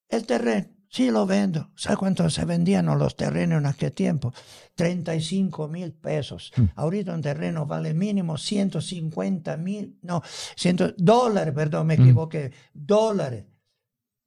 [0.08, 0.76] El terreno.
[0.96, 1.72] Sí, lo vendo.
[1.76, 4.34] ¿Sabe cuánto se vendían los terrenos en aquel tiempo?
[4.76, 6.54] 35 mil pesos.
[6.56, 6.68] Hmm.
[6.76, 10.22] Ahorita un terreno vale mínimo 150 mil, no,
[10.56, 13.44] 100 dólares, perdón, me equivoqué, dólares.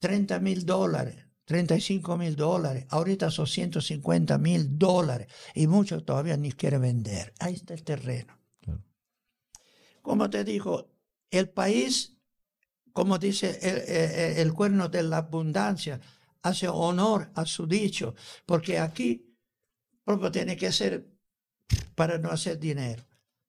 [0.00, 1.16] 30 mil dólares,
[1.48, 2.84] 35 mil dólares.
[2.90, 5.28] Ahorita son 150 mil dólares.
[5.54, 7.32] Y muchos todavía ni quieren vender.
[7.38, 8.38] Ahí está el terreno.
[10.02, 10.90] Como te digo,
[11.30, 12.18] el país,
[12.92, 15.98] como dice el, el cuerno de la abundancia,
[16.42, 18.14] hace honor a su dicho,
[18.44, 19.34] porque aquí
[20.04, 21.08] propio tiene que ser
[21.94, 23.06] para no hacer dinero.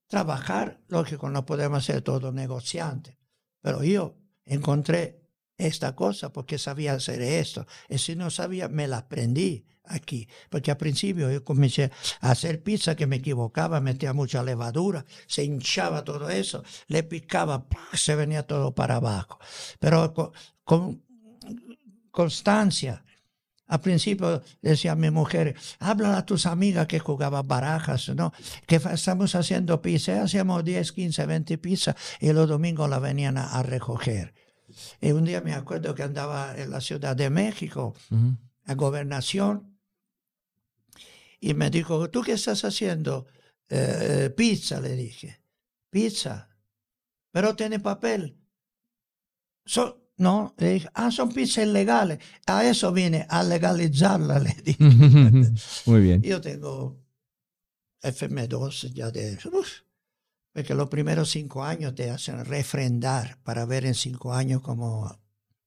[0.07, 3.17] Trabajar, lógico, no podemos ser todos negociantes,
[3.59, 4.15] pero yo
[4.45, 5.18] encontré
[5.59, 7.67] esta cosa porque sabía hacer esto.
[7.87, 10.27] Y si no sabía, me la aprendí aquí.
[10.49, 11.91] Porque al principio yo comencé
[12.21, 17.65] a hacer pizza que me equivocaba, metía mucha levadura, se hinchaba todo eso, le picaba,
[17.93, 19.39] se venía todo para abajo.
[19.79, 20.13] Pero
[20.63, 21.03] con
[22.11, 23.03] constancia.
[23.67, 28.33] Al principio decía mi mujer, habla a tus amigas que jugaban barajas, ¿no?
[28.65, 30.23] Que estamos haciendo pizza.
[30.23, 34.33] Hacíamos 10, 15, 20 pizzas y los domingos la venían a, recoger.
[35.01, 37.95] Y un día me acuerdo que andaba en la Ciudad de México,
[38.65, 39.77] a gobernación,
[41.39, 43.25] y me dijo, ¿tú qué estás haciendo?
[43.69, 45.41] Eh, pizza, le dije.
[45.89, 46.49] Pizza.
[47.31, 48.37] Pero tiene papel.
[50.17, 52.19] No, le dije, ah, son pizzas ilegales.
[52.45, 54.83] A eso viene, a legalizarla, le dije.
[55.85, 56.21] Muy bien.
[56.21, 56.99] Yo tengo
[58.01, 59.37] FM2 ya de...
[60.53, 65.19] porque los primeros cinco años te hacen refrendar para ver en cinco años cómo,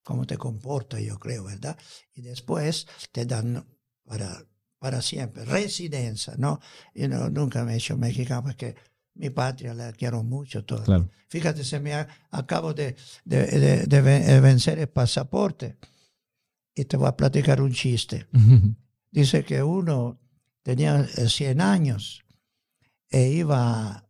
[0.02, 1.76] cómo te comporta, yo creo, ¿verdad?
[2.14, 3.66] Y después te dan
[4.04, 4.44] para,
[4.78, 6.60] para siempre residencia, ¿no?
[6.94, 8.74] Y no, nunca me he hecho mexicano porque
[9.14, 11.08] mi patria, la quiero mucho todo.
[11.28, 11.94] Fíjate, se me
[12.30, 15.76] acabo de, de, de, vencer el pasaporte
[16.74, 18.26] y te voy a platicar un chiste.
[19.10, 20.18] Dice que uno
[20.62, 22.24] tenía 100 eh, años
[23.10, 24.08] e iba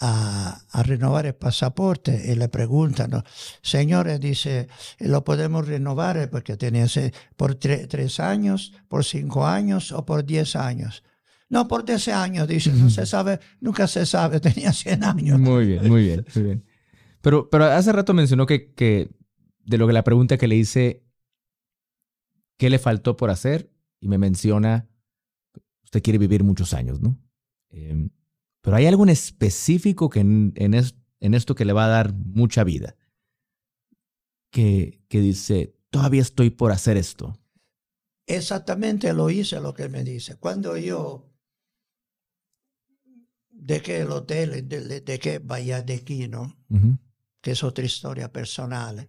[0.00, 3.22] a, a, renovar el pasaporte y le preguntan,
[3.62, 4.68] señores, dice,
[4.98, 6.86] ¿lo podemos renovar porque tenía
[7.36, 11.02] por tres años, por cinco años o por diez años?
[11.48, 15.38] No, por 10 años, dice, no se sabe, nunca se sabe, tenía 100 años.
[15.38, 16.64] Muy bien, muy bien, muy bien.
[17.20, 19.10] Pero, pero hace rato mencionó que, que
[19.64, 21.04] de lo que la pregunta que le hice,
[22.56, 23.70] ¿qué le faltó por hacer?
[24.00, 24.88] Y me menciona,
[25.84, 27.18] usted quiere vivir muchos años, ¿no?
[27.70, 28.10] Em,
[28.66, 32.64] pero hay algo en específico que en, en, esto que le va a dar mucha
[32.64, 32.96] vida,
[34.50, 37.38] que, que dice, todavía estoy por hacer esto.
[38.26, 40.34] Exactamente lo hice lo que me dice.
[40.34, 41.32] Cuando yo
[43.50, 46.58] de que el hotel, de, de que vaya de aquí, ¿no?
[47.42, 49.08] Que es otra historia personal.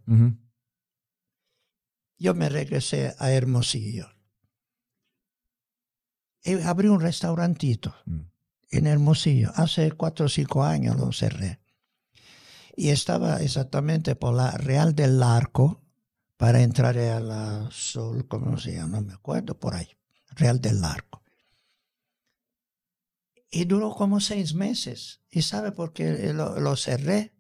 [2.20, 4.08] Yo me regresé a Hermosillo.
[6.44, 8.37] Y abrí un restaurantito mm.
[8.72, 9.52] En Hermosillo.
[9.56, 11.60] Hace cuatro o cinco años lo cerré.
[12.76, 15.82] Y estaba exactamente por la Real del Arco
[16.38, 19.02] para entrar a la Sol, ¿cómo se llama?
[19.02, 19.88] No me acuerdo, por ahí.
[20.36, 21.24] Real del Arco.
[23.50, 25.22] Y duró como seis meses.
[25.32, 27.34] ¿Y sabe por qué lo, cerré?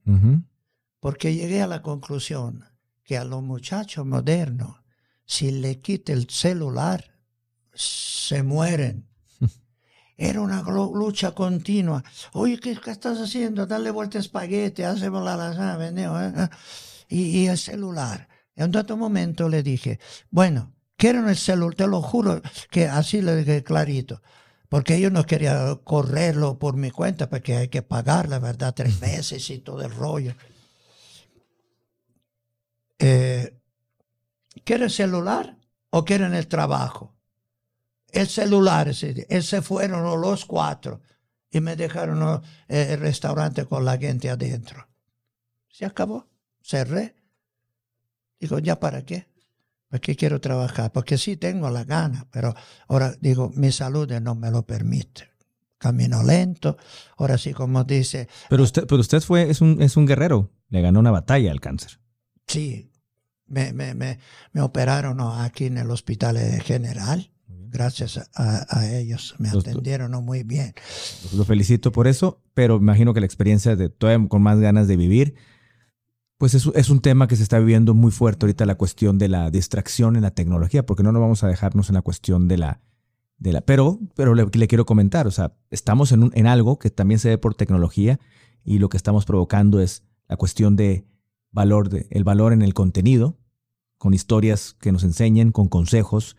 [1.00, 2.66] Porque llegué a la conclusión
[3.04, 4.82] que a los muchachos modernos,
[5.26, 7.20] si le quita el celular,
[7.74, 9.07] se mueren.
[10.18, 12.04] Era una lucha continua.
[12.34, 13.68] Oye, ¿qué, estás haciendo?
[13.68, 16.50] Dale vuelta a espagueti, hacemos la lasaña, ¿eh?
[17.08, 18.28] y, y el celular.
[18.56, 20.00] En un dato momento le dije,
[20.32, 22.42] bueno, quiero el celular, te lo juro
[22.72, 24.22] que así le dije clarito
[24.70, 29.00] porque yo no quería correrlo por mi cuenta, porque hay que pagar, la verdad, tres
[29.00, 30.36] meses y todo el rollo.
[33.00, 33.58] Eh,
[34.64, 35.58] ¿Quieren celular
[35.90, 37.17] o quieren el trabajo?
[38.12, 41.02] El celular, se fueron los cuatro
[41.52, 44.88] y me dejaron eh, el restaurante con la gente adentro.
[45.70, 46.28] Se acabó,
[46.62, 47.16] cerré.
[48.40, 49.28] Digo, ¿ya para qué?
[49.90, 50.92] ¿Por qué quiero trabajar?
[50.92, 52.54] Porque sí tengo la gana, pero
[52.88, 55.30] ahora digo, mi salud no me lo permite.
[55.78, 56.78] Camino lento,
[57.18, 58.28] ahora sí, como dice.
[58.50, 61.62] Pero usted, pero usted fue, es un, es un guerrero, le ganó una batalla al
[61.62, 62.00] cáncer.
[62.48, 62.92] Sí,
[63.46, 64.20] me, me, me,
[64.54, 67.32] me operaron aquí en el hospital general.
[67.70, 70.74] Gracias a, ellos me atendieron muy bien.
[71.36, 74.98] Lo felicito por eso, pero imagino que la experiencia de todavía con más ganas de
[74.98, 75.36] vivir,
[76.38, 79.28] pues es, es, un tema que se está viviendo muy fuerte ahorita la cuestión de
[79.28, 82.58] la distracción en la tecnología, porque no nos vamos a dejarnos en la cuestión de
[82.58, 82.82] la...
[83.40, 86.80] De la pero pero le, le quiero comentar, o sea, estamos en, un, en algo
[86.80, 88.20] que también se ve por tecnología
[88.64, 91.06] y lo que estamos provocando es la cuestión de
[91.52, 93.38] valor, de, el valor en el contenido,
[93.98, 96.36] con historias que nos enseñen, con consejos.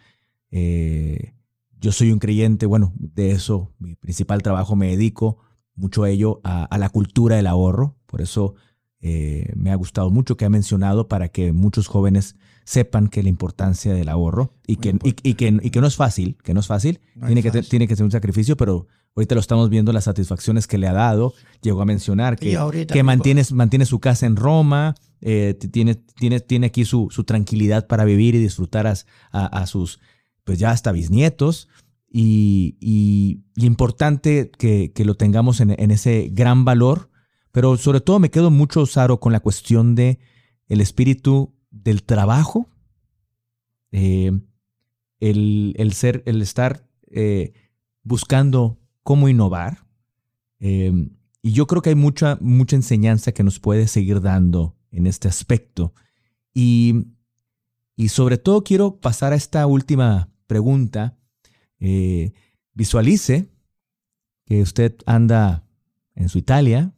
[0.51, 1.35] Eh,
[1.81, 5.39] yo soy un creyente, bueno, de eso, mi principal trabajo me dedico
[5.75, 8.55] mucho a ello, a, a la cultura del ahorro, por eso
[9.01, 12.35] eh, me ha gustado mucho que ha mencionado para que muchos jóvenes
[12.65, 16.37] sepan que la importancia del ahorro y que, y, que, y que, no es fácil,
[16.43, 19.71] que no es fácil, tiene, Que, tiene que ser un sacrificio, pero ahorita lo estamos
[19.71, 21.33] viendo las satisfacciones que le ha dado.
[21.63, 22.59] Llegó a mencionar que,
[22.93, 27.87] que mantiene, mantiene su casa en Roma, eh, tiene, tiene, tiene aquí su, su, tranquilidad
[27.87, 28.97] para vivir y disfrutar a,
[29.31, 30.01] a, sus,
[30.49, 31.69] pues ya hasta bisnietos.
[32.11, 37.11] Y, y, importante que, lo tengamos en, ese gran valor
[37.53, 40.21] pero sobre todo me quedo mucho, Saro, con la cuestión de
[40.69, 42.69] el espíritu del trabajo,
[43.91, 44.31] eh,
[45.21, 47.53] el, ser, el estar eh,
[48.05, 49.87] buscando cómo innovar.
[50.61, 50.93] Eh,
[51.43, 55.27] y yo creo que hay mucha, mucha enseñanza que nos puede seguir dando en este
[55.27, 55.95] aspecto.
[56.55, 57.07] Y,
[57.97, 61.17] y sobre todo quiero pasar a esta última pregunta.
[62.75, 63.49] visualice
[64.45, 65.69] que usted anda
[66.17, 66.95] en su Italia,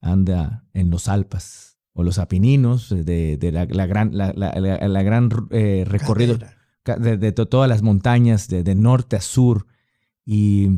[0.00, 6.38] anda en los Alpas o los Apininos de, la, gran, la, gran eh, recorrido
[6.84, 9.66] de, todas las montañas de, norte a sur.
[10.24, 10.68] Y,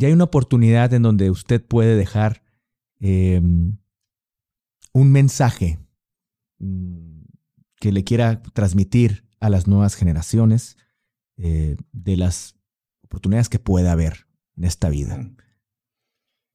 [0.00, 2.42] hay una oportunidad en donde usted puede dejar
[3.00, 3.78] un
[4.92, 5.78] mensaje
[6.58, 7.22] mm,
[7.80, 10.76] que le quiera transmitir a las nuevas generaciones
[11.38, 12.54] eh, de las
[13.02, 15.30] oportunidades que pueda haber en esta vida.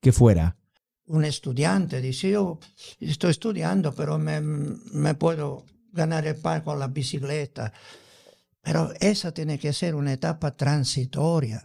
[0.02, 0.58] Que fuera
[1.06, 2.60] un estudiante dice, yo
[3.00, 7.74] estoy estudiando, pero me, me puedo ganar el pan con la bicicleta.
[8.62, 11.62] Pero esa tiene que ser una etapa transitoria.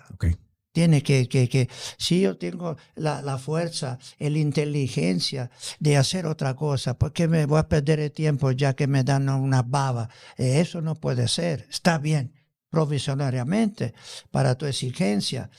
[0.72, 5.50] Tiene que, que, que, si yo tengo la, la, fuerza la inteligencia
[5.80, 9.02] de hacer otra cosa, ¿por qué me voy a perder el tiempo ya que me
[9.02, 10.08] dan una baba?
[10.36, 11.66] Eh, eso no puede ser.
[11.70, 12.32] Está bien,
[12.70, 13.94] provisionariamente,
[14.30, 15.50] para tu exigencia,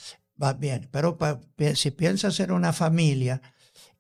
[0.42, 0.90] va bien.
[0.92, 1.18] Pero
[1.76, 3.42] si piensas ser una familia,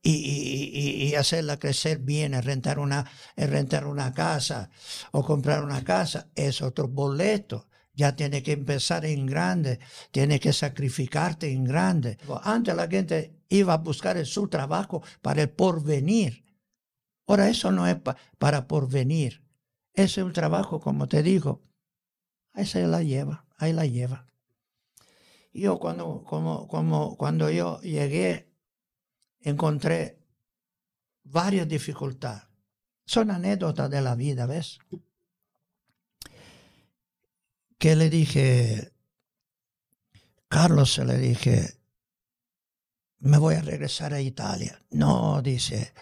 [0.01, 3.05] y, hacerla crecer bien, rentar una,
[3.35, 4.69] rentar una casa
[5.11, 7.67] o comprar una casa, es otro boleto.
[7.93, 9.79] Ya tiene que empezar en grande,
[10.11, 12.17] tiene que sacrificarte en grande.
[12.43, 16.45] Antes la gente iba a buscar su trabajo para el porvenir.
[17.27, 17.97] Ahora eso no es
[18.37, 19.43] para porvenir.
[19.93, 21.61] Ese es un trabajo, como te digo,
[22.53, 24.27] ahí se la lleva, ahí la lleva.
[25.53, 28.49] Yo cuando, como, como, cuando yo llegué
[29.41, 30.19] encontré
[31.23, 32.43] varias dificultades.
[33.05, 34.79] Son anécdotas de la vida, ¿ves?
[37.77, 38.93] Que le dije,
[40.47, 41.79] Carlos, le dije,
[43.19, 44.83] me voy a regresar a Italia.
[44.91, 45.93] No, dice,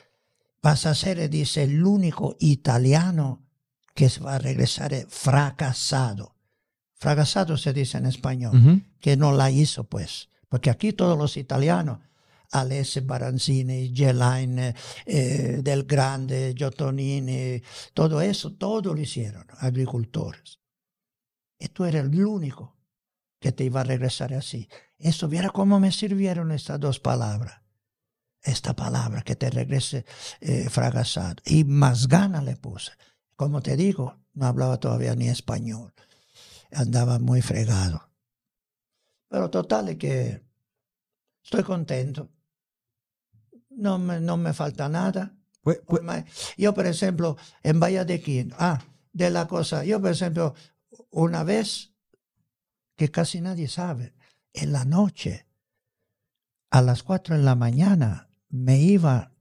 [0.61, 3.45] vas a ser, dice, el único italiano
[3.93, 6.36] que va a regresar fracasado.
[6.99, 10.29] Fracasado se dice en español, que no la hizo, pues.
[10.49, 11.99] Porque aquí todos los italianos
[12.51, 14.73] Alessi Baranzini, Gelain,
[15.05, 17.61] eh, Del Grande, Giotonini,
[17.93, 20.59] todo eso, todo lo hicieron, agricultores.
[21.59, 22.77] Y tú eres el único
[23.39, 24.69] que te iba a regresar así.
[24.97, 27.61] Eso, viera cómo me sirvieron estas dos palabras.
[28.41, 30.05] Esta palabra que te regrese
[30.39, 31.35] eh, fracasado.
[31.45, 32.91] Y más gana le puse.
[33.35, 35.93] Como te digo, no hablaba todavía ni español.
[36.71, 38.09] Andaba muy fregado.
[39.29, 40.43] Pero total es que
[41.43, 42.29] estoy contento
[43.77, 45.33] no me, no me falta nada.
[45.61, 46.03] Pues, pues
[46.57, 48.81] yo, por ejemplo, en Valladolid, ah,
[49.13, 50.53] de la cosa, yo, por ejemplo,
[51.11, 51.93] una vez
[52.95, 54.13] que casi nadie sabe,
[54.53, 55.45] en la noche,
[56.69, 59.31] a las cuatro de la mañana, me iba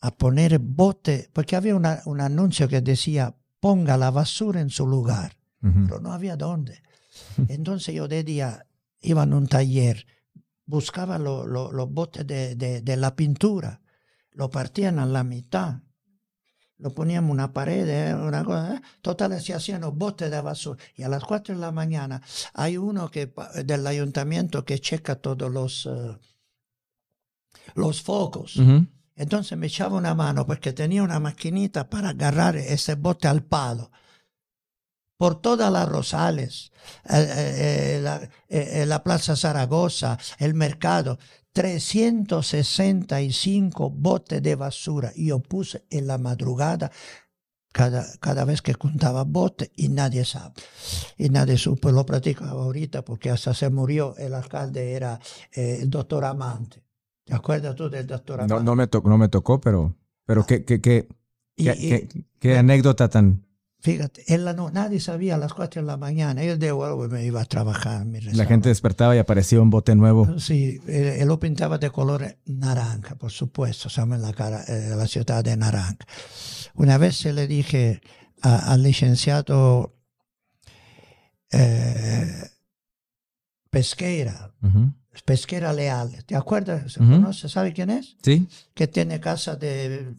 [0.00, 5.36] a poner bote, porque había un anuncio que decía, ponga la basura en su lugar,
[5.60, 6.82] pero no había dónde.
[7.48, 8.66] Entonces yo de día
[9.00, 10.06] iba en un taller
[10.68, 13.80] buscaban los botes de, la pintura,
[14.32, 15.80] lo partían a la mitad
[16.78, 18.80] lo poníamos una pared, eh, una cosa, eh.
[19.02, 20.82] total se hacían los botes de basura.
[20.94, 22.22] Y a las 4 de la mañana
[22.54, 23.32] hay uno que,
[23.64, 26.16] del ayuntamiento que checa todos los, eh,
[27.74, 28.60] los focos.
[29.16, 33.90] Entonces me echaba una mano porque tenía una maquinita para agarrar ese bote al palo.
[35.18, 36.72] Por todas las Rosales,
[37.04, 41.18] la, la Plaza Zaragoza, el mercado,
[41.52, 45.12] 365 botes de basura.
[45.16, 46.92] Yo puse en la madrugada
[47.72, 50.54] cada, cada vez que contaba botes y nadie sabe.
[51.16, 55.18] Y nadie supo, lo practicaba ahorita porque hasta se murió el alcalde, era
[55.52, 56.84] eh, el doctor Amante.
[57.24, 58.54] ¿Te acuerdas tú del doctor Amante?
[58.54, 61.08] No, no, me, tocó, no me tocó, pero, pero qué, qué, qué,
[62.38, 63.47] qué anécdota tan,
[63.80, 66.42] Fíjate, la no, nadie sabía a las 4 de la mañana.
[66.42, 68.04] Yo de vuelvo me iba a trabajar.
[68.06, 70.38] la gente despertaba y aparecía un bote nuevo.
[70.40, 75.44] Sí, él, lo pintaba de color naranja, por supuesto, en la, cara, eh, la ciudad
[75.44, 75.96] de naranja.
[76.74, 78.00] Una vez se le dije
[78.42, 79.96] al licenciado
[81.52, 82.50] eh,
[83.70, 84.54] Pesquera,
[85.24, 86.92] Pesquera Leal, ¿te acuerdas?
[86.92, 87.48] ¿Se conoce?
[87.48, 88.16] ¿Sabe quién es?
[88.22, 88.48] Sí.
[88.74, 90.14] Que tiene casa de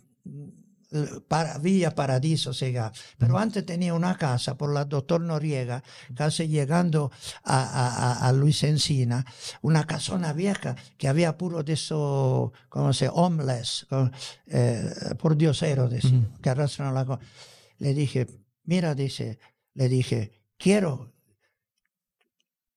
[1.28, 2.92] para, Villa Paradiso Sega.
[3.18, 5.84] Pero antes tenía una casa por la doctor Noriega,
[6.16, 7.12] casi llegando
[7.44, 9.26] a, a, Luis Encina,
[9.62, 13.88] una casona vieja que había puro de eso, como se, homeless,
[14.48, 14.90] eh,
[15.20, 15.90] por diosero,
[16.42, 17.20] que arrastran la
[17.78, 18.28] Le dije,
[18.64, 19.40] mira, dice,
[19.74, 21.14] le dije, quiero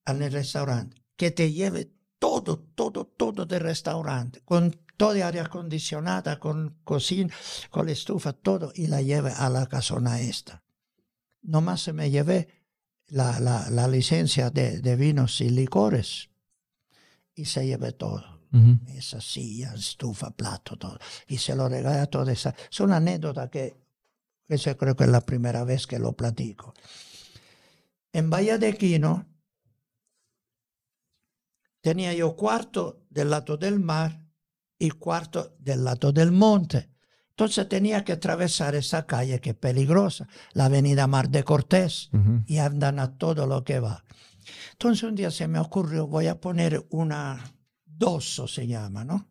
[0.05, 6.79] al restaurante que te lleve todo, todo, todo del restaurante, con toda área acondicionada, con
[6.85, 7.35] cocina,
[7.69, 10.63] con la estufa, todo, y la lleve a la casona esta.
[11.43, 12.47] Nomás se me llevé
[13.09, 16.31] la, la, la licencia de, de, vinos y licores
[17.35, 18.41] y se llevé todo.
[18.87, 20.99] Esa silla, estufa, plato, todo.
[21.27, 22.55] Y se lo regalé a toda esa.
[22.71, 23.75] Es una anécdota que,
[24.47, 26.73] que yo creo que es la primera vez que lo platico.
[28.13, 29.32] En Bahía de Quino
[31.83, 34.25] tenía yo cuarto del lado del mar
[34.79, 36.89] y cuarto del lado del monte.
[37.31, 42.11] Entonces tenía que atravesar esa calle que es peligrosa, la avenida Mar de Cortés,
[42.47, 44.05] y andan a todo lo que va.
[44.73, 47.43] Entonces un día se me ocurrió, voy a poner una
[47.85, 49.29] doso, se llama, ¿no?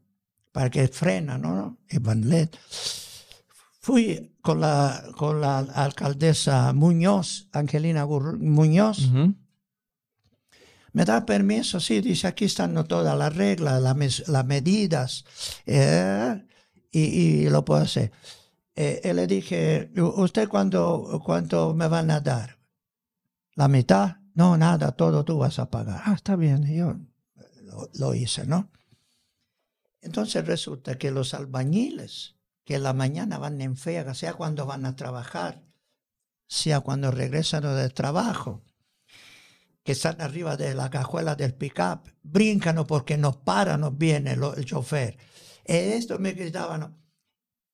[0.52, 1.78] Para que frena, ¿no?
[2.02, 2.50] Van
[3.80, 9.10] Fui con la, con la alcaldesa Muñoz, Angelina Muñoz,
[10.94, 15.26] me da permiso, sí, dice, aquí están todas las reglas, las, medidas,
[15.66, 16.46] eh,
[16.92, 18.12] y, lo puedo hacer.
[18.76, 22.58] Eh, le dije, ¿usted cuánto, cuánto me van a dar?
[23.56, 24.18] ¿La mitad?
[24.34, 26.02] No, nada, todo tú vas a pagar.
[26.06, 26.96] Ah, está bien, yo
[27.94, 28.70] lo, hice, ¿no?
[30.02, 34.86] Entonces resulta que los albañiles que en la mañana van en fega, sea cuando van
[34.86, 35.64] a trabajar,
[36.48, 38.64] sea cuando regresan del trabajo,
[39.84, 44.66] que están arriba de la cajuela del pickup, brincan porque nos para, nos viene el
[44.66, 45.18] chofer.
[45.66, 46.96] E esto me gritaban,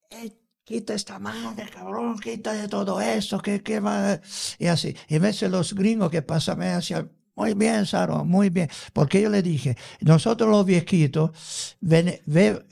[0.10, 0.32] eh,
[0.64, 4.20] quita esta madre, cabrón, quita de todo esto, que, que va.
[4.60, 4.96] Y así.
[5.08, 8.70] Y a veces los gringos que pasan me decían, muy bien, Saro, muy bien.
[8.94, 11.78] Porque yo le dije, nosotros los viejitos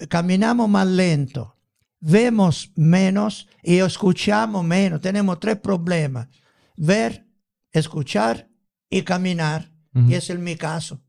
[0.10, 1.56] caminamos más lento,
[2.00, 5.02] vemos menos y escuchamos menos.
[5.02, 6.28] Tenemos tres problemas.
[6.76, 7.28] Ver,
[7.72, 8.50] escuchar
[8.96, 9.70] y caminar.
[9.94, 11.02] Y ese es mi caso.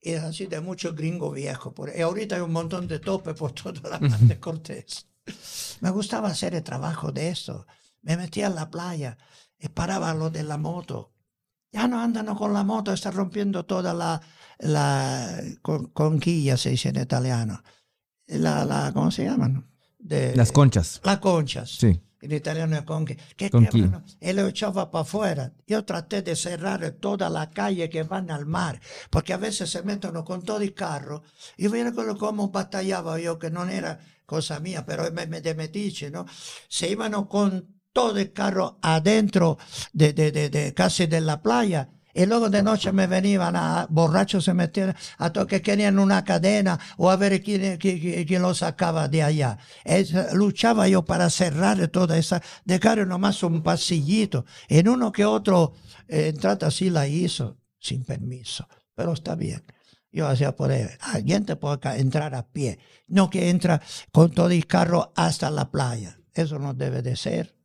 [0.00, 1.74] Y es así de muchos gringos viejos.
[1.94, 5.06] y ahorita hay un montón de tope por toda la parte Cortés.
[5.80, 7.66] Me gustaba hacer el trabajo de eso.
[8.02, 9.16] Me metía en la playa
[9.58, 11.12] y paraba lo de la moto.
[11.72, 14.20] Ya no andan con la moto, está rompiendo toda la,
[14.58, 15.42] la
[15.92, 17.62] conquilla, se dice en italiano.
[18.26, 19.70] La, la, ¿Cómo se llaman?
[19.98, 21.00] De, Las conchas.
[21.04, 21.70] Las conchas.
[21.70, 23.50] Sí en italiano es con que, que
[24.20, 25.52] él lo echaba para afuera.
[25.66, 28.80] Yo traté de cerrar toda la calle que van al mar,
[29.10, 31.22] porque a veces se meten con todo el carro.
[31.56, 36.10] Y mira cómo batallaba yo, que no era cosa mía, pero me, me de metiche,
[36.10, 36.26] ¿no?
[36.68, 39.58] Se iban con todo el carro adentro
[39.92, 43.86] de, de, de, de casi de la playa y luego de noche me venían a
[43.88, 48.54] borrachos, se metían a todos que querían una cadena o a ver quién, quién, lo
[48.54, 49.58] sacaba de allá.
[50.32, 54.44] luchaba yo para cerrar toda esa, dejar nomás un pasillito.
[54.68, 55.74] En uno que otro
[56.08, 59.64] eh, entrada así la hizo, sin permiso, pero está bien.
[60.12, 63.80] Yo hacía por él, alguien te puede entrar a pie, no que entra
[64.10, 66.18] con todo el carro hasta la playa.
[66.34, 67.59] Eso no debe de ser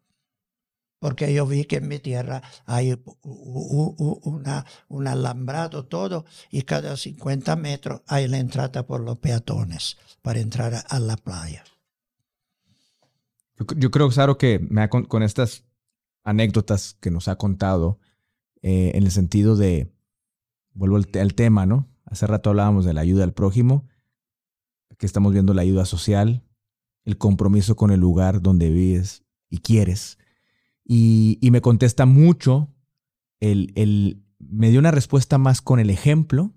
[1.00, 7.56] porque yo vi que en mi tierra hay una, un alambrado todo y cada 50
[7.56, 11.64] metros hay la entrada por los peatones para entrar a, la playa.
[13.78, 15.64] Yo, creo, Saro, que me con, estas
[16.24, 18.00] anécdotas que nos ha contado,
[18.62, 19.94] eh, en el sentido de,
[20.74, 21.88] vuelvo al, al, tema, ¿no?
[22.06, 23.88] Hace rato hablábamos de la ayuda al prójimo,
[24.98, 26.44] que estamos viendo la ayuda social,
[27.04, 30.18] el compromiso con el lugar donde vives y quieres.
[30.88, 32.70] Y, me contesta mucho,
[33.40, 36.54] el, el, me dio una respuesta más con el ejemplo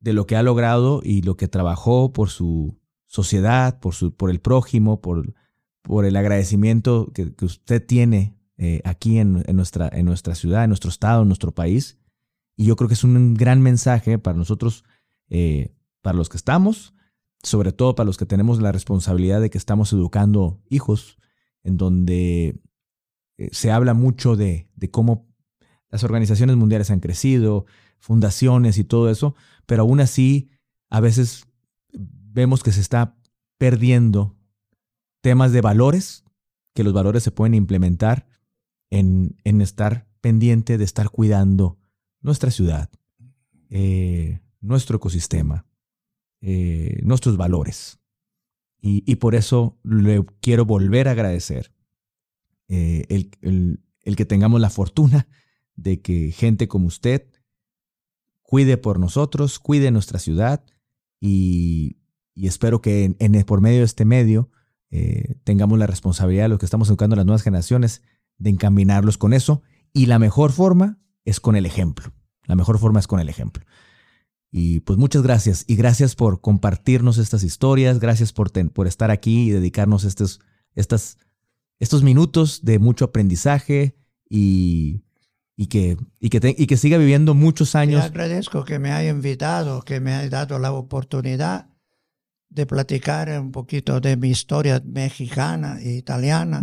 [0.00, 4.30] de lo que ha logrado y lo que trabajó por su sociedad, por, su, por
[4.30, 5.34] el prójimo, por,
[5.80, 10.90] por el agradecimiento que, usted tiene eh, aquí en, nuestra, en nuestra ciudad, en nuestro
[10.90, 11.98] estado, en nuestro país.
[12.54, 14.84] Y yo creo que es un gran mensaje para nosotros,
[15.30, 16.92] eh, para los que estamos,
[17.42, 21.18] sobre todo para los que tenemos la responsabilidad de que estamos educando hijos,
[21.64, 22.60] en donde
[23.38, 25.26] eh, se habla mucho de, cómo
[25.90, 27.66] las organizaciones mundiales han crecido,
[27.98, 29.34] fundaciones y todo eso,
[29.66, 30.50] pero aún así
[30.90, 31.46] a veces
[31.92, 33.16] vemos que se está
[33.58, 34.36] perdiendo
[35.20, 36.24] temas de valores,
[36.74, 38.26] que los valores se pueden implementar
[38.90, 41.78] en, en estar pendiente de estar cuidando
[42.20, 42.90] nuestra ciudad,
[43.68, 45.66] eh, nuestro ecosistema,
[46.40, 47.98] eh, nuestros valores.
[48.86, 51.72] Y, por eso le quiero volver a agradecer
[52.68, 55.26] eh, el, el, que tengamos la fortuna
[55.74, 57.26] de que gente como usted
[58.42, 60.66] cuide por nosotros, cuide nuestra ciudad
[61.18, 61.96] y,
[62.34, 64.50] espero que en, por medio de este medio
[64.90, 68.02] eh, tengamos la responsabilidad de los que estamos educando a las nuevas generaciones
[68.36, 69.62] de encaminarlos con eso
[69.94, 72.12] y la mejor forma es con el ejemplo.
[72.44, 73.64] La mejor forma es con el ejemplo.
[74.56, 79.48] Y pues muchas gracias y gracias por compartirnos estas historias, gracias por, por estar aquí
[79.48, 80.40] y dedicarnos estos,
[80.76, 81.18] estas,
[81.80, 83.96] estos minutos de mucho aprendizaje
[84.30, 85.02] y
[85.56, 88.00] y que, y que, y que siga viviendo muchos años.
[88.00, 91.68] Le agradezco que me haya invitado, que me haya dado la oportunidad
[92.48, 96.60] de platicar un poquito de mi historia mexicana e italiana.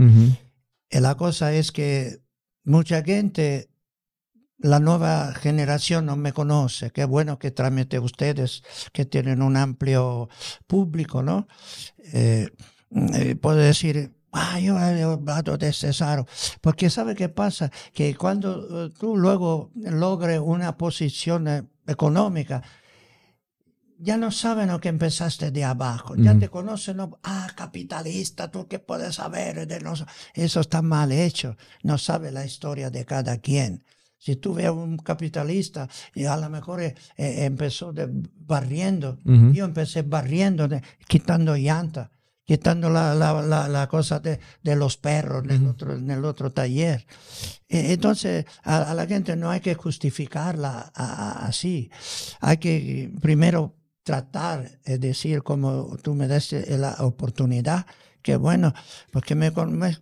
[0.89, 2.21] y la cosa es que
[2.63, 3.69] mucha gente,
[4.61, 6.91] la nueva generación no me conoce.
[6.91, 8.63] Qué bueno que trámite ustedes,
[8.93, 10.29] que tienen un amplio
[10.67, 11.47] público, ¿no?
[12.13, 12.49] Eh,
[13.13, 16.25] eh, puedo decir, Ah, yo he hablado de Cesaro.
[16.61, 17.69] Porque ¿sabe qué pasa?
[17.93, 22.63] Que cuando eh, tú luego logres una posición eh, económica,
[23.99, 26.15] ya no saben lo que empezaste de abajo.
[26.15, 30.15] Ya te conocen, ah, capitalista, tú qué puedes saber de nosotros.
[30.33, 31.55] Eso está mal hecho.
[31.83, 33.83] No sabe la historia de cada quien.
[34.21, 39.65] Si tú ves a un capitalista y a lo mejor eh, empezó de barriendo, yo
[39.65, 40.69] empecé barriendo,
[41.07, 42.11] quitando llanta
[42.43, 46.51] quitando la, la, la, cosa de, de, los perros en el, otro, en el otro
[46.51, 47.05] taller.
[47.69, 51.89] E, entonces, a, la gente no hay que justificarla así.
[52.41, 57.85] Hay que primero tratar, es decir, como tú me das la oportunidad,
[58.21, 58.73] que bueno,
[59.11, 59.97] porque me, me,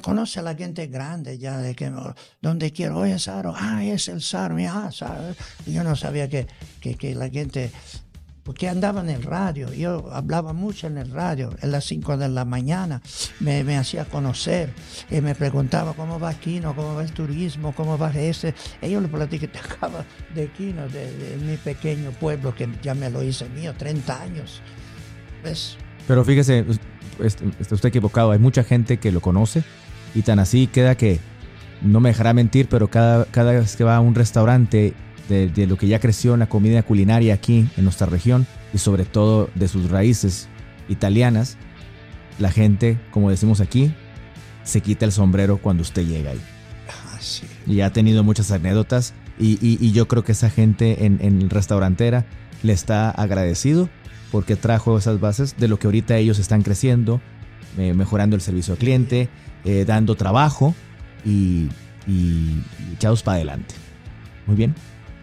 [0.00, 1.92] conoce la gente grande ya, de que
[2.40, 5.34] donde quiero, oye, Saro, ah, es el Saro, ah, Saro.
[5.66, 6.46] Yo no sabía que,
[6.80, 7.70] que, que la gente
[8.46, 12.28] porque andaba en el radio, yo hablaba mucho en el radio, en las 5 de
[12.28, 13.02] la mañana
[13.40, 14.72] me, me, hacía conocer
[15.10, 18.54] y me preguntaba cómo va Quino, cómo va el turismo, cómo va ese.
[18.80, 23.48] Y yo le acaba de Quino, de, mi pequeño pueblo que ya me lo hice
[23.48, 24.62] mío, 30 años.
[25.42, 25.76] ¿Ves?
[26.06, 26.64] Pero fíjese,
[27.18, 29.64] está usted equivocado, hay mucha gente que lo conoce
[30.16, 31.20] y tan así queda que,
[31.82, 34.94] no me dejará mentir, pero cada, cada vez que va a un restaurante
[35.28, 39.04] de, lo que ya creció en la comida culinaria aquí en nuestra región y sobre
[39.04, 40.48] todo de sus raíces
[40.88, 41.56] italianas,
[42.38, 43.92] la gente, como decimos aquí,
[44.62, 46.40] se quita el sombrero cuando usted llega ahí.
[46.88, 47.18] Ah,
[47.66, 52.24] y ha tenido muchas anécdotas y, yo creo que esa gente en, el restaurantera
[52.62, 53.88] le está agradecido
[54.32, 57.20] porque trajo esas bases de lo que ahorita ellos están creciendo,
[57.78, 59.28] eh, mejorando el servicio al cliente,
[59.66, 60.74] eh, dando trabajo
[61.24, 61.68] y,
[62.06, 62.62] y
[62.94, 63.74] echados para adelante.
[64.46, 64.74] Muy bien.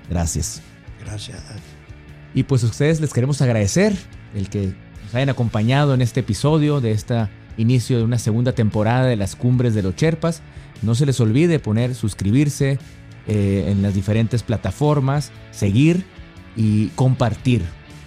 [0.10, 0.62] Gracias.
[1.04, 1.42] Gracias.
[2.34, 3.96] Y pues a ustedes les queremos agradecer
[4.36, 9.06] el que nos hayan acompañado en este episodio de este inicio de una segunda temporada
[9.06, 10.42] de las cumbres de los Cherpas.
[10.82, 12.80] No se les olvide poner suscribirse
[13.28, 16.06] eh, en las diferentes plataformas, seguir
[16.58, 17.62] y compartir,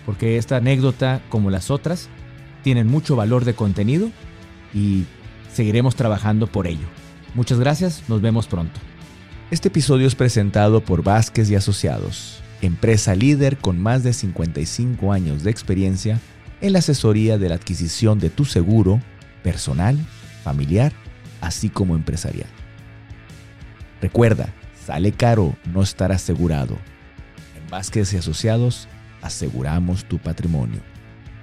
[0.05, 2.09] porque esta anécdota, como las otras,
[2.63, 4.11] tienen mucho valor de contenido
[4.75, 5.05] y
[5.57, 6.87] seguiremos trabajando por ello.
[7.35, 8.79] Muchas gracias, nos vemos pronto.
[9.51, 15.43] Este episodio es presentado por Vázquez y Asociados, empresa líder con más de 55 años
[15.43, 16.21] de experiencia
[16.61, 19.01] en la asesoría de la adquisición de tu seguro
[19.43, 19.99] personal,
[20.45, 20.93] familiar,
[21.41, 22.49] así como empresarial.
[24.03, 24.53] Recuerda,
[24.85, 26.77] sale caro no estar asegurado.
[27.57, 28.89] En Vázquez y Asociados
[29.23, 30.81] aseguramos tu patrimonio.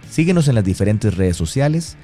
[0.10, 1.98] Síguenos en las diferentes redes sociales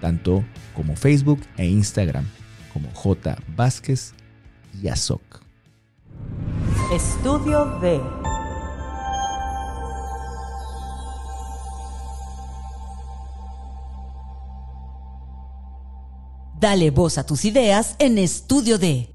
[0.00, 0.44] tanto
[0.74, 2.24] como Facebook e Instagram
[2.72, 3.36] como J.
[3.56, 4.14] Vázquez
[4.82, 5.42] y Azoc.
[6.92, 8.00] Estudio D.
[16.60, 19.14] Dale voz a tus ideas en Estudio D.